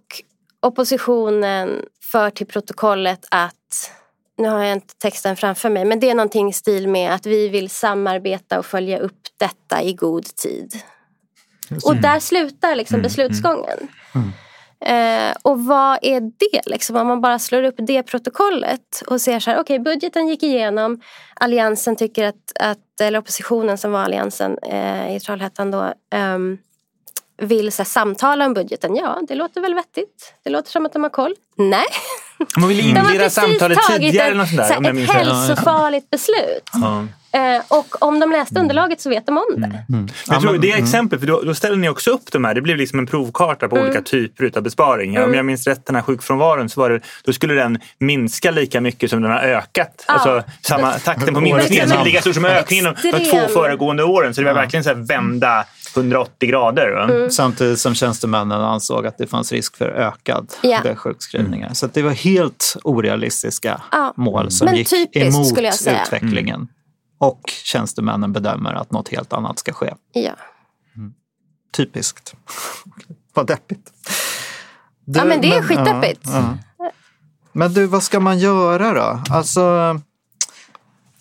oppositionen 0.62 1.85
för 2.03 2.31
till 2.31 2.46
protokollet 2.46 3.27
att, 3.31 3.90
nu 4.38 4.49
har 4.49 4.62
jag 4.62 4.72
inte 4.72 4.94
texten 4.99 5.37
framför 5.37 5.70
mig, 5.70 5.85
men 5.85 6.01
det 6.01 6.11
är 6.11 6.14
någonting 6.14 6.49
i 6.49 6.53
stil 6.53 6.88
med 6.88 7.14
att 7.14 7.27
vi 7.27 7.49
vill 7.49 7.70
samarbeta 7.70 8.59
och 8.59 8.66
följa 8.66 8.99
upp 8.99 9.20
detta 9.38 9.83
i 9.83 9.92
god 9.92 10.25
tid. 10.25 10.83
Och 11.85 11.96
där 11.96 12.20
slutar 12.20 12.75
liksom 12.75 13.03
beslutsgången. 13.03 13.88
Eh, 14.85 15.37
och 15.42 15.64
vad 15.64 15.99
är 16.03 16.20
det 16.20 16.66
liksom? 16.66 16.96
Om 16.96 17.07
man 17.07 17.20
bara 17.20 17.38
slår 17.38 17.62
upp 17.62 17.75
det 17.79 18.03
protokollet 18.03 19.03
och 19.07 19.20
ser 19.20 19.40
så 19.40 19.51
här, 19.51 19.61
okej 19.61 19.79
budgeten 19.79 20.29
gick 20.29 20.42
igenom. 20.42 21.01
Alliansen 21.35 21.96
tycker 21.96 22.25
att, 22.25 22.53
att 22.61 23.01
eller 23.01 23.18
oppositionen 23.18 23.79
som 23.79 23.92
var 23.92 24.01
alliansen 24.01 24.59
eh, 24.59 25.16
i 25.16 25.20
Trollhättan 25.20 25.70
då 25.70 25.92
ehm, 26.11 26.59
vill 27.38 27.72
så 27.72 27.83
här, 27.83 27.85
samtala 27.85 28.46
om 28.46 28.55
budgeten. 28.55 28.96
Ja, 28.96 29.18
det 29.29 29.35
låter 29.35 29.61
väl 29.61 29.75
vettigt. 29.75 30.35
Det 30.44 30.51
låter 30.51 30.70
som 30.70 30.87
att 30.87 30.92
de 30.92 31.03
har 31.03 31.11
koll. 31.11 31.35
Nej. 31.57 31.87
Man 32.57 32.68
vill 32.68 32.79
De 32.94 33.01
har 33.01 33.11
inleda 33.11 33.31
samtalet 33.31 33.79
tidigare. 33.90 34.31
en, 34.31 34.40
eller 34.40 34.92
där, 34.92 35.03
ett 35.03 35.11
hälsofarligt 35.11 36.11
beslut. 36.11 36.70
Ja. 36.72 37.07
Eh, 37.37 37.62
och 37.68 38.03
om 38.03 38.20
de 38.20 38.33
läste 38.33 38.61
underlaget 38.61 39.01
så 39.01 39.11
vet 39.11 39.27
de 39.27 39.38
om 39.38 39.61
det. 39.61 39.85
Men 39.88 40.11
Jag 40.29 40.40
tror 40.40 40.59
det 40.59 40.72
är 40.72 40.79
exempel, 40.79 41.18
för 41.18 41.27
då, 41.27 41.42
då 41.42 41.55
ställer 41.55 41.77
ni 41.77 41.88
också 41.88 42.11
upp 42.11 42.33
de 42.33 42.44
här. 42.44 42.55
Det 42.55 42.61
blev 42.61 42.77
liksom 42.77 42.99
en 42.99 43.07
provkarta 43.07 43.68
på 43.68 43.77
olika 43.77 44.03
typer 44.03 44.53
av 44.57 44.62
besparingar. 44.62 45.25
Om 45.25 45.35
jag 45.35 45.44
minns 45.44 45.66
rätt 45.66 45.87
den 45.87 45.94
här 45.94 46.03
sjukfrånvaron 46.03 46.68
så 46.68 46.81
var 46.81 46.90
det, 46.90 47.01
då 47.25 47.33
skulle 47.33 47.55
den 47.55 47.79
minska 47.99 48.51
lika 48.51 48.81
mycket 48.81 49.11
som 49.11 49.22
den 49.22 49.31
har 49.31 49.38
ökat. 49.38 50.05
Alltså 50.07 50.42
samma 50.61 50.92
takten 50.92 51.35
på 51.35 51.40
minskningen 51.40 51.88
skulle 51.88 52.05
ligga 52.05 52.22
så 52.22 52.33
som 52.33 52.44
ökningen 52.44 52.96
de, 53.03 53.12
två 53.12 53.49
föregående 53.49 54.05
åren. 54.05 54.35
Så 54.35 54.40
det 54.40 54.46
var 54.46 54.55
verkligen 54.55 54.85
så 54.85 54.90
här 54.90 54.96
vända 54.96 55.64
180 55.97 56.49
grader. 56.49 56.93
Va? 57.25 57.31
Samtidigt 57.31 57.79
som 57.81 57.95
tjänstemännen 57.95 58.61
ansåg 58.61 59.07
att 59.07 59.19
det 59.19 59.27
fanns 59.27 59.53
risk 59.53 59.77
för 59.77 59.89
ökad 59.89 60.53
Ja. 60.63 60.95
sjukskrivningar. 60.97 61.75
Så 61.75 61.87
att 61.87 61.95
det 61.95 62.03
var 62.03 62.11
helt 62.11 62.77
orealistiska 62.85 63.83
Ja. 63.93 64.13
mål 64.17 64.51
som 64.51 64.65
Men 64.65 64.77
gick 64.77 64.91
typiskt, 64.91 65.35
emot 65.35 65.49
skulle 65.49 65.67
jag 65.67 65.75
säga. 65.75 66.03
utvecklingen. 66.03 66.69
Och 67.19 67.41
tjänstemännen 67.65 68.33
bedömer 68.33 68.75
att 68.75 68.91
något 68.91 69.09
helt 69.09 69.33
annat 69.33 69.59
ska 69.59 69.73
ske. 69.73 69.95
Ja. 70.13 70.33
Typiskt. 71.77 72.35
Vad 73.35 73.47
deppigt. 73.47 73.91
Du, 75.05 75.19
Ja, 75.19 75.25
men 75.25 75.41
det 75.41 75.49
är 75.55 75.63
skitdeppigt. 75.63 76.21
ja. 76.25 76.55
Men 77.53 77.73
du, 77.73 77.87
vad 77.87 78.03
ska 78.03 78.21
man 78.21 78.39
göra 78.39 78.93
då? 78.95 79.23
Alltså, 79.35 79.61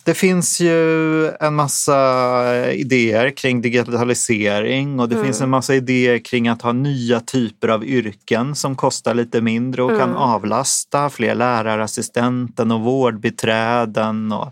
det 0.06 0.14
finns 0.14 0.60
ju 0.60 1.28
en 1.30 1.56
massa 1.56 2.72
idéer 2.72 3.30
kring 3.30 3.62
digitalisering 3.62 5.00
och 5.00 5.10
det 5.10 5.24
finns 5.24 5.42
en 5.42 5.50
massa 5.50 5.76
idéer 5.76 6.20
kring 6.20 6.48
att 6.48 6.62
ha 6.62 6.72
nya 6.72 7.20
typer 7.20 7.68
av 7.68 7.86
yrken 7.86 8.56
som 8.56 8.76
kostar 8.76 9.14
lite 9.14 9.42
mindre 9.42 9.84
och 9.84 10.00
kan 10.00 10.16
avlasta 10.16 11.10
fler 11.10 11.36
lärarassistenten 11.36 12.72
och 12.72 12.82
vårdbiträden. 12.82 14.32
Och, 14.32 14.52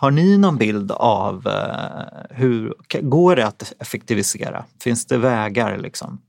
har 0.00 0.10
ni 0.10 0.38
någon 0.38 0.56
bild 0.56 0.92
av 0.92 1.46
eh, 1.46 2.36
hur 2.36 2.74
går 3.00 3.36
det 3.36 3.46
att 3.46 3.72
effektivisera? 3.78 4.64
Finns 4.82 5.06
det 5.06 5.18
vägar 5.18 5.78
liksom? 5.78 6.20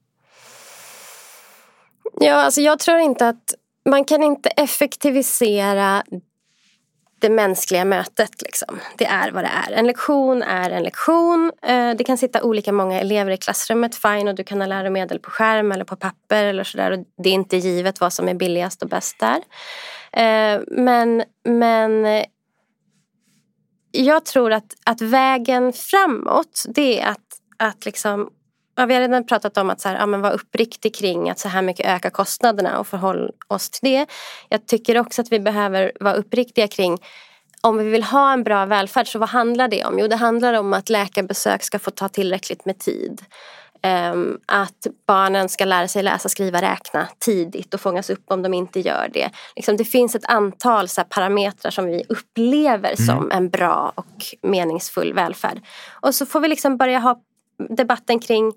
Ja, 2.20 2.34
alltså 2.34 2.62
jag 2.62 2.80
tror 2.80 3.00
inte 3.00 3.28
att 3.28 3.54
man 3.90 4.06
kan 4.06 4.24
inte 4.24 4.50
effektivisera 4.50 6.04
det 7.20 7.30
mänskliga 7.30 7.86
mötet. 7.86 8.42
Liksom. 8.42 8.80
Det 8.98 9.06
är 9.06 9.32
vad 9.32 9.44
det 9.44 9.52
är. 9.68 9.72
En 9.72 9.88
lektion 9.88 10.44
är 10.44 10.70
en 10.70 10.84
lektion. 10.84 11.52
Eh, 11.62 11.92
det 11.98 12.04
kan 12.04 12.18
sitta 12.18 12.44
olika 12.44 12.72
många 12.72 13.00
elever 13.00 13.32
i 13.32 13.38
klassrummet, 13.38 13.96
fine, 13.96 14.28
och 14.28 14.36
du 14.36 14.44
kan 14.44 14.62
ha 14.62 14.68
läromedel 14.68 15.20
på 15.20 15.30
skärm 15.30 15.72
eller 15.72 15.86
på 15.86 15.96
papper 15.96 16.44
eller 16.44 16.64
sådär. 16.64 16.92
Och 16.92 17.06
det 17.24 17.30
är 17.30 17.34
inte 17.34 17.58
givet 17.58 18.02
vad 18.02 18.14
som 18.14 18.28
är 18.28 18.34
billigast 18.34 18.84
och 18.84 18.90
bäst 18.90 19.20
där. 19.20 19.42
Eh, 20.12 20.62
men, 20.68 21.24
men 21.44 22.24
jag 23.92 24.26
tror 24.26 24.54
att, 24.54 24.74
att 24.86 25.02
vägen 25.02 25.74
framåt 25.74 26.66
det 26.68 27.02
är 27.02 27.08
att, 27.08 27.28
att 27.58 27.86
liksom 27.86 28.30
Ja, 28.80 28.86
vi 28.86 28.94
har 28.94 29.02
redan 29.02 29.26
pratat 29.26 29.58
om 29.58 29.70
att 29.70 29.82
så 29.82 29.90
här, 29.90 29.96
ja, 29.96 30.06
men 30.06 30.22
vara 30.22 30.34
uppriktig 30.34 30.96
kring 30.96 31.30
att 31.30 31.40
så 31.40 31.50
här 31.50 31.62
mycket 31.62 31.86
ökar 31.86 32.10
kostnaderna 32.10 32.80
och 32.80 32.88
förhålla 32.88 33.32
oss 33.48 33.70
till 33.70 33.92
det. 33.92 34.06
Jag 34.50 34.66
tycker 34.68 34.98
också 34.98 35.22
att 35.22 35.32
vi 35.32 35.40
behöver 35.40 35.92
vara 36.00 36.14
uppriktiga 36.14 36.68
kring 36.68 36.98
om 37.62 37.78
vi 37.78 37.90
vill 37.90 38.04
ha 38.04 38.34
en 38.34 38.44
bra 38.44 38.66
välfärd 38.66 39.08
så 39.08 39.20
vad 39.20 39.30
handlar 39.30 39.68
det 39.68 39.86
om? 39.86 40.00
Jo 40.00 40.08
det 40.08 40.16
handlar 40.16 40.54
om 40.54 40.74
att 40.74 40.90
läkarbesök 40.90 41.64
ska 41.64 41.80
få 41.80 41.92
ta 41.92 42.10
tillräckligt 42.10 42.66
med 42.66 42.80
tid. 42.80 43.22
Ehm, 43.82 44.38
att 44.46 44.88
barnen 45.08 45.50
ska 45.50 45.66
lära 45.66 45.88
sig 45.88 46.04
läsa, 46.04 46.30
skriva, 46.30 46.62
räkna 46.62 47.08
tidigt 47.20 47.74
och 47.74 47.82
fångas 47.82 48.10
upp 48.10 48.24
om 48.26 48.42
de 48.42 48.54
inte 48.54 48.80
gör 48.80 49.10
det. 49.14 49.30
Liksom, 49.56 49.78
det 49.78 49.86
finns 49.86 50.16
ett 50.16 50.26
antal 50.26 50.88
så 50.88 51.04
parametrar 51.04 51.72
som 51.72 51.86
vi 51.86 52.04
upplever 52.10 52.96
som 52.96 53.32
en 53.32 53.50
bra 53.50 53.92
och 53.96 54.26
meningsfull 54.42 55.14
välfärd. 55.14 55.62
Och 56.02 56.16
så 56.16 56.26
får 56.26 56.40
vi 56.40 56.48
liksom 56.48 56.78
börja 56.78 57.00
ha 57.00 57.22
debatten 57.70 58.20
kring 58.20 58.54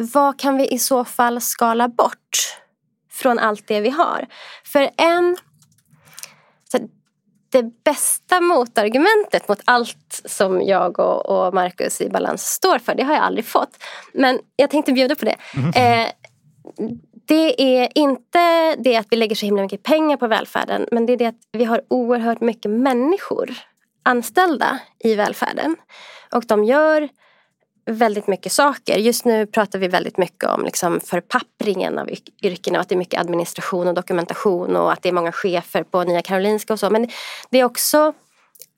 vad 0.00 0.38
kan 0.38 0.56
vi 0.56 0.68
i 0.68 0.78
så 0.78 1.04
fall 1.04 1.40
skala 1.40 1.88
bort 1.88 2.58
från 3.10 3.38
allt 3.38 3.66
det 3.66 3.80
vi 3.80 3.90
har? 3.90 4.26
För 4.64 4.90
en 4.96 5.36
det 7.52 7.84
bästa 7.84 8.40
motargumentet 8.40 9.48
mot 9.48 9.60
allt 9.64 10.22
som 10.24 10.62
jag 10.62 10.98
och, 10.98 11.26
och 11.26 11.54
Marcus 11.54 12.00
i 12.00 12.10
Balans 12.10 12.42
står 12.42 12.78
för, 12.78 12.94
det 12.94 13.02
har 13.02 13.14
jag 13.14 13.22
aldrig 13.22 13.44
fått. 13.44 13.82
Men 14.12 14.38
jag 14.56 14.70
tänkte 14.70 14.92
bjuda 14.92 15.14
på 15.14 15.24
det. 15.24 15.36
Eh, 15.76 16.08
det 17.26 17.62
är 17.62 17.88
inte 17.94 18.76
det 18.76 18.96
att 18.96 19.06
vi 19.10 19.16
lägger 19.16 19.36
så 19.36 19.46
himla 19.46 19.62
mycket 19.62 19.82
pengar 19.82 20.16
på 20.16 20.26
välfärden, 20.26 20.86
men 20.92 21.06
det 21.06 21.12
är 21.12 21.16
det 21.16 21.26
att 21.26 21.40
vi 21.52 21.64
har 21.64 21.82
oerhört 21.88 22.40
mycket 22.40 22.70
människor 22.70 23.50
anställda 24.02 24.78
i 24.98 25.14
välfärden. 25.14 25.76
Och 26.32 26.44
de 26.46 26.64
gör 26.64 27.08
väldigt 27.86 28.26
mycket 28.26 28.52
saker. 28.52 28.98
Just 28.98 29.24
nu 29.24 29.46
pratar 29.46 29.78
vi 29.78 29.88
väldigt 29.88 30.18
mycket 30.18 30.48
om 30.50 30.64
liksom 30.64 31.00
förpappringen 31.00 31.98
av 31.98 32.08
yrkena 32.42 32.78
och 32.78 32.82
att 32.82 32.88
det 32.88 32.94
är 32.94 32.98
mycket 32.98 33.20
administration 33.20 33.88
och 33.88 33.94
dokumentation 33.94 34.76
och 34.76 34.92
att 34.92 35.02
det 35.02 35.08
är 35.08 35.12
många 35.12 35.32
chefer 35.32 35.82
på 35.82 36.04
Nya 36.04 36.22
Karolinska 36.22 36.72
och 36.72 36.80
så. 36.80 36.90
Men 36.90 37.08
det 37.50 37.60
är 37.60 37.64
också 37.64 38.12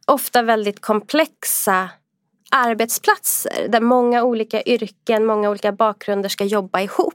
ofta 0.06 0.42
väldigt 0.42 0.80
komplexa 0.80 1.88
arbetsplatser 2.50 3.68
där 3.68 3.80
många 3.80 4.22
olika 4.22 4.62
yrken, 4.62 5.26
många 5.26 5.50
olika 5.50 5.72
bakgrunder 5.72 6.28
ska 6.28 6.44
jobba 6.44 6.80
ihop 6.80 7.14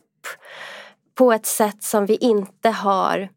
på 1.15 1.33
ett 1.33 1.45
sätt 1.45 1.83
som 1.83 2.05
vi 2.05 2.15
inte 2.15 2.69
har 2.69 3.29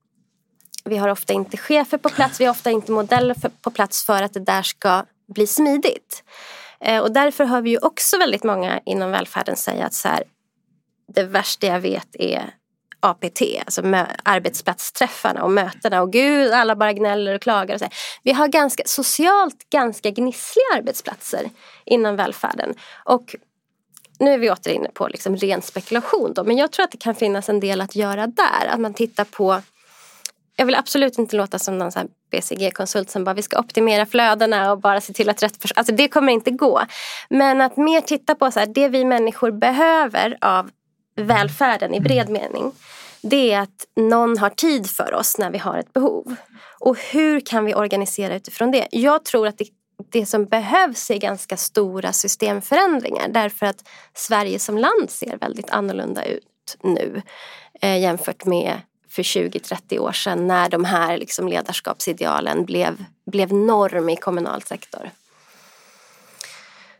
vi 0.84 0.96
har 0.96 1.08
ofta 1.08 1.32
inte 1.32 1.56
chefer 1.56 1.98
på 1.98 2.08
plats, 2.08 2.40
vi 2.40 2.44
har 2.44 2.50
ofta 2.50 2.70
inte 2.70 2.92
modeller 2.92 3.36
på 3.62 3.70
plats 3.70 4.06
för 4.06 4.22
att 4.22 4.32
det 4.32 4.40
där 4.40 4.62
ska 4.62 5.04
bli 5.34 5.46
smidigt. 5.46 6.24
Eh, 6.84 7.02
och 7.02 7.12
därför 7.12 7.44
hör 7.44 7.62
vi 7.62 7.70
ju 7.70 7.78
också 7.78 8.18
väldigt 8.18 8.44
många 8.44 8.80
inom 8.86 9.10
välfärden 9.10 9.56
säga 9.56 9.86
att 9.86 9.94
så 9.94 10.08
här, 10.08 10.24
det 11.14 11.22
värsta 11.22 11.66
jag 11.66 11.80
vet 11.80 12.16
är 12.16 12.54
APT, 13.00 13.42
alltså 13.64 13.82
arbetsplatsträffarna 14.22 15.42
och 15.42 15.50
mötena 15.50 16.02
och 16.02 16.12
gud 16.12 16.52
alla 16.52 16.76
bara 16.76 16.92
gnäller 16.92 17.34
och 17.34 17.42
klagar. 17.42 17.74
Och 17.74 17.80
så. 17.80 17.86
Vi 18.22 18.32
har 18.32 18.48
ganska, 18.48 18.82
socialt 18.86 19.70
ganska 19.70 20.10
gnissliga 20.10 20.64
arbetsplatser 20.76 21.50
inom 21.84 22.16
välfärden. 22.16 22.74
Och 23.04 23.36
nu 24.18 24.34
är 24.34 24.38
vi 24.38 24.50
åter 24.50 24.72
inne 24.72 24.88
på 24.88 25.08
liksom 25.08 25.36
ren 25.36 25.62
spekulation 25.62 26.32
då, 26.34 26.44
men 26.44 26.56
jag 26.56 26.72
tror 26.72 26.84
att 26.84 26.90
det 26.90 26.98
kan 26.98 27.14
finnas 27.14 27.48
en 27.48 27.60
del 27.60 27.80
att 27.80 27.96
göra 27.96 28.26
där. 28.26 28.66
Att 28.68 28.80
man 28.80 28.94
tittar 28.94 29.24
på 29.24 29.62
jag 30.60 30.66
vill 30.66 30.74
absolut 30.74 31.18
inte 31.18 31.36
låta 31.36 31.58
som 31.58 31.78
någon 31.78 31.90
BCG-konsult 32.30 33.10
som 33.10 33.24
bara 33.24 33.34
vi 33.34 33.42
ska 33.42 33.58
optimera 33.58 34.06
flödena 34.06 34.72
och 34.72 34.80
bara 34.80 35.00
se 35.00 35.12
till 35.12 35.30
att 35.30 35.42
rätt 35.42 35.60
person... 35.60 35.74
Alltså 35.76 35.94
det 35.94 36.08
kommer 36.08 36.32
inte 36.32 36.50
gå. 36.50 36.82
Men 37.30 37.60
att 37.60 37.76
mer 37.76 38.00
titta 38.00 38.34
på 38.34 38.50
så 38.50 38.58
här, 38.58 38.66
det 38.66 38.88
vi 38.88 39.04
människor 39.04 39.50
behöver 39.50 40.38
av 40.40 40.70
välfärden 41.16 41.94
i 41.94 42.00
bred 42.00 42.28
mening. 42.28 42.72
Det 43.22 43.52
är 43.52 43.60
att 43.60 43.86
någon 43.96 44.38
har 44.38 44.50
tid 44.50 44.90
för 44.90 45.14
oss 45.14 45.38
när 45.38 45.50
vi 45.50 45.58
har 45.58 45.78
ett 45.78 45.92
behov. 45.92 46.34
Och 46.80 46.98
hur 46.98 47.40
kan 47.40 47.64
vi 47.64 47.74
organisera 47.74 48.36
utifrån 48.36 48.70
det? 48.70 48.88
Jag 48.90 49.24
tror 49.24 49.46
att 49.46 49.58
det, 49.58 49.68
det 50.10 50.26
som 50.26 50.44
behövs 50.44 51.10
är 51.10 51.18
ganska 51.18 51.56
stora 51.56 52.12
systemförändringar 52.12 53.28
därför 53.28 53.66
att 53.66 53.88
Sverige 54.14 54.58
som 54.58 54.78
land 54.78 55.10
ser 55.10 55.36
väldigt 55.36 55.70
annorlunda 55.70 56.24
ut 56.24 56.76
nu 56.82 57.22
eh, 57.80 58.00
jämfört 58.00 58.44
med 58.44 58.80
för 59.10 59.22
20-30 59.22 59.98
år 59.98 60.12
sedan 60.12 60.46
när 60.46 60.68
de 60.68 60.84
här 60.84 61.18
liksom 61.18 61.48
ledarskapsidealen 61.48 62.64
blev, 62.64 63.04
blev 63.26 63.52
norm 63.52 64.08
i 64.08 64.16
kommunal 64.16 64.62
sektor. 64.62 65.10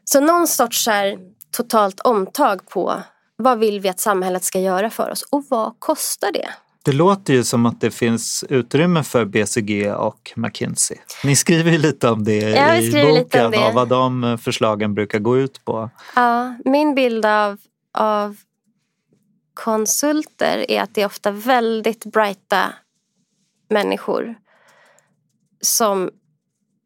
Så 0.05 0.21
någon 0.21 0.47
sorts 0.47 0.87
här 0.87 1.19
totalt 1.51 2.01
omtag 2.01 2.69
på 2.69 3.03
vad 3.37 3.59
vill 3.59 3.81
vi 3.81 3.89
att 3.89 4.01
samhället 4.01 4.45
ska 4.45 4.61
göra 4.61 4.91
för 4.91 5.11
oss 5.11 5.23
och 5.23 5.45
vad 5.49 5.73
kostar 5.79 6.33
det? 6.33 6.49
Det 6.83 6.93
låter 6.93 7.35
ju 7.35 7.45
som 7.45 7.67
att 7.67 7.81
det 7.81 7.91
finns 7.91 8.45
utrymme 8.49 9.03
för 9.03 9.25
BCG 9.25 9.93
och 9.93 10.33
McKinsey. 10.37 10.97
Ni 11.25 11.37
skriver 11.37 11.73
ju 11.73 11.79
lite 11.79 12.11
om 12.11 12.25
det 12.25 12.37
ja, 12.37 12.77
i 12.77 12.93
boken 12.93 13.47
och 13.47 13.75
vad 13.75 13.89
de 13.89 14.39
förslagen 14.43 14.95
brukar 14.95 15.19
gå 15.19 15.39
ut 15.39 15.65
på. 15.65 15.91
Ja, 16.17 16.55
min 16.65 16.95
bild 16.95 17.27
av, 17.27 17.59
av 17.99 18.37
konsulter 19.55 20.71
är 20.71 20.83
att 20.83 20.95
det 20.95 21.03
är 21.03 21.07
ofta 21.07 21.31
väldigt 21.31 22.05
brighta 22.05 22.73
människor 23.69 24.35
som 25.61 26.11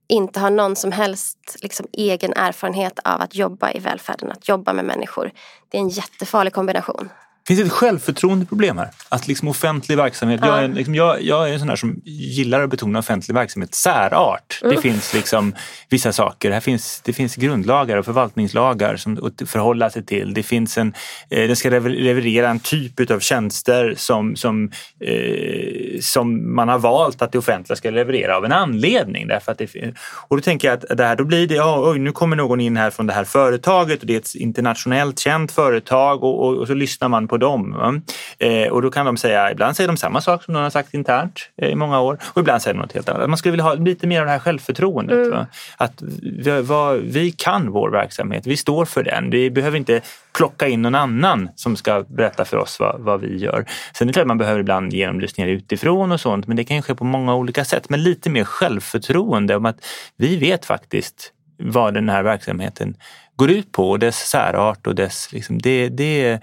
inte 0.09 0.41
har 0.41 0.51
någon 0.51 0.77
som 0.77 0.93
helst 0.93 1.57
liksom, 1.63 1.87
egen 1.93 2.33
erfarenhet 2.33 2.99
av 3.05 3.21
att 3.21 3.35
jobba 3.35 3.73
i 3.73 3.79
välfärden, 3.79 4.33
att 4.33 4.49
jobba 4.49 4.73
med 4.73 4.85
människor. 4.85 5.33
Det 5.69 5.79
är 5.79 5.83
en 5.83 5.89
jättefarlig 5.89 6.53
kombination. 6.53 7.09
Finns 7.47 7.61
ett 7.61 7.73
självförtroendeproblem 7.73 8.79
här? 8.79 8.91
Att 9.09 9.29
liksom 9.29 9.49
offentlig 9.49 9.97
verksamhet, 9.97 10.41
ja. 10.43 10.49
jag, 10.49 10.65
är, 10.65 10.69
liksom, 10.69 10.95
jag, 10.95 11.23
jag 11.23 11.49
är 11.49 11.53
en 11.53 11.59
sån 11.59 11.69
här 11.69 11.77
som 11.77 12.01
gillar 12.05 12.61
att 12.61 12.71
betona 12.71 12.99
offentlig 12.99 13.35
verksamhet, 13.35 13.75
särart. 13.75 14.61
Mm. 14.63 14.77
Det 14.77 14.83
finns 14.83 15.15
liksom 15.15 15.55
vissa 15.91 16.13
saker, 16.13 16.51
här 16.51 16.61
finns, 16.61 17.01
det 17.05 17.13
finns 17.13 17.37
grundlagar 17.37 17.97
och 17.97 18.05
förvaltningslagar 18.05 18.97
som 18.97 19.27
att 19.27 19.49
förhålla 19.49 19.91
sig 19.91 20.07
till. 20.07 20.35
Det 20.35 20.43
finns 20.43 20.79
en, 20.79 20.95
eh, 21.31 21.47
den 21.47 21.57
ska 21.57 21.71
leverera 21.71 22.51
en 22.51 22.61
typ 22.61 23.11
av 23.11 23.21
tjänster 23.21 23.95
som, 23.97 24.37
som, 24.37 24.71
eh, 25.01 26.01
som 26.01 26.55
man 26.55 26.69
har 26.69 26.79
valt 26.79 27.23
att 27.23 27.33
det 27.33 27.39
offentliga 27.39 27.77
ska 27.77 27.91
leverera 27.91 28.37
av 28.37 28.45
en 28.45 28.53
anledning. 28.53 29.27
Därför 29.27 29.53
att 29.53 29.59
det, 29.59 29.95
och 30.29 30.37
då 30.37 30.41
tänker 30.41 30.69
jag 30.69 30.75
att 30.75 30.99
det 30.99 31.05
här, 31.05 31.17
då 31.17 31.25
blir 31.25 31.47
det, 31.47 31.55
ja, 31.55 31.91
oj, 31.91 31.99
nu 31.99 32.13
kommer 32.13 32.37
någon 32.37 32.61
in 32.61 32.77
här 32.77 32.91
från 32.91 33.07
det 33.07 33.13
här 33.13 33.25
företaget 33.25 34.01
och 34.01 34.07
det 34.07 34.15
är 34.15 34.19
ett 34.19 34.35
internationellt 34.35 35.19
känt 35.19 35.53
företag 35.53 36.25
och, 36.25 36.47
och, 36.47 36.57
och 36.57 36.67
så 36.67 36.75
lyssnar 36.75 37.09
man 37.09 37.29
på 37.29 37.34
på 37.35 37.39
dem. 37.39 38.03
Eh, 38.39 38.69
och 38.69 38.83
då 38.83 38.91
kan 38.91 39.07
de 39.07 39.17
säga, 39.17 39.51
ibland 39.51 39.77
säger 39.77 39.89
de 39.89 39.97
samma 39.97 40.21
sak 40.21 40.45
som 40.45 40.55
de 40.55 40.63
har 40.63 40.71
sagt 40.71 40.95
internt 40.95 41.51
eh, 41.57 41.69
i 41.69 41.75
många 41.75 42.01
år 42.01 42.19
och 42.33 42.41
ibland 42.41 42.63
säger 42.63 42.75
de 42.75 42.81
något 42.81 42.93
helt 42.93 43.09
annat. 43.09 43.29
Man 43.29 43.39
skulle 43.39 43.53
vilja 43.53 43.65
ha 43.65 43.75
lite 43.75 44.07
mer 44.07 44.21
av 44.21 44.27
det 44.27 44.33
här 44.33 44.39
självförtroendet. 44.39 45.27
Mm. 45.27 45.45
Att 45.77 46.03
vi, 46.23 46.63
vad, 46.63 46.97
vi 46.99 47.33
kan 47.33 47.71
vår 47.71 47.91
verksamhet, 47.91 48.47
vi 48.47 48.57
står 48.57 48.85
för 48.85 49.03
den. 49.03 49.31
Vi 49.31 49.51
behöver 49.51 49.79
inte 49.79 50.01
plocka 50.37 50.69
in 50.69 50.83
någon 50.83 50.95
annan 50.95 51.49
som 51.57 51.77
ska 51.77 52.05
berätta 52.09 52.45
för 52.45 52.57
oss 52.57 52.81
vad, 52.81 53.01
vad 53.01 53.21
vi 53.21 53.37
gör. 53.37 53.67
Sen 53.95 54.09
är 54.09 54.13
det 54.13 54.13
klart 54.13 54.27
man 54.27 54.39
behöver 54.39 54.61
ibland 54.61 54.93
genomlysningar 54.93 55.51
utifrån 55.51 56.13
och 56.13 56.21
sånt 56.21 56.47
men 56.47 56.57
det 56.57 56.65
kan 56.65 56.77
ju 56.77 56.83
ske 56.83 56.95
på 56.95 57.05
många 57.05 57.35
olika 57.35 57.65
sätt. 57.65 57.89
Men 57.89 58.03
lite 58.03 58.31
mer 58.31 58.45
självförtroende 58.45 59.57
om 59.57 59.67
att 59.67 59.87
vi 60.17 60.37
vet 60.37 60.65
faktiskt 60.67 61.33
vad 61.59 61.95
den 61.95 62.09
här 62.09 62.23
verksamheten 62.23 62.97
går 63.37 63.51
ut 63.51 63.73
på 63.73 63.91
och 63.91 63.99
dess 63.99 64.17
särart 64.17 64.87
och 64.87 64.95
dess, 64.95 65.33
liksom, 65.33 65.59
det, 65.59 65.89
det, 65.89 66.41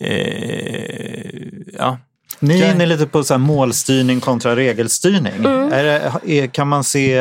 eh, 0.00 1.30
ja. 1.78 1.98
Ni 2.38 2.60
är 2.60 2.74
inne 2.74 2.86
lite 2.86 3.06
på 3.06 3.24
så 3.24 3.38
målstyrning 3.38 4.20
kontra 4.20 4.56
regelstyrning. 4.56 5.34
Mm. 5.34 5.72
Är 5.72 5.84
det, 5.84 6.12
är, 6.26 6.46
kan 6.46 6.68
man 6.68 6.84
se 6.84 7.14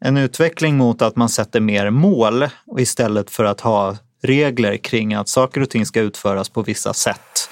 en 0.00 0.16
utveckling 0.16 0.76
mot 0.76 1.02
att 1.02 1.16
man 1.16 1.28
sätter 1.28 1.60
mer 1.60 1.90
mål 1.90 2.48
istället 2.78 3.30
för 3.30 3.44
att 3.44 3.60
ha 3.60 3.96
regler 4.22 4.76
kring 4.76 5.14
att 5.14 5.28
saker 5.28 5.60
och 5.60 5.70
ting 5.70 5.86
ska 5.86 6.00
utföras 6.00 6.48
på 6.48 6.62
vissa 6.62 6.94
sätt? 6.94 7.48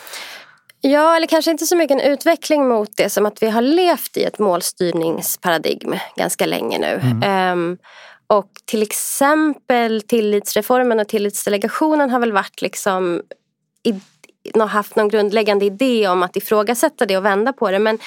Ja, 0.80 1.16
eller 1.16 1.26
kanske 1.26 1.50
inte 1.50 1.66
så 1.66 1.76
mycket 1.76 2.00
en 2.00 2.12
utveckling 2.12 2.68
mot 2.68 2.96
det 2.96 3.10
som 3.10 3.26
att 3.26 3.42
vi 3.42 3.50
har 3.50 3.62
levt 3.62 4.16
i 4.16 4.24
ett 4.24 4.38
målstyrningsparadigm 4.38 5.94
ganska 6.16 6.46
länge 6.46 6.78
nu. 6.78 7.00
Mm. 7.02 7.52
Um, 7.52 7.78
och 8.26 8.50
till 8.64 8.82
exempel 8.82 10.02
tillitsreformen 10.02 11.00
och 11.00 11.08
tillitsdelegationen 11.08 12.10
har 12.10 12.20
väl 12.20 12.32
varit 12.32 12.62
liksom 12.62 13.22
i 13.82 14.00
haft 14.68 14.96
någon 14.96 15.08
grundläggande 15.08 15.64
idé 15.64 16.08
om 16.08 16.22
att 16.22 16.36
ifrågasätta 16.36 17.06
det 17.06 17.16
och 17.16 17.24
vända 17.24 17.52
på 17.52 17.70
det. 17.70 17.78
Men, 17.78 17.98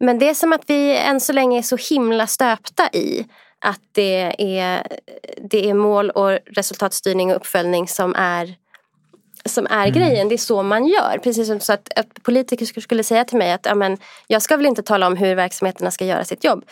men 0.00 0.18
det 0.18 0.28
är 0.28 0.34
som 0.34 0.52
att 0.52 0.62
vi 0.66 0.96
än 0.96 1.20
så 1.20 1.32
länge 1.32 1.58
är 1.58 1.62
så 1.62 1.76
himla 1.76 2.26
stöpta 2.26 2.88
i 2.92 3.26
att 3.64 3.80
det 3.92 4.34
är, 4.38 4.86
det 5.50 5.70
är 5.70 5.74
mål 5.74 6.10
och 6.10 6.38
resultatstyrning 6.46 7.30
och 7.30 7.36
uppföljning 7.36 7.88
som 7.88 8.14
är 8.14 8.54
som 9.44 9.66
är 9.66 9.86
mm. 9.86 9.92
grejen. 9.92 10.28
Det 10.28 10.34
är 10.34 10.36
så 10.36 10.62
man 10.62 10.86
gör. 10.86 11.18
Precis 11.22 11.46
som 11.46 11.60
så 11.60 11.72
att, 11.72 11.98
att 11.98 12.22
politiker 12.22 12.80
skulle 12.80 13.04
säga 13.04 13.24
till 13.24 13.38
mig 13.38 13.52
att 13.52 13.66
ja, 13.66 13.74
men, 13.74 13.98
jag 14.26 14.42
ska 14.42 14.56
väl 14.56 14.66
inte 14.66 14.82
tala 14.82 15.06
om 15.06 15.16
hur 15.16 15.34
verksamheterna 15.34 15.90
ska 15.90 16.04
göra 16.04 16.24
sitt 16.24 16.44
jobb. 16.44 16.64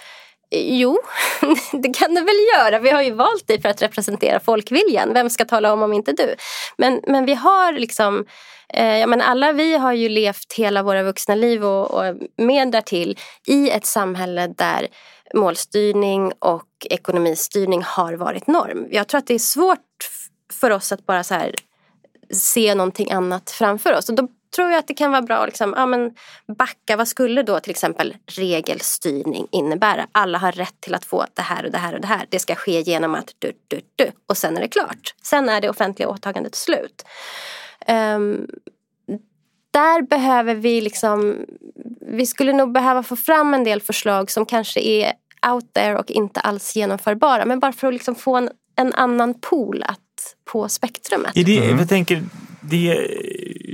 Jo, 0.50 0.98
det 1.72 1.94
kan 1.94 2.14
du 2.14 2.20
väl 2.20 2.36
göra. 2.56 2.78
Vi 2.78 2.90
har 2.90 3.02
ju 3.02 3.12
valt 3.12 3.46
dig 3.46 3.60
för 3.60 3.68
att 3.68 3.82
representera 3.82 4.40
folkviljan. 4.40 5.14
Vem 5.14 5.30
ska 5.30 5.44
tala 5.44 5.72
om 5.72 5.82
om 5.82 5.92
inte 5.92 6.12
du? 6.12 6.34
Men, 6.76 7.00
men 7.06 7.24
vi 7.24 7.34
har 7.34 7.72
liksom 7.72 8.26
Eh, 8.74 8.98
ja, 8.98 9.06
men 9.06 9.20
alla 9.20 9.52
vi 9.52 9.76
har 9.76 9.92
ju 9.92 10.08
levt 10.08 10.52
hela 10.52 10.82
våra 10.82 11.02
vuxna 11.02 11.34
liv 11.34 11.64
och, 11.64 11.90
och 11.90 12.16
med 12.36 12.70
därtill 12.70 13.18
i 13.46 13.70
ett 13.70 13.86
samhälle 13.86 14.46
där 14.46 14.88
målstyrning 15.34 16.32
och 16.38 16.86
ekonomistyrning 16.90 17.82
har 17.82 18.12
varit 18.12 18.46
norm. 18.46 18.86
Jag 18.90 19.08
tror 19.08 19.18
att 19.18 19.26
det 19.26 19.34
är 19.34 19.38
svårt 19.38 19.78
för 20.52 20.70
oss 20.70 20.92
att 20.92 21.06
bara 21.06 21.24
så 21.24 21.34
här 21.34 21.54
se 22.32 22.74
någonting 22.74 23.10
annat 23.10 23.50
framför 23.50 23.92
oss. 23.92 24.08
Och 24.08 24.14
då 24.14 24.28
tror 24.56 24.70
jag 24.70 24.78
att 24.78 24.86
det 24.86 24.94
kan 24.94 25.10
vara 25.10 25.22
bra 25.22 25.36
att 25.36 25.46
liksom, 25.46 25.74
ja, 25.76 25.86
men 25.86 26.14
backa. 26.58 26.96
Vad 26.96 27.08
skulle 27.08 27.42
då 27.42 27.60
till 27.60 27.70
exempel 27.70 28.16
regelstyrning 28.26 29.48
innebära? 29.52 30.06
Alla 30.12 30.38
har 30.38 30.52
rätt 30.52 30.80
till 30.80 30.94
att 30.94 31.04
få 31.04 31.26
det 31.34 31.42
här 31.42 31.64
och 31.64 31.70
det 31.72 31.78
här 31.78 31.94
och 31.94 32.00
det 32.00 32.06
här. 32.06 32.26
Det 32.28 32.38
ska 32.38 32.54
ske 32.54 32.80
genom 32.80 33.14
att 33.14 33.34
du, 33.38 33.52
du, 33.68 33.80
du. 33.96 34.10
Och 34.26 34.36
sen 34.36 34.56
är 34.56 34.60
det 34.60 34.68
klart. 34.68 35.14
Sen 35.22 35.48
är 35.48 35.60
det 35.60 35.70
offentliga 35.70 36.08
åtagandet 36.08 36.54
slut. 36.54 37.04
Um, 37.90 38.46
där 39.70 40.02
behöver 40.02 40.54
vi 40.54 40.80
liksom, 40.80 41.36
vi 42.00 42.26
skulle 42.26 42.52
nog 42.52 42.72
behöva 42.72 43.02
få 43.02 43.16
fram 43.16 43.54
en 43.54 43.64
del 43.64 43.80
förslag 43.80 44.30
som 44.30 44.46
kanske 44.46 44.80
är 44.80 45.12
out 45.52 45.72
there 45.74 45.98
och 45.98 46.10
inte 46.10 46.40
alls 46.40 46.76
genomförbara. 46.76 47.44
Men 47.44 47.60
bara 47.60 47.72
för 47.72 47.88
att 47.88 47.94
liksom 47.94 48.14
få 48.14 48.36
en, 48.36 48.50
en 48.76 48.94
annan 48.94 49.34
pool 49.34 49.82
att, 49.86 50.34
på 50.52 50.68
spektrumet. 50.68 51.36
I 51.36 51.44
det, 51.44 51.58
mm. 51.58 51.78
Jag 51.78 51.88
tänker, 51.88 52.22
det, 52.60 53.08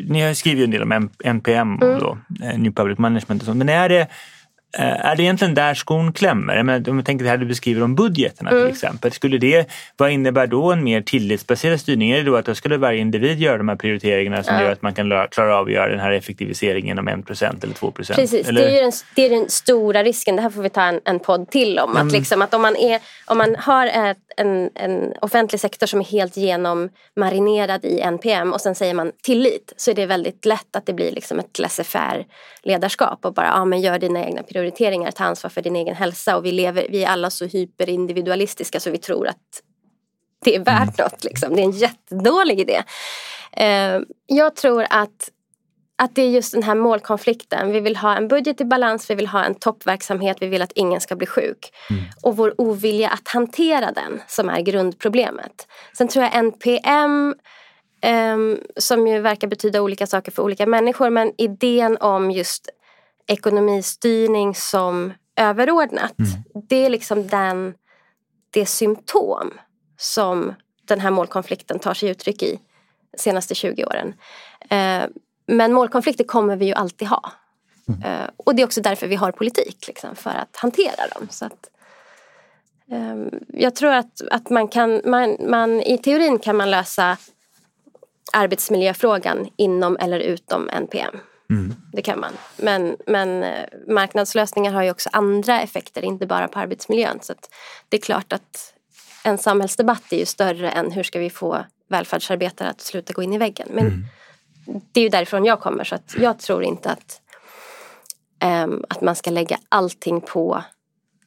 ni 0.08 0.22
har 0.22 0.34
skrivit 0.34 0.64
en 0.64 0.70
del 0.70 0.82
om 0.82 1.10
NPM, 1.24 1.82
mm. 1.82 1.98
då, 1.98 2.18
eh, 2.42 2.58
New 2.58 2.72
Public 2.72 2.98
Management 2.98 3.42
och 3.42 3.46
sånt. 3.46 3.58
Men 3.58 3.68
är 3.68 3.88
det 3.88 4.08
är 4.80 5.16
det 5.16 5.22
egentligen 5.22 5.54
där 5.54 5.74
skon 5.74 6.12
klämmer? 6.12 6.60
om 6.90 6.96
jag 6.96 7.06
tänker 7.06 7.24
det 7.24 7.30
här 7.30 7.36
du 7.36 7.46
beskriver 7.46 7.82
om 7.82 7.94
budgeterna 7.94 8.50
mm. 8.50 8.62
till 8.62 8.72
exempel. 8.72 9.12
Skulle 9.12 9.38
det, 9.38 9.68
vad 9.96 10.10
innebär 10.10 10.46
då 10.46 10.72
en 10.72 10.84
mer 10.84 11.00
tillitsbaserad 11.00 11.80
styrning? 11.80 12.10
Är 12.10 12.16
det 12.16 12.22
då 12.22 12.36
att 12.36 12.46
då 12.46 12.54
skulle 12.54 12.76
varje 12.76 13.00
individ 13.00 13.38
göra 13.38 13.58
de 13.58 13.68
här 13.68 13.76
prioriteringarna 13.76 14.42
som 14.42 14.54
ja. 14.54 14.62
gör 14.62 14.72
att 14.72 14.82
man 14.82 14.94
kan 14.94 15.28
klara 15.30 15.56
av 15.56 15.66
att 15.66 15.72
göra 15.72 15.90
den 15.90 16.00
här 16.00 16.12
effektiviseringen 16.12 16.98
om 16.98 17.08
1 17.08 17.30
eller 17.42 17.74
2 17.74 17.90
Precis, 17.90 18.48
eller? 18.48 18.60
Det, 18.60 18.78
är 18.78 18.82
den, 18.82 18.92
det 19.14 19.26
är 19.26 19.30
den 19.30 19.48
stora 19.48 20.02
risken. 20.02 20.36
Det 20.36 20.42
här 20.42 20.50
får 20.50 20.62
vi 20.62 20.70
ta 20.70 20.82
en, 20.82 21.00
en 21.04 21.18
podd 21.18 21.50
till 21.50 21.78
om. 21.78 21.90
Mm. 21.90 22.06
Att, 22.06 22.12
liksom, 22.12 22.42
att 22.42 22.54
om, 22.54 22.62
man 22.62 22.76
är, 22.76 23.00
om 23.26 23.38
man 23.38 23.56
har 23.58 23.86
ett, 23.86 24.18
en, 24.36 24.70
en 24.74 25.12
offentlig 25.20 25.60
sektor 25.60 25.86
som 25.86 26.00
är 26.00 26.04
helt 26.04 26.36
genom 26.36 26.88
marinerad 27.16 27.84
i 27.84 28.00
NPM 28.00 28.52
och 28.52 28.60
sen 28.60 28.74
säger 28.74 28.94
man 28.94 29.12
tillit 29.22 29.72
så 29.76 29.90
är 29.90 29.94
det 29.94 30.06
väldigt 30.06 30.44
lätt 30.44 30.76
att 30.76 30.86
det 30.86 30.92
blir 30.92 31.12
liksom 31.12 31.38
ett 31.38 31.58
laissez-faire 31.58 32.24
ledarskap 32.62 33.24
och 33.24 33.34
bara 33.34 33.46
ja, 33.46 33.64
men 33.64 33.80
gör 33.80 33.98
dina 33.98 34.24
egna 34.24 34.42
prioriteringar 34.42 34.63
prioriteringar, 34.64 35.10
ta 35.10 35.24
ansvar 35.24 35.50
för 35.50 35.62
din 35.62 35.76
egen 35.76 35.94
hälsa 35.94 36.36
och 36.36 36.44
vi, 36.44 36.52
lever, 36.52 36.86
vi 36.90 37.04
är 37.04 37.08
alla 37.08 37.30
så 37.30 37.46
hyperindividualistiska 37.46 38.80
så 38.80 38.90
vi 38.90 38.98
tror 38.98 39.28
att 39.28 39.62
det 40.44 40.56
är 40.56 40.60
värt 40.60 40.98
mm. 41.00 41.10
något. 41.10 41.24
Liksom. 41.24 41.54
Det 41.54 41.62
är 41.62 41.64
en 41.64 41.70
jättedålig 41.70 42.60
idé. 42.60 42.82
Eh, 43.52 44.00
jag 44.26 44.56
tror 44.56 44.86
att, 44.90 45.30
att 45.96 46.14
det 46.14 46.22
är 46.22 46.30
just 46.30 46.52
den 46.52 46.62
här 46.62 46.74
målkonflikten. 46.74 47.72
Vi 47.72 47.80
vill 47.80 47.96
ha 47.96 48.16
en 48.16 48.28
budget 48.28 48.60
i 48.60 48.64
balans, 48.64 49.10
vi 49.10 49.14
vill 49.14 49.26
ha 49.26 49.44
en 49.44 49.54
toppverksamhet, 49.54 50.36
vi 50.40 50.46
vill 50.46 50.62
att 50.62 50.72
ingen 50.74 51.00
ska 51.00 51.16
bli 51.16 51.26
sjuk. 51.26 51.70
Mm. 51.90 52.02
Och 52.22 52.36
vår 52.36 52.60
ovilja 52.60 53.08
att 53.08 53.28
hantera 53.28 53.92
den 53.92 54.20
som 54.26 54.48
är 54.48 54.60
grundproblemet. 54.60 55.66
Sen 55.96 56.08
tror 56.08 56.24
jag 56.24 56.34
NPM 56.34 57.34
Um, 58.06 58.60
som 58.76 59.06
ju 59.06 59.20
verkar 59.20 59.48
betyda 59.48 59.82
olika 59.82 60.06
saker 60.06 60.32
för 60.32 60.42
olika 60.42 60.66
människor. 60.66 61.10
Men 61.10 61.32
idén 61.38 61.96
om 61.96 62.30
just 62.30 62.68
ekonomistyrning 63.26 64.54
som 64.54 65.12
överordnat. 65.36 66.18
Mm. 66.18 66.64
Det 66.68 66.86
är 66.86 66.90
liksom 66.90 67.26
den, 67.26 67.74
det 68.50 68.66
symptom 68.66 69.52
som 69.98 70.54
den 70.84 71.00
här 71.00 71.10
målkonflikten 71.10 71.78
tar 71.78 71.94
sig 71.94 72.08
uttryck 72.08 72.42
i 72.42 72.60
de 73.12 73.18
senaste 73.18 73.54
20 73.54 73.84
åren. 73.84 74.14
Eh, 74.70 75.08
men 75.46 75.72
målkonflikter 75.72 76.24
kommer 76.24 76.56
vi 76.56 76.66
ju 76.66 76.72
alltid 76.72 77.08
ha. 77.08 77.32
Mm. 77.88 78.02
Eh, 78.02 78.28
och 78.36 78.54
det 78.54 78.62
är 78.62 78.66
också 78.66 78.80
därför 78.80 79.06
vi 79.06 79.14
har 79.14 79.32
politik, 79.32 79.84
liksom, 79.86 80.16
för 80.16 80.30
att 80.30 80.56
hantera 80.56 81.08
dem. 81.14 81.28
Så 81.30 81.44
att, 81.44 81.70
eh, 82.90 83.16
jag 83.48 83.74
tror 83.74 83.92
att, 83.92 84.20
att 84.30 84.50
man 84.50 84.68
kan, 84.68 85.00
man, 85.04 85.36
man, 85.48 85.80
i 85.80 85.98
teorin 85.98 86.38
kan 86.38 86.56
man 86.56 86.70
lösa 86.70 87.16
arbetsmiljöfrågan 88.32 89.48
inom 89.56 89.96
eller 89.96 90.20
utom 90.20 90.68
NPM. 90.68 91.20
Mm. 91.54 91.74
Det 91.92 92.02
kan 92.02 92.20
man. 92.20 92.32
Men, 92.56 92.96
men 93.06 93.42
eh, 93.42 93.64
marknadslösningar 93.88 94.72
har 94.72 94.82
ju 94.82 94.90
också 94.90 95.10
andra 95.12 95.60
effekter, 95.60 96.02
inte 96.04 96.26
bara 96.26 96.48
på 96.48 96.58
arbetsmiljön. 96.58 97.18
Så 97.22 97.34
det 97.88 97.96
är 97.96 98.00
klart 98.00 98.32
att 98.32 98.74
en 99.24 99.38
samhällsdebatt 99.38 100.12
är 100.12 100.16
ju 100.16 100.26
större 100.26 100.70
än 100.70 100.92
hur 100.92 101.02
ska 101.02 101.18
vi 101.18 101.30
få 101.30 101.64
välfärdsarbetare 101.90 102.70
att 102.70 102.80
sluta 102.80 103.12
gå 103.12 103.22
in 103.22 103.32
i 103.32 103.38
väggen. 103.38 103.68
Men 103.70 103.86
mm. 103.86 104.04
det 104.92 105.00
är 105.00 105.04
ju 105.04 105.08
därifrån 105.08 105.44
jag 105.44 105.60
kommer 105.60 105.84
så 105.84 105.94
att 105.94 106.14
jag 106.18 106.38
tror 106.38 106.64
inte 106.64 106.90
att, 106.90 107.20
um, 108.64 108.84
att 108.88 109.00
man 109.00 109.16
ska 109.16 109.30
lägga 109.30 109.58
allting 109.68 110.20
på 110.20 110.64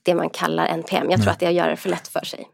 det 0.03 0.15
man 0.15 0.30
kallar 0.30 0.65
NPM. 0.65 1.09
Jag 1.09 1.21
tror 1.21 1.32
att 1.32 1.39
det 1.39 1.51
göra 1.51 1.69
det 1.69 1.78
för 1.78 1.89
lätt 1.89 2.07
för 2.07 2.25
sig. 2.25 2.47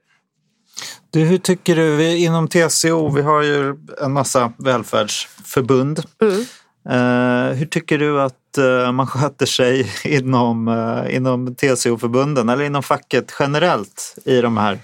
Du, 1.09 1.19
hur 1.19 1.37
tycker 1.37 1.75
du, 1.75 2.17
inom 2.17 2.47
TCO, 2.47 3.09
vi 3.09 3.21
har 3.21 3.41
ju 3.41 3.75
en 4.01 4.11
massa 4.11 4.53
välfärdsförbund. 4.57 6.03
Mm. 6.21 6.45
Uh, 6.89 7.53
hur 7.53 7.65
tycker 7.65 7.99
du 7.99 8.21
att 8.21 8.57
uh, 8.57 8.91
man 8.91 9.07
sköter 9.07 9.45
sig 9.45 9.91
inom, 10.03 10.67
uh, 10.67 11.15
inom 11.15 11.55
TCO-förbunden 11.55 12.49
eller 12.49 12.63
inom 12.63 12.83
facket 12.83 13.33
generellt 13.39 14.15
i 14.25 14.41
de 14.41 14.57
här 14.57 14.79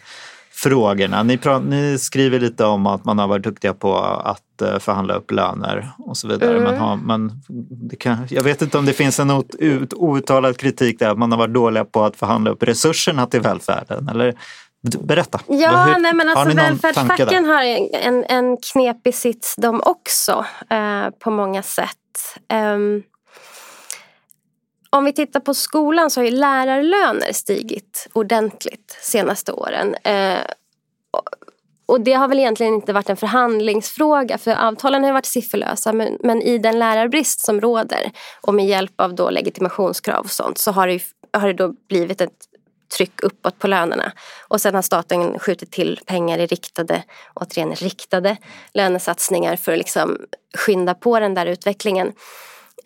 frågorna? 0.52 1.24
Ni, 1.24 1.40
ni, 1.64 1.98
skriver 2.00 2.40
lite 2.40 2.66
om 2.66 2.88
att 2.88 3.06
man 3.06 3.20
har 3.20 3.28
varit 3.28 3.44
duktiga 3.44 3.74
på 3.74 3.98
att 3.98 4.40
förhandla 4.80 5.14
upp 5.14 5.32
löner 5.32 5.92
och 5.98 6.18
så 6.18 6.28
vidare. 6.28 6.58
Mm. 6.58 6.64
Man 6.64 6.78
har, 6.78 6.96
man, 6.96 7.42
kan, 8.00 8.18
jag 8.30 8.44
vet 8.44 8.62
inte 8.62 8.78
om 8.78 8.86
det 8.86 8.94
finns 8.94 9.20
en 9.20 9.32
out, 9.32 9.56
ut, 9.60 9.94
outtalad 9.94 10.58
kritik 10.58 11.00
där 11.00 11.10
att 11.10 11.18
man 11.18 11.32
har 11.32 11.40
varit 11.40 11.54
dåliga 11.54 11.86
på 11.86 12.04
att 12.04 12.16
förhandla 12.16 12.52
upp 12.52 12.64
resurserna 12.64 13.26
till 13.26 13.42
välfärden. 13.42 14.10
Eller 14.10 14.36
Berätta. 14.82 15.40
Ja, 15.48 15.84
Hur, 15.84 16.00
nej, 16.00 16.14
men 16.14 16.30
alltså, 16.30 16.56
välfärdsfacken 16.56 17.46
har 17.46 17.64
en, 17.64 18.26
en 18.30 18.58
knepig 18.58 19.16
sits 19.16 19.56
de 19.58 19.82
också 19.86 20.46
eh, 20.70 21.10
på 21.10 21.32
många 21.32 21.64
sätt. 21.64 21.96
Um, 22.54 23.04
om 24.90 25.06
vi 25.06 25.14
tittar 25.14 25.40
på 25.40 25.54
skolan 25.54 26.10
så 26.10 26.20
har 26.20 26.26
ju 26.26 26.32
lärarlöner 26.32 27.34
stigit 27.34 28.08
ordentligt 28.14 28.98
senaste 29.02 29.52
åren. 29.52 29.96
Eh, 30.04 30.40
och 31.86 32.02
det 32.02 32.14
har 32.14 32.28
väl 32.28 32.40
egentligen 32.40 32.74
inte 32.74 32.94
varit 32.94 33.10
en 33.10 33.18
förhandlingsfråga 33.18 34.38
för 34.38 34.56
avtalen 34.56 35.04
har 35.04 35.14
varit 35.14 35.26
sifferlösa 35.26 35.94
men, 35.94 36.18
men 36.24 36.42
i 36.42 36.58
den 36.58 36.80
lärarbrist 36.80 37.40
som 37.40 37.62
råder 37.62 38.12
och 38.42 38.54
med 38.54 38.68
hjälp 38.68 39.02
av 39.02 39.16
då 39.16 39.30
legitimationskrav 39.30 40.20
och 40.24 40.32
sånt 40.32 40.58
så 40.58 40.72
har 40.72 40.88
det, 40.88 41.02
har 41.34 41.48
det 41.48 41.54
då 41.54 41.74
blivit 41.90 42.22
ett 42.22 42.49
tryck 42.98 43.24
uppåt 43.24 43.60
på 43.60 43.68
lönerna. 43.68 44.12
Och 44.48 44.62
sen 44.62 44.76
har 44.76 44.82
staten 44.82 45.40
skjutit 45.40 45.72
till 45.72 46.00
pengar 46.06 46.38
i 46.38 46.46
riktade, 46.46 47.04
återigen 47.34 47.76
riktade 47.76 48.38
lönesatsningar 48.74 49.56
för 49.56 49.72
att 49.72 49.78
liksom 49.78 50.18
skynda 50.58 50.94
på 50.94 51.20
den 51.20 51.34
där 51.34 51.46
utvecklingen. 51.46 52.14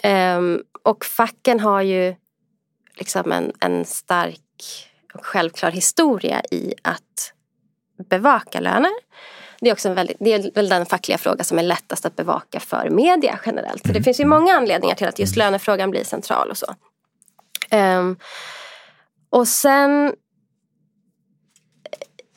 Um, 0.03 0.63
och 0.83 1.05
facken 1.05 1.59
har 1.59 1.81
ju 1.81 2.15
liksom 2.95 3.31
en, 3.31 3.51
en 3.59 3.85
stark 3.85 4.39
och 5.13 5.25
självklar 5.25 5.71
historia 5.71 6.41
i 6.51 6.73
att 6.81 7.33
bevaka 8.09 8.59
löner. 8.59 8.91
Det 9.59 9.69
är 9.69 9.73
också 9.73 9.89
en 9.89 9.95
väldigt, 9.95 10.17
det 10.19 10.33
är 10.33 10.51
väl 10.55 10.69
den 10.69 10.85
fackliga 10.85 11.17
fråga 11.17 11.43
som 11.43 11.59
är 11.59 11.63
lättast 11.63 12.05
att 12.05 12.15
bevaka 12.15 12.59
för 12.59 12.89
media 12.89 13.39
generellt. 13.45 13.81
Så 13.81 13.87
det 13.87 13.93
mm. 13.93 14.03
finns 14.03 14.19
ju 14.19 14.25
många 14.25 14.53
anledningar 14.53 14.95
till 14.95 15.07
att 15.07 15.19
just 15.19 15.35
lönefrågan 15.35 15.91
blir 15.91 16.03
central 16.03 16.49
och 16.49 16.57
så. 16.57 16.75
Um, 17.71 18.17
och 19.33 19.47
sen... 19.47 20.15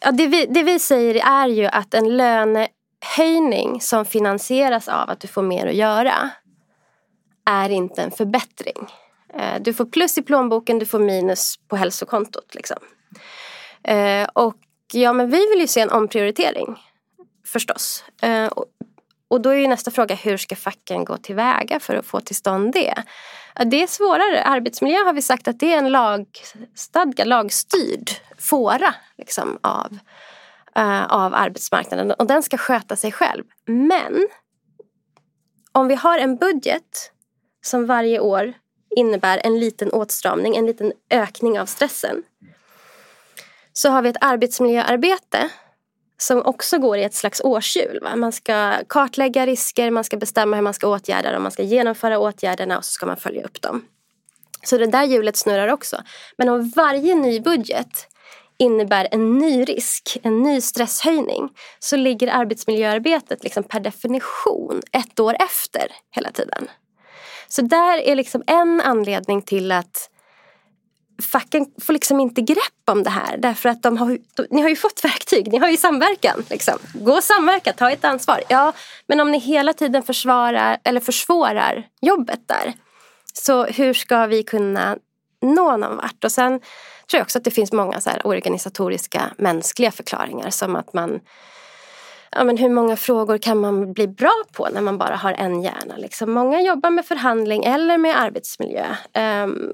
Ja, 0.00 0.12
det, 0.12 0.26
vi, 0.26 0.46
det 0.46 0.62
vi 0.62 0.78
säger 0.78 1.14
är 1.14 1.48
ju 1.48 1.64
att 1.64 1.94
en 1.94 2.16
lönehöjning 2.16 3.80
som 3.80 4.04
finansieras 4.04 4.88
av 4.88 5.10
att 5.10 5.20
du 5.20 5.28
får 5.28 5.42
mer 5.42 5.66
att 5.66 5.74
göra 5.74 6.30
är 7.50 7.70
inte 7.70 8.02
en 8.02 8.10
förbättring. 8.10 8.88
Eh, 9.34 9.62
du 9.62 9.74
får 9.74 9.84
plus 9.84 10.18
i 10.18 10.22
plånboken, 10.22 10.78
du 10.78 10.86
får 10.86 10.98
minus 10.98 11.56
på 11.68 11.76
hälsokontot. 11.76 12.54
Liksom. 12.54 12.78
Eh, 13.82 14.28
och 14.32 14.56
ja, 14.92 15.12
men 15.12 15.30
vi 15.30 15.48
vill 15.50 15.60
ju 15.60 15.66
se 15.66 15.80
en 15.80 15.90
omprioritering 15.90 16.76
förstås. 17.46 18.04
Eh, 18.22 18.50
och 19.28 19.40
då 19.40 19.50
är 19.50 19.56
ju 19.56 19.66
nästa 19.66 19.90
fråga, 19.90 20.14
hur 20.14 20.36
ska 20.36 20.56
facken 20.56 21.04
gå 21.04 21.16
tillväga 21.16 21.80
för 21.80 21.94
att 21.94 22.06
få 22.06 22.20
till 22.20 22.36
stånd 22.36 22.72
det? 22.72 22.94
Det 23.64 23.82
är 23.82 23.86
svårare. 23.86 24.44
Arbetsmiljö 24.44 25.04
har 25.04 25.12
vi 25.12 25.22
sagt 25.22 25.48
att 25.48 25.60
det 25.60 25.72
är 25.72 25.78
en 25.78 25.92
lagstadgad, 25.92 27.26
lagstyrd 27.26 28.10
fåra 28.38 28.94
liksom, 29.18 29.58
av, 29.62 29.98
uh, 30.78 31.04
av 31.12 31.34
arbetsmarknaden 31.34 32.10
och 32.12 32.26
den 32.26 32.42
ska 32.42 32.58
sköta 32.58 32.96
sig 32.96 33.12
själv. 33.12 33.44
Men 33.66 34.28
om 35.72 35.88
vi 35.88 35.94
har 35.94 36.18
en 36.18 36.36
budget 36.36 37.12
som 37.62 37.86
varje 37.86 38.20
år 38.20 38.54
innebär 38.96 39.40
en 39.44 39.60
liten 39.60 39.92
åtstramning, 39.92 40.56
en 40.56 40.66
liten 40.66 40.92
ökning 41.10 41.60
av 41.60 41.66
stressen. 41.66 42.22
Så 43.72 43.90
har 43.90 44.02
vi 44.02 44.08
ett 44.08 44.16
arbetsmiljöarbete 44.20 45.50
som 46.18 46.42
också 46.46 46.78
går 46.78 46.98
i 46.98 47.04
ett 47.04 47.14
slags 47.14 47.40
årshjul. 47.40 47.98
Va? 48.02 48.16
Man 48.16 48.32
ska 48.32 48.72
kartlägga 48.88 49.46
risker, 49.46 49.90
man 49.90 50.04
ska 50.04 50.16
bestämma 50.16 50.56
hur 50.56 50.62
man 50.62 50.74
ska 50.74 50.88
åtgärda 50.88 51.32
dem, 51.32 51.42
man 51.42 51.52
ska 51.52 51.62
genomföra 51.62 52.18
åtgärderna 52.18 52.78
och 52.78 52.84
så 52.84 52.92
ska 52.92 53.06
man 53.06 53.16
följa 53.16 53.44
upp 53.44 53.62
dem. 53.62 53.84
Så 54.64 54.78
det 54.78 54.86
där 54.86 55.04
hjulet 55.04 55.36
snurrar 55.36 55.68
också. 55.68 56.02
Men 56.38 56.48
om 56.48 56.72
varje 56.76 57.14
ny 57.14 57.40
budget 57.40 58.08
innebär 58.58 59.08
en 59.10 59.38
ny 59.38 59.64
risk, 59.64 60.18
en 60.22 60.42
ny 60.42 60.60
stresshöjning 60.60 61.48
så 61.78 61.96
ligger 61.96 62.28
arbetsmiljöarbetet 62.28 63.44
liksom 63.44 63.62
per 63.64 63.80
definition 63.80 64.82
ett 64.92 65.20
år 65.20 65.36
efter 65.40 65.92
hela 66.10 66.30
tiden. 66.30 66.68
Så 67.48 67.62
där 67.62 67.98
är 67.98 68.14
liksom 68.14 68.42
en 68.46 68.80
anledning 68.80 69.42
till 69.42 69.72
att 69.72 70.10
facken 71.22 71.66
får 71.82 71.92
liksom 71.92 72.20
inte 72.20 72.40
grepp 72.40 72.90
om 72.90 73.02
det 73.02 73.10
här 73.10 73.36
därför 73.36 73.68
att 73.68 73.82
de 73.82 73.96
har, 73.96 74.18
de, 74.34 74.46
ni 74.50 74.62
har 74.62 74.68
ju 74.68 74.76
fått 74.76 75.04
verktyg, 75.04 75.52
ni 75.52 75.58
har 75.58 75.68
ju 75.68 75.76
samverkan. 75.76 76.44
Liksom. 76.50 76.78
Gå 76.94 77.12
och 77.12 77.24
samverka, 77.24 77.72
ta 77.72 77.90
ett 77.90 78.04
ansvar. 78.04 78.42
Ja, 78.48 78.72
men 79.06 79.20
om 79.20 79.30
ni 79.30 79.38
hela 79.38 79.72
tiden 79.72 80.02
försvarar 80.02 80.78
eller 80.84 81.00
försvårar 81.00 81.86
jobbet 82.00 82.40
där 82.46 82.74
så 83.32 83.64
hur 83.64 83.94
ska 83.94 84.26
vi 84.26 84.42
kunna 84.42 84.96
nå 85.42 85.76
någon 85.76 85.96
vart? 85.96 86.24
Och 86.24 86.32
sen 86.32 86.60
tror 87.10 87.18
jag 87.18 87.22
också 87.22 87.38
att 87.38 87.44
det 87.44 87.50
finns 87.50 87.72
många 87.72 88.00
så 88.00 88.10
organisatoriska 88.24 89.30
mänskliga 89.38 89.90
förklaringar 89.90 90.50
som 90.50 90.76
att 90.76 90.92
man 90.92 91.20
ja, 92.36 92.44
men 92.44 92.56
hur 92.56 92.68
många 92.68 92.96
frågor 92.96 93.38
kan 93.38 93.58
man 93.58 93.92
bli 93.92 94.08
bra 94.08 94.42
på 94.52 94.68
när 94.72 94.80
man 94.80 94.98
bara 94.98 95.16
har 95.16 95.32
en 95.32 95.62
hjärna? 95.62 95.96
Liksom. 95.96 96.32
Många 96.32 96.60
jobbar 96.60 96.90
med 96.90 97.06
förhandling 97.06 97.64
eller 97.64 97.98
med 97.98 98.20
arbetsmiljö. 98.20 98.86
Um, 99.44 99.72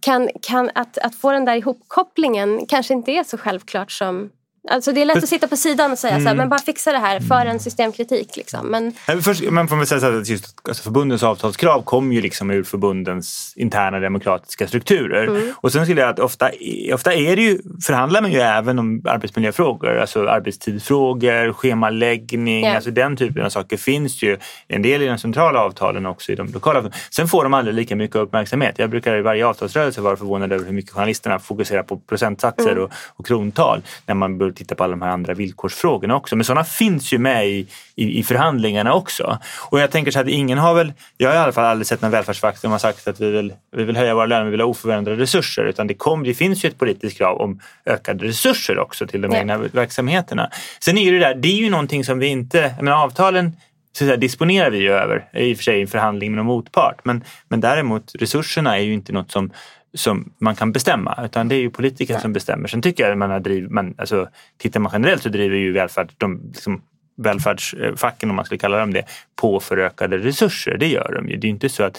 kan, 0.00 0.30
kan 0.42 0.70
att, 0.74 0.98
att 0.98 1.14
få 1.14 1.32
den 1.32 1.44
där 1.44 1.56
ihopkopplingen 1.56 2.66
kanske 2.66 2.94
inte 2.94 3.12
är 3.12 3.24
så 3.24 3.38
självklart 3.38 3.92
som 3.92 4.30
Alltså 4.68 4.92
det 4.92 5.00
är 5.00 5.04
lätt 5.04 5.16
att 5.16 5.28
sitta 5.28 5.48
på 5.48 5.56
sidan 5.56 5.92
och 5.92 5.98
säga 5.98 6.12
mm. 6.12 6.22
så 6.22 6.28
här, 6.28 6.34
mm. 6.34 6.42
men 6.42 6.48
bara 6.48 6.60
fixa 6.60 6.92
det 6.92 6.98
här 6.98 7.20
för 7.20 7.46
en 7.46 7.60
systemkritik. 7.60 8.36
Liksom. 8.36 8.66
Men... 8.66 8.92
Först, 9.22 9.50
man 9.50 9.68
får 9.68 9.76
väl 9.76 9.86
säga 9.86 10.18
att 10.18 10.28
just, 10.28 10.68
alltså 10.68 10.82
förbundens 10.82 11.22
avtalskrav 11.22 11.82
kommer 11.82 12.14
ju 12.14 12.20
liksom 12.20 12.50
ur 12.50 12.62
förbundens 12.62 13.52
interna 13.56 14.00
demokratiska 14.00 14.68
strukturer. 14.68 15.26
Mm. 15.26 15.52
Och 15.56 15.72
sen 15.72 15.84
skulle 15.84 16.00
jag 16.00 16.10
att 16.10 16.18
ofta, 16.18 16.50
ofta 16.94 17.14
är 17.14 17.36
det 17.36 17.42
ju, 17.42 17.58
förhandlar 17.86 18.22
man 18.22 18.32
ju 18.32 18.38
även 18.38 18.78
om 18.78 19.02
arbetsmiljöfrågor, 19.04 19.98
alltså 19.98 20.26
arbetstidsfrågor, 20.28 21.52
schemaläggning, 21.52 22.64
yeah. 22.64 22.76
alltså 22.76 22.90
den 22.90 23.16
typen 23.16 23.44
av 23.44 23.50
saker 23.50 23.76
finns 23.76 24.22
ju 24.22 24.38
en 24.68 24.82
del 24.82 25.02
i 25.02 25.06
de 25.06 25.18
centrala 25.18 25.60
avtalen 25.60 26.06
också 26.06 26.32
i 26.32 26.34
de 26.34 26.52
lokala. 26.52 26.90
Sen 27.10 27.28
får 27.28 27.42
de 27.42 27.54
aldrig 27.54 27.74
lika 27.74 27.96
mycket 27.96 28.16
uppmärksamhet. 28.16 28.78
Jag 28.78 28.90
brukar 28.90 29.18
i 29.18 29.22
varje 29.22 29.46
avtalsrörelse 29.46 30.00
vara 30.00 30.16
förvånad 30.16 30.52
över 30.52 30.64
hur 30.64 30.72
mycket 30.72 30.92
journalisterna 30.92 31.38
fokuserar 31.38 31.82
på 31.82 31.96
procentsatser 31.98 32.72
mm. 32.72 32.84
och, 32.84 32.90
och 33.06 33.26
krontal 33.26 33.82
när 34.06 34.14
man 34.14 34.38
bör 34.38 34.55
titta 34.56 34.74
på 34.74 34.84
alla 34.84 34.90
de 34.90 35.02
här 35.02 35.10
andra 35.10 35.34
villkorsfrågorna 35.34 36.16
också. 36.16 36.36
Men 36.36 36.44
sådana 36.44 36.64
finns 36.64 37.12
ju 37.12 37.18
med 37.18 37.48
i, 37.48 37.66
i, 37.94 38.18
i, 38.18 38.22
förhandlingarna 38.22 38.94
också. 38.94 39.38
Och 39.70 39.80
jag 39.80 39.90
tänker 39.90 40.10
så 40.10 40.20
att 40.20 40.28
ingen 40.28 40.58
har 40.58 40.74
väl, 40.74 40.92
jag 41.16 41.28
har 41.28 41.34
i 41.34 41.38
alla 41.38 41.52
fall 41.52 41.64
aldrig 41.64 41.86
sett 41.86 42.02
någon 42.02 42.10
välfärdsvakt 42.10 42.60
som 42.60 42.70
har 42.70 42.78
sagt 42.78 43.08
att 43.08 43.20
vi 43.20 43.30
vill, 43.30 43.52
vi 43.76 43.84
vill 43.84 43.96
höja 43.96 44.14
våra 44.14 44.26
löner, 44.26 44.44
vi 44.44 44.50
vill 44.50 44.60
ha 44.60 44.68
oförändrade 44.68 45.22
resurser. 45.22 45.64
Utan 45.64 45.86
det, 45.86 45.94
kom, 45.94 46.22
det 46.22 46.34
finns 46.34 46.64
ju 46.64 46.68
ett 46.68 46.78
politiskt 46.78 47.18
krav 47.18 47.40
om 47.40 47.60
ökade 47.86 48.24
resurser 48.24 48.78
också 48.78 49.06
till 49.06 49.20
de 49.20 49.32
ja. 49.32 49.38
egna 49.38 49.58
verksamheterna. 49.58 50.50
Sen 50.80 50.98
är 50.98 51.12
det 51.12 51.18
där, 51.18 51.34
det 51.34 51.48
är 51.48 51.62
ju 51.62 51.70
någonting 51.70 52.04
som 52.04 52.18
vi 52.18 52.26
inte, 52.26 52.74
men 52.80 52.92
avtalen 52.92 53.52
så 53.98 54.04
säga, 54.04 54.16
disponerar 54.16 54.70
vi 54.70 54.78
ju 54.78 54.92
över, 54.92 55.28
i 55.32 55.52
och 55.52 55.56
för 55.56 55.64
sig 55.64 55.78
i 55.78 55.80
en 55.80 55.88
förhandling 55.88 56.30
med 56.30 56.36
någon 56.36 56.46
motpart. 56.46 57.04
Men, 57.04 57.24
men 57.48 57.60
däremot 57.60 58.12
resurserna 58.14 58.78
är 58.78 58.82
ju 58.82 58.92
inte 58.92 59.12
något 59.12 59.32
som 59.32 59.50
som 59.96 60.32
man 60.38 60.56
kan 60.56 60.72
bestämma 60.72 61.18
utan 61.24 61.48
det 61.48 61.54
är 61.54 61.60
ju 61.60 61.70
politiker 61.70 62.14
ja. 62.14 62.20
som 62.20 62.32
bestämmer. 62.32 62.68
Sen 62.68 62.82
tycker 62.82 63.04
jag 63.04 63.12
att 63.12 63.18
man 63.18 63.30
har 63.30 63.40
driv, 63.40 63.70
man, 63.70 63.94
alltså, 63.98 64.28
tittar 64.58 64.80
man 64.80 64.92
generellt 64.92 65.22
så 65.22 65.28
driver 65.28 65.56
ju 65.56 65.72
välfärd, 65.72 66.12
de, 66.18 66.40
liksom, 66.52 66.82
välfärdsfacken 67.16 68.30
om 68.30 68.36
man 68.36 68.44
skulle 68.44 68.58
kalla 68.58 68.78
dem 68.78 68.92
det, 68.92 69.04
på 69.36 69.60
för 69.60 69.76
ökade 69.76 70.18
resurser. 70.18 70.76
Det 70.78 70.86
gör 70.86 71.12
de 71.14 71.28
ju. 71.28 71.36
Det 71.36 71.46
är 71.46 71.50
inte 71.50 71.68
så 71.68 71.82
att 71.82 71.98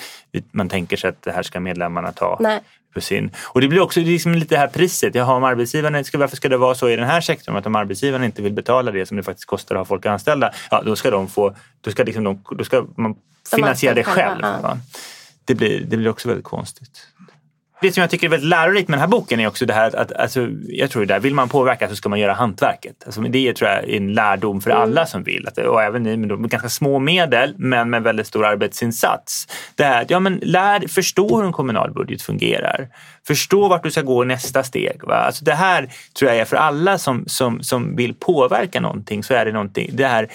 man 0.51 0.69
tänker 0.69 0.97
sig 0.97 1.09
att 1.09 1.21
det 1.21 1.31
här 1.31 1.43
ska 1.43 1.59
medlemmarna 1.59 2.11
ta 2.11 2.37
Nej. 2.39 2.59
på 2.93 3.01
sin. 3.01 3.31
Och 3.43 3.61
det 3.61 3.67
blir 3.67 3.79
också 3.79 3.99
liksom 3.99 4.33
lite 4.33 4.55
det 4.55 4.59
här 4.59 4.67
priset. 4.67 5.15
Jaha, 5.15 5.35
om 5.35 5.43
arbetsgivarna, 5.43 6.03
varför 6.13 6.35
ska 6.35 6.49
det 6.49 6.57
vara 6.57 6.75
så 6.75 6.89
i 6.89 6.95
den 6.95 7.07
här 7.07 7.21
sektorn 7.21 7.55
att 7.55 7.65
om 7.65 7.75
arbetsgivarna 7.75 8.25
inte 8.25 8.41
vill 8.41 8.53
betala 8.53 8.91
det 8.91 9.05
som 9.05 9.17
det 9.17 9.23
faktiskt 9.23 9.47
kostar 9.47 9.75
att 9.75 9.79
ha 9.79 9.85
folk 9.85 10.05
anställda, 10.05 10.51
ja 10.71 10.81
då 10.85 10.95
ska 10.95 11.11
de 11.11 11.27
få, 11.27 11.55
då 11.81 11.91
ska, 11.91 12.03
liksom 12.03 12.23
de, 12.23 12.43
då 12.57 12.63
ska 12.63 12.85
man 12.97 13.15
finansiera 13.55 13.93
det 13.93 14.03
själv. 14.03 14.39
Ja. 14.41 14.77
Det, 15.45 15.55
blir, 15.55 15.79
det 15.79 15.97
blir 15.97 16.09
också 16.09 16.27
väldigt 16.27 16.45
konstigt. 16.45 17.07
Det 17.81 17.91
som 17.91 18.01
jag 18.01 18.09
tycker 18.09 18.27
är 18.27 18.31
väldigt 18.31 18.49
lärorikt 18.49 18.89
med 18.89 18.97
den 18.97 19.01
här 19.01 19.07
boken 19.07 19.39
är 19.39 19.47
också 19.47 19.65
det 19.65 19.73
här 19.73 19.95
att 19.95 20.11
alltså, 20.11 20.47
jag 20.67 20.89
tror 20.89 21.05
det 21.05 21.19
vill 21.19 21.33
man 21.33 21.49
påverka 21.49 21.89
så 21.89 21.95
ska 21.95 22.09
man 22.09 22.19
göra 22.19 22.33
hantverket. 22.33 23.03
Alltså, 23.05 23.21
det 23.21 23.53
tror 23.53 23.69
jag 23.69 23.83
är 23.83 23.97
en 23.97 24.13
lärdom 24.13 24.61
för 24.61 24.69
mm. 24.69 24.83
alla 24.83 25.05
som 25.05 25.23
vill. 25.23 25.47
Att, 25.47 25.57
och 25.57 25.83
även 25.83 26.03
ni 26.03 26.17
med, 26.17 26.49
ganska 26.49 26.69
små 26.69 26.99
medel 26.99 27.55
men 27.57 27.89
med 27.89 28.03
väldigt 28.03 28.27
stor 28.27 28.45
arbetsinsats. 28.45 29.47
Det 29.75 29.83
här, 29.83 30.05
ja, 30.09 30.19
men 30.19 30.39
lär, 30.43 30.87
förstå 30.87 31.37
hur 31.37 31.45
en 31.45 31.51
kommunal 31.51 31.93
budget 31.93 32.21
fungerar. 32.21 32.87
Förstå 33.27 33.67
vart 33.67 33.83
du 33.83 33.91
ska 33.91 34.01
gå 34.01 34.23
nästa 34.23 34.63
steg. 34.63 35.03
Va? 35.03 35.15
Alltså, 35.15 35.45
det 35.45 35.53
här 35.53 35.89
tror 36.19 36.31
jag 36.31 36.39
är 36.39 36.45
för 36.45 36.57
alla 36.57 36.97
som, 36.97 37.23
som, 37.27 37.63
som 37.63 37.95
vill 37.95 38.13
påverka 38.13 38.79
någonting 38.79 39.23
så 39.23 39.33
är 39.33 39.45
det 39.45 39.51
någonting. 39.51 39.89
Det 39.93 40.07
här, 40.07 40.27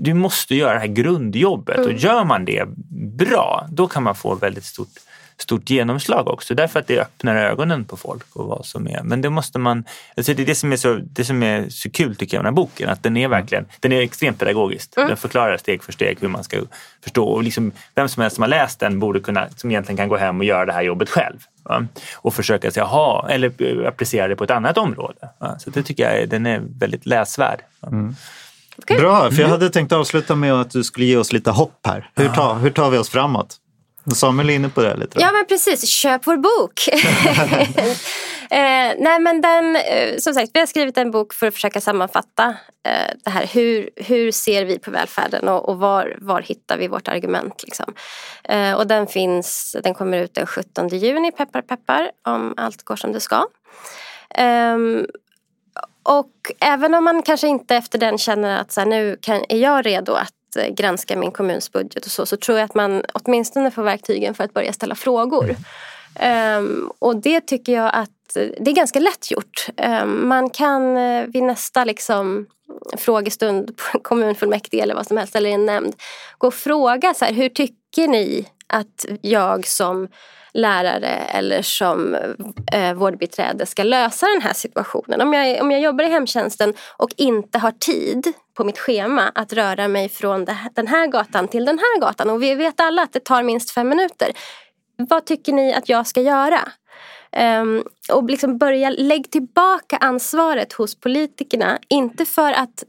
du 0.00 0.14
måste 0.14 0.54
göra 0.54 0.74
det 0.74 0.80
här 0.80 0.86
grundjobbet 0.86 1.76
mm. 1.76 1.88
och 1.88 1.92
gör 1.92 2.24
man 2.24 2.44
det 2.44 2.64
bra 3.18 3.66
då 3.70 3.88
kan 3.88 4.02
man 4.02 4.14
få 4.14 4.34
väldigt 4.34 4.64
stort 4.64 4.88
stort 5.42 5.70
genomslag 5.70 6.28
också. 6.28 6.54
Därför 6.54 6.80
att 6.80 6.86
det 6.86 7.00
öppnar 7.00 7.36
ögonen 7.36 7.84
på 7.84 7.96
folk 7.96 8.36
och 8.36 8.46
vad 8.46 8.66
som 8.66 8.86
är. 8.86 9.02
Men 9.02 9.22
det 9.22 9.30
måste 9.30 9.58
man, 9.58 9.84
alltså 10.16 10.34
det 10.34 10.42
är 10.42 10.46
det 10.46 10.54
som 10.54 10.72
är 10.72 10.76
så, 10.76 10.94
det 11.02 11.24
som 11.24 11.42
är 11.42 11.68
så 11.68 11.90
kul 11.90 12.16
tycker 12.16 12.36
jag 12.36 12.42
med 12.42 12.52
den 12.52 12.56
här 12.56 12.62
boken. 12.62 12.88
Att 12.88 13.02
den 13.02 13.16
är 13.16 13.28
verkligen, 13.28 13.66
den 13.80 13.92
är 13.92 14.00
extremt 14.00 14.38
pedagogisk. 14.38 14.96
Mm. 14.96 15.08
Den 15.08 15.16
förklarar 15.16 15.56
steg 15.56 15.82
för 15.82 15.92
steg 15.92 16.18
hur 16.20 16.28
man 16.28 16.44
ska 16.44 16.60
förstå. 17.04 17.24
Och 17.24 17.42
liksom, 17.42 17.72
vem 17.94 18.08
som 18.08 18.20
helst 18.20 18.34
som 18.34 18.42
har 18.42 18.48
läst 18.48 18.80
den 18.80 18.98
borde 18.98 19.20
kunna, 19.20 19.48
som 19.56 19.70
egentligen 19.70 19.96
kan 19.96 20.08
gå 20.08 20.16
hem 20.16 20.38
och 20.38 20.44
göra 20.44 20.66
det 20.66 20.72
här 20.72 20.82
jobbet 20.82 21.08
själv. 21.08 21.38
Va? 21.62 21.86
Och 22.16 22.34
försöka 22.34 22.70
säga, 22.70 22.84
aha, 22.84 23.26
eller 23.30 23.86
applicera 23.86 24.28
det 24.28 24.36
på 24.36 24.44
ett 24.44 24.50
annat 24.50 24.78
område. 24.78 25.28
Va? 25.38 25.58
Så 25.58 25.70
det 25.70 25.82
tycker 25.82 26.16
jag 26.16 26.28
den 26.28 26.46
är 26.46 26.62
väldigt 26.78 27.06
läsvärd. 27.06 27.60
Mm. 27.86 28.14
Bra, 28.86 29.20
för 29.20 29.36
jag 29.36 29.38
mm. 29.38 29.50
hade 29.50 29.70
tänkt 29.70 29.92
avsluta 29.92 30.34
med 30.34 30.54
att 30.54 30.70
du 30.70 30.84
skulle 30.84 31.06
ge 31.06 31.16
oss 31.16 31.32
lite 31.32 31.50
hopp 31.50 31.86
här. 31.86 32.10
Hur 32.14 32.28
tar, 32.28 32.54
hur 32.54 32.70
tar 32.70 32.90
vi 32.90 32.98
oss 32.98 33.08
framåt? 33.08 33.56
Samuel 34.14 34.50
är 34.50 34.54
inne 34.54 34.68
på 34.68 34.82
det 34.82 34.96
lite. 34.96 35.20
Ja 35.20 35.32
men 35.32 35.46
precis, 35.46 35.88
köp 35.88 36.26
vår 36.26 36.36
bok. 36.36 36.88
eh, 38.50 38.94
nej 38.98 39.20
men 39.20 39.40
den, 39.40 39.76
eh, 39.76 40.16
som 40.18 40.34
sagt, 40.34 40.50
vi 40.54 40.60
har 40.60 40.66
skrivit 40.66 40.98
en 40.98 41.10
bok 41.10 41.32
för 41.32 41.46
att 41.46 41.54
försöka 41.54 41.80
sammanfatta 41.80 42.56
eh, 42.86 43.14
det 43.24 43.30
här. 43.30 43.46
Hur, 43.46 43.90
hur 43.96 44.32
ser 44.32 44.64
vi 44.64 44.78
på 44.78 44.90
välfärden 44.90 45.48
och, 45.48 45.68
och 45.68 45.78
var, 45.78 46.16
var 46.20 46.42
hittar 46.42 46.78
vi 46.78 46.88
vårt 46.88 47.08
argument? 47.08 47.62
Liksom. 47.62 47.94
Eh, 48.44 48.72
och 48.72 48.86
den 48.86 49.06
finns, 49.06 49.76
den 49.82 49.94
kommer 49.94 50.18
ut 50.18 50.34
den 50.34 50.46
17 50.46 50.88
juni, 50.88 51.32
peppar 51.32 51.62
peppar, 51.62 52.10
om 52.26 52.54
allt 52.56 52.82
går 52.82 52.96
som 52.96 53.12
det 53.12 53.20
ska. 53.20 53.46
Ehm, 54.34 55.06
och 56.02 56.32
även 56.60 56.94
om 56.94 57.04
man 57.04 57.22
kanske 57.22 57.48
inte 57.48 57.76
efter 57.76 57.98
den 57.98 58.18
känner 58.18 58.60
att 58.60 58.72
så 58.72 58.80
här, 58.80 58.88
nu 58.88 59.18
kan, 59.22 59.44
är 59.48 59.58
jag 59.58 59.86
redo 59.86 60.12
att 60.12 60.34
Eh, 60.56 60.68
granska 60.68 61.16
min 61.16 61.30
kommuns 61.30 61.72
budget 61.72 62.04
och 62.04 62.10
så, 62.10 62.26
så 62.26 62.36
tror 62.36 62.58
jag 62.58 62.64
att 62.64 62.74
man 62.74 63.04
åtminstone 63.14 63.70
får 63.70 63.82
verktygen 63.82 64.34
för 64.34 64.44
att 64.44 64.54
börja 64.54 64.72
ställa 64.72 64.94
frågor. 64.94 65.56
Um, 66.58 66.92
och 66.98 67.16
det 67.16 67.40
tycker 67.40 67.72
jag 67.72 67.90
att 67.94 68.10
det 68.34 68.70
är 68.70 68.74
ganska 68.74 68.98
lätt 68.98 69.30
gjort. 69.30 69.66
Um, 70.02 70.28
man 70.28 70.50
kan 70.50 70.96
uh, 70.96 71.26
vid 71.26 71.42
nästa 71.42 71.84
liksom, 71.84 72.46
frågestund 72.96 73.76
på 73.76 73.98
kommunfullmäktige 74.02 74.82
eller 74.82 74.94
vad 74.94 75.06
som 75.06 75.16
helst 75.16 75.36
eller 75.36 75.50
i 75.50 75.52
en 75.52 75.66
nämnd 75.66 75.94
gå 76.38 76.46
och 76.46 76.54
fråga 76.54 77.14
så 77.14 77.24
här, 77.24 77.32
hur 77.32 77.48
tycker 77.48 78.08
ni 78.08 78.46
att 78.66 79.06
jag 79.22 79.66
som 79.66 80.08
lärare 80.52 81.08
eller 81.08 81.62
som 81.62 82.16
eh, 82.72 82.94
vårdbiträde 82.94 83.66
ska 83.66 83.82
lösa 83.82 84.26
den 84.26 84.42
här 84.42 84.52
situationen. 84.52 85.20
Om 85.20 85.32
jag, 85.32 85.62
om 85.62 85.70
jag 85.70 85.80
jobbar 85.80 86.04
i 86.04 86.08
hemtjänsten 86.08 86.74
och 86.96 87.10
inte 87.16 87.58
har 87.58 87.70
tid 87.70 88.32
på 88.54 88.64
mitt 88.64 88.78
schema 88.78 89.32
att 89.34 89.52
röra 89.52 89.88
mig 89.88 90.08
från 90.08 90.46
den 90.74 90.86
här 90.86 91.06
gatan 91.06 91.48
till 91.48 91.64
den 91.64 91.78
här 91.78 92.00
gatan 92.00 92.30
och 92.30 92.42
vi 92.42 92.54
vet 92.54 92.80
alla 92.80 93.02
att 93.02 93.12
det 93.12 93.24
tar 93.24 93.42
minst 93.42 93.70
fem 93.70 93.88
minuter. 93.88 94.32
Vad 94.96 95.24
tycker 95.24 95.52
ni 95.52 95.74
att 95.74 95.88
jag 95.88 96.06
ska 96.06 96.20
göra? 96.20 96.60
Um, 97.60 97.84
och 98.12 98.24
liksom 98.24 98.58
börja 98.58 98.90
lägg 98.90 99.30
tillbaka 99.30 99.96
ansvaret 99.96 100.72
hos 100.72 101.00
politikerna. 101.00 101.78
Inte 101.88 102.24
för 102.24 102.52
att 102.52 102.84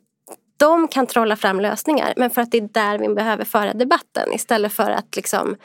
de 0.57 0.87
kan 0.87 1.07
trolla 1.07 1.35
fram 1.35 1.59
lösningar 1.59 2.13
men 2.17 2.29
för 2.29 2.41
att 2.41 2.51
det 2.51 2.57
är 2.57 2.69
där 2.71 2.97
vi 2.97 3.09
behöver 3.09 3.45
föra 3.45 3.73
debatten 3.73 4.33
istället 4.33 4.73
för 4.73 4.91
att 4.91 5.15
liksom 5.15 5.55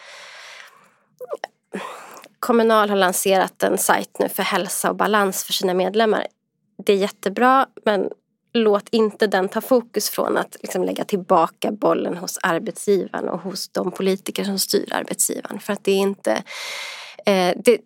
Kommunal 2.40 2.90
har 2.90 2.96
lanserat 2.96 3.62
en 3.62 3.78
sajt 3.78 4.18
nu 4.18 4.28
för 4.28 4.42
hälsa 4.42 4.90
och 4.90 4.96
balans 4.96 5.44
för 5.44 5.52
sina 5.52 5.74
medlemmar. 5.74 6.26
Det 6.84 6.92
är 6.92 6.96
jättebra 6.96 7.66
men 7.84 8.10
låt 8.56 8.88
inte 8.88 9.26
den 9.26 9.48
ta 9.48 9.60
fokus 9.60 10.10
från 10.10 10.36
att 10.36 10.56
liksom 10.60 10.84
lägga 10.84 11.04
tillbaka 11.04 11.72
bollen 11.72 12.16
hos 12.16 12.38
arbetsgivaren 12.42 13.28
och 13.28 13.40
hos 13.40 13.68
de 13.68 13.90
politiker 13.90 14.44
som 14.44 14.58
styr 14.58 14.92
arbetsgivaren. 14.92 15.60
För 15.60 15.72
att 15.72 15.84
det 15.84 15.92
är 15.92 15.98
inte... 15.98 16.42
Eh, 17.26 17.56
det, 17.64 17.78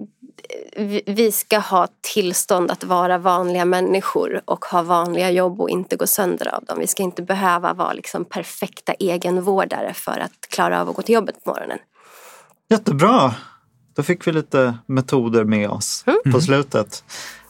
vi 1.06 1.32
ska 1.32 1.58
ha 1.58 1.88
tillstånd 2.00 2.70
att 2.70 2.84
vara 2.84 3.18
vanliga 3.18 3.64
människor 3.64 4.42
och 4.44 4.64
ha 4.64 4.82
vanliga 4.82 5.30
jobb 5.30 5.60
och 5.60 5.70
inte 5.70 5.96
gå 5.96 6.06
sönder 6.06 6.54
av 6.54 6.64
dem. 6.64 6.78
Vi 6.78 6.86
ska 6.86 7.02
inte 7.02 7.22
behöva 7.22 7.74
vara 7.74 7.92
liksom 7.92 8.24
perfekta 8.24 8.92
egenvårdare 8.92 9.94
för 9.94 10.18
att 10.18 10.46
klara 10.48 10.80
av 10.80 10.88
att 10.88 10.96
gå 10.96 11.02
till 11.02 11.14
jobbet 11.14 11.44
på 11.44 11.50
morgonen. 11.50 11.78
Jättebra! 12.68 13.34
Då 14.01 14.05
fick 14.05 14.26
vi 14.26 14.32
lite 14.32 14.74
metoder 14.86 15.44
med 15.44 15.68
oss 15.68 16.05
mm. 16.07 16.32
på 16.32 16.40
slutet. 16.40 17.05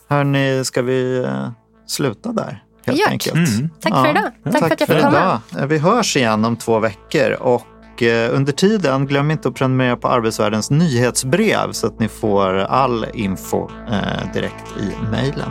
Hörni, 0.09 0.65
ska 0.65 0.83
vi 0.83 1.19
eh, 1.25 1.51
sluta 1.87 2.33
där? 2.33 2.65
Helt 2.87 2.99
Gör. 2.99 3.09
enkelt. 3.09 3.49
Mm. 3.49 3.71
Tack 3.81 3.93
Ja. 3.93 4.03
för 4.03 4.11
idag. 4.11 4.31
Tack, 4.45 4.59
för 4.59 4.67
att 4.67 4.81
jag 4.81 4.89
fick 4.89 5.01
komma. 5.01 5.41
idag. 5.53 5.67
Vi 5.67 5.79
hörs 5.79 6.17
igen 6.17 6.45
om 6.45 6.57
två 6.57 6.79
veckor 6.79 7.33
och 7.33 8.03
eh, 8.03 8.37
under 8.37 8.53
tiden 8.53 9.07
glöm 9.07 9.31
inte 9.31 9.49
att 9.49 9.55
prenumerera 9.55 9.97
på 9.97 10.09
Arbetsvärldens 10.09 10.71
nyhetsbrev 10.71 11.73
så 11.73 11.87
att 11.87 12.01
ni 12.01 12.09
får 12.09 12.55
all 12.59 13.07
info 13.15 13.71
eh, 13.91 14.33
direkt 14.35 14.65
i 14.81 15.11
mejlen. 15.11 15.51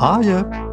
Adjö! 0.00 0.65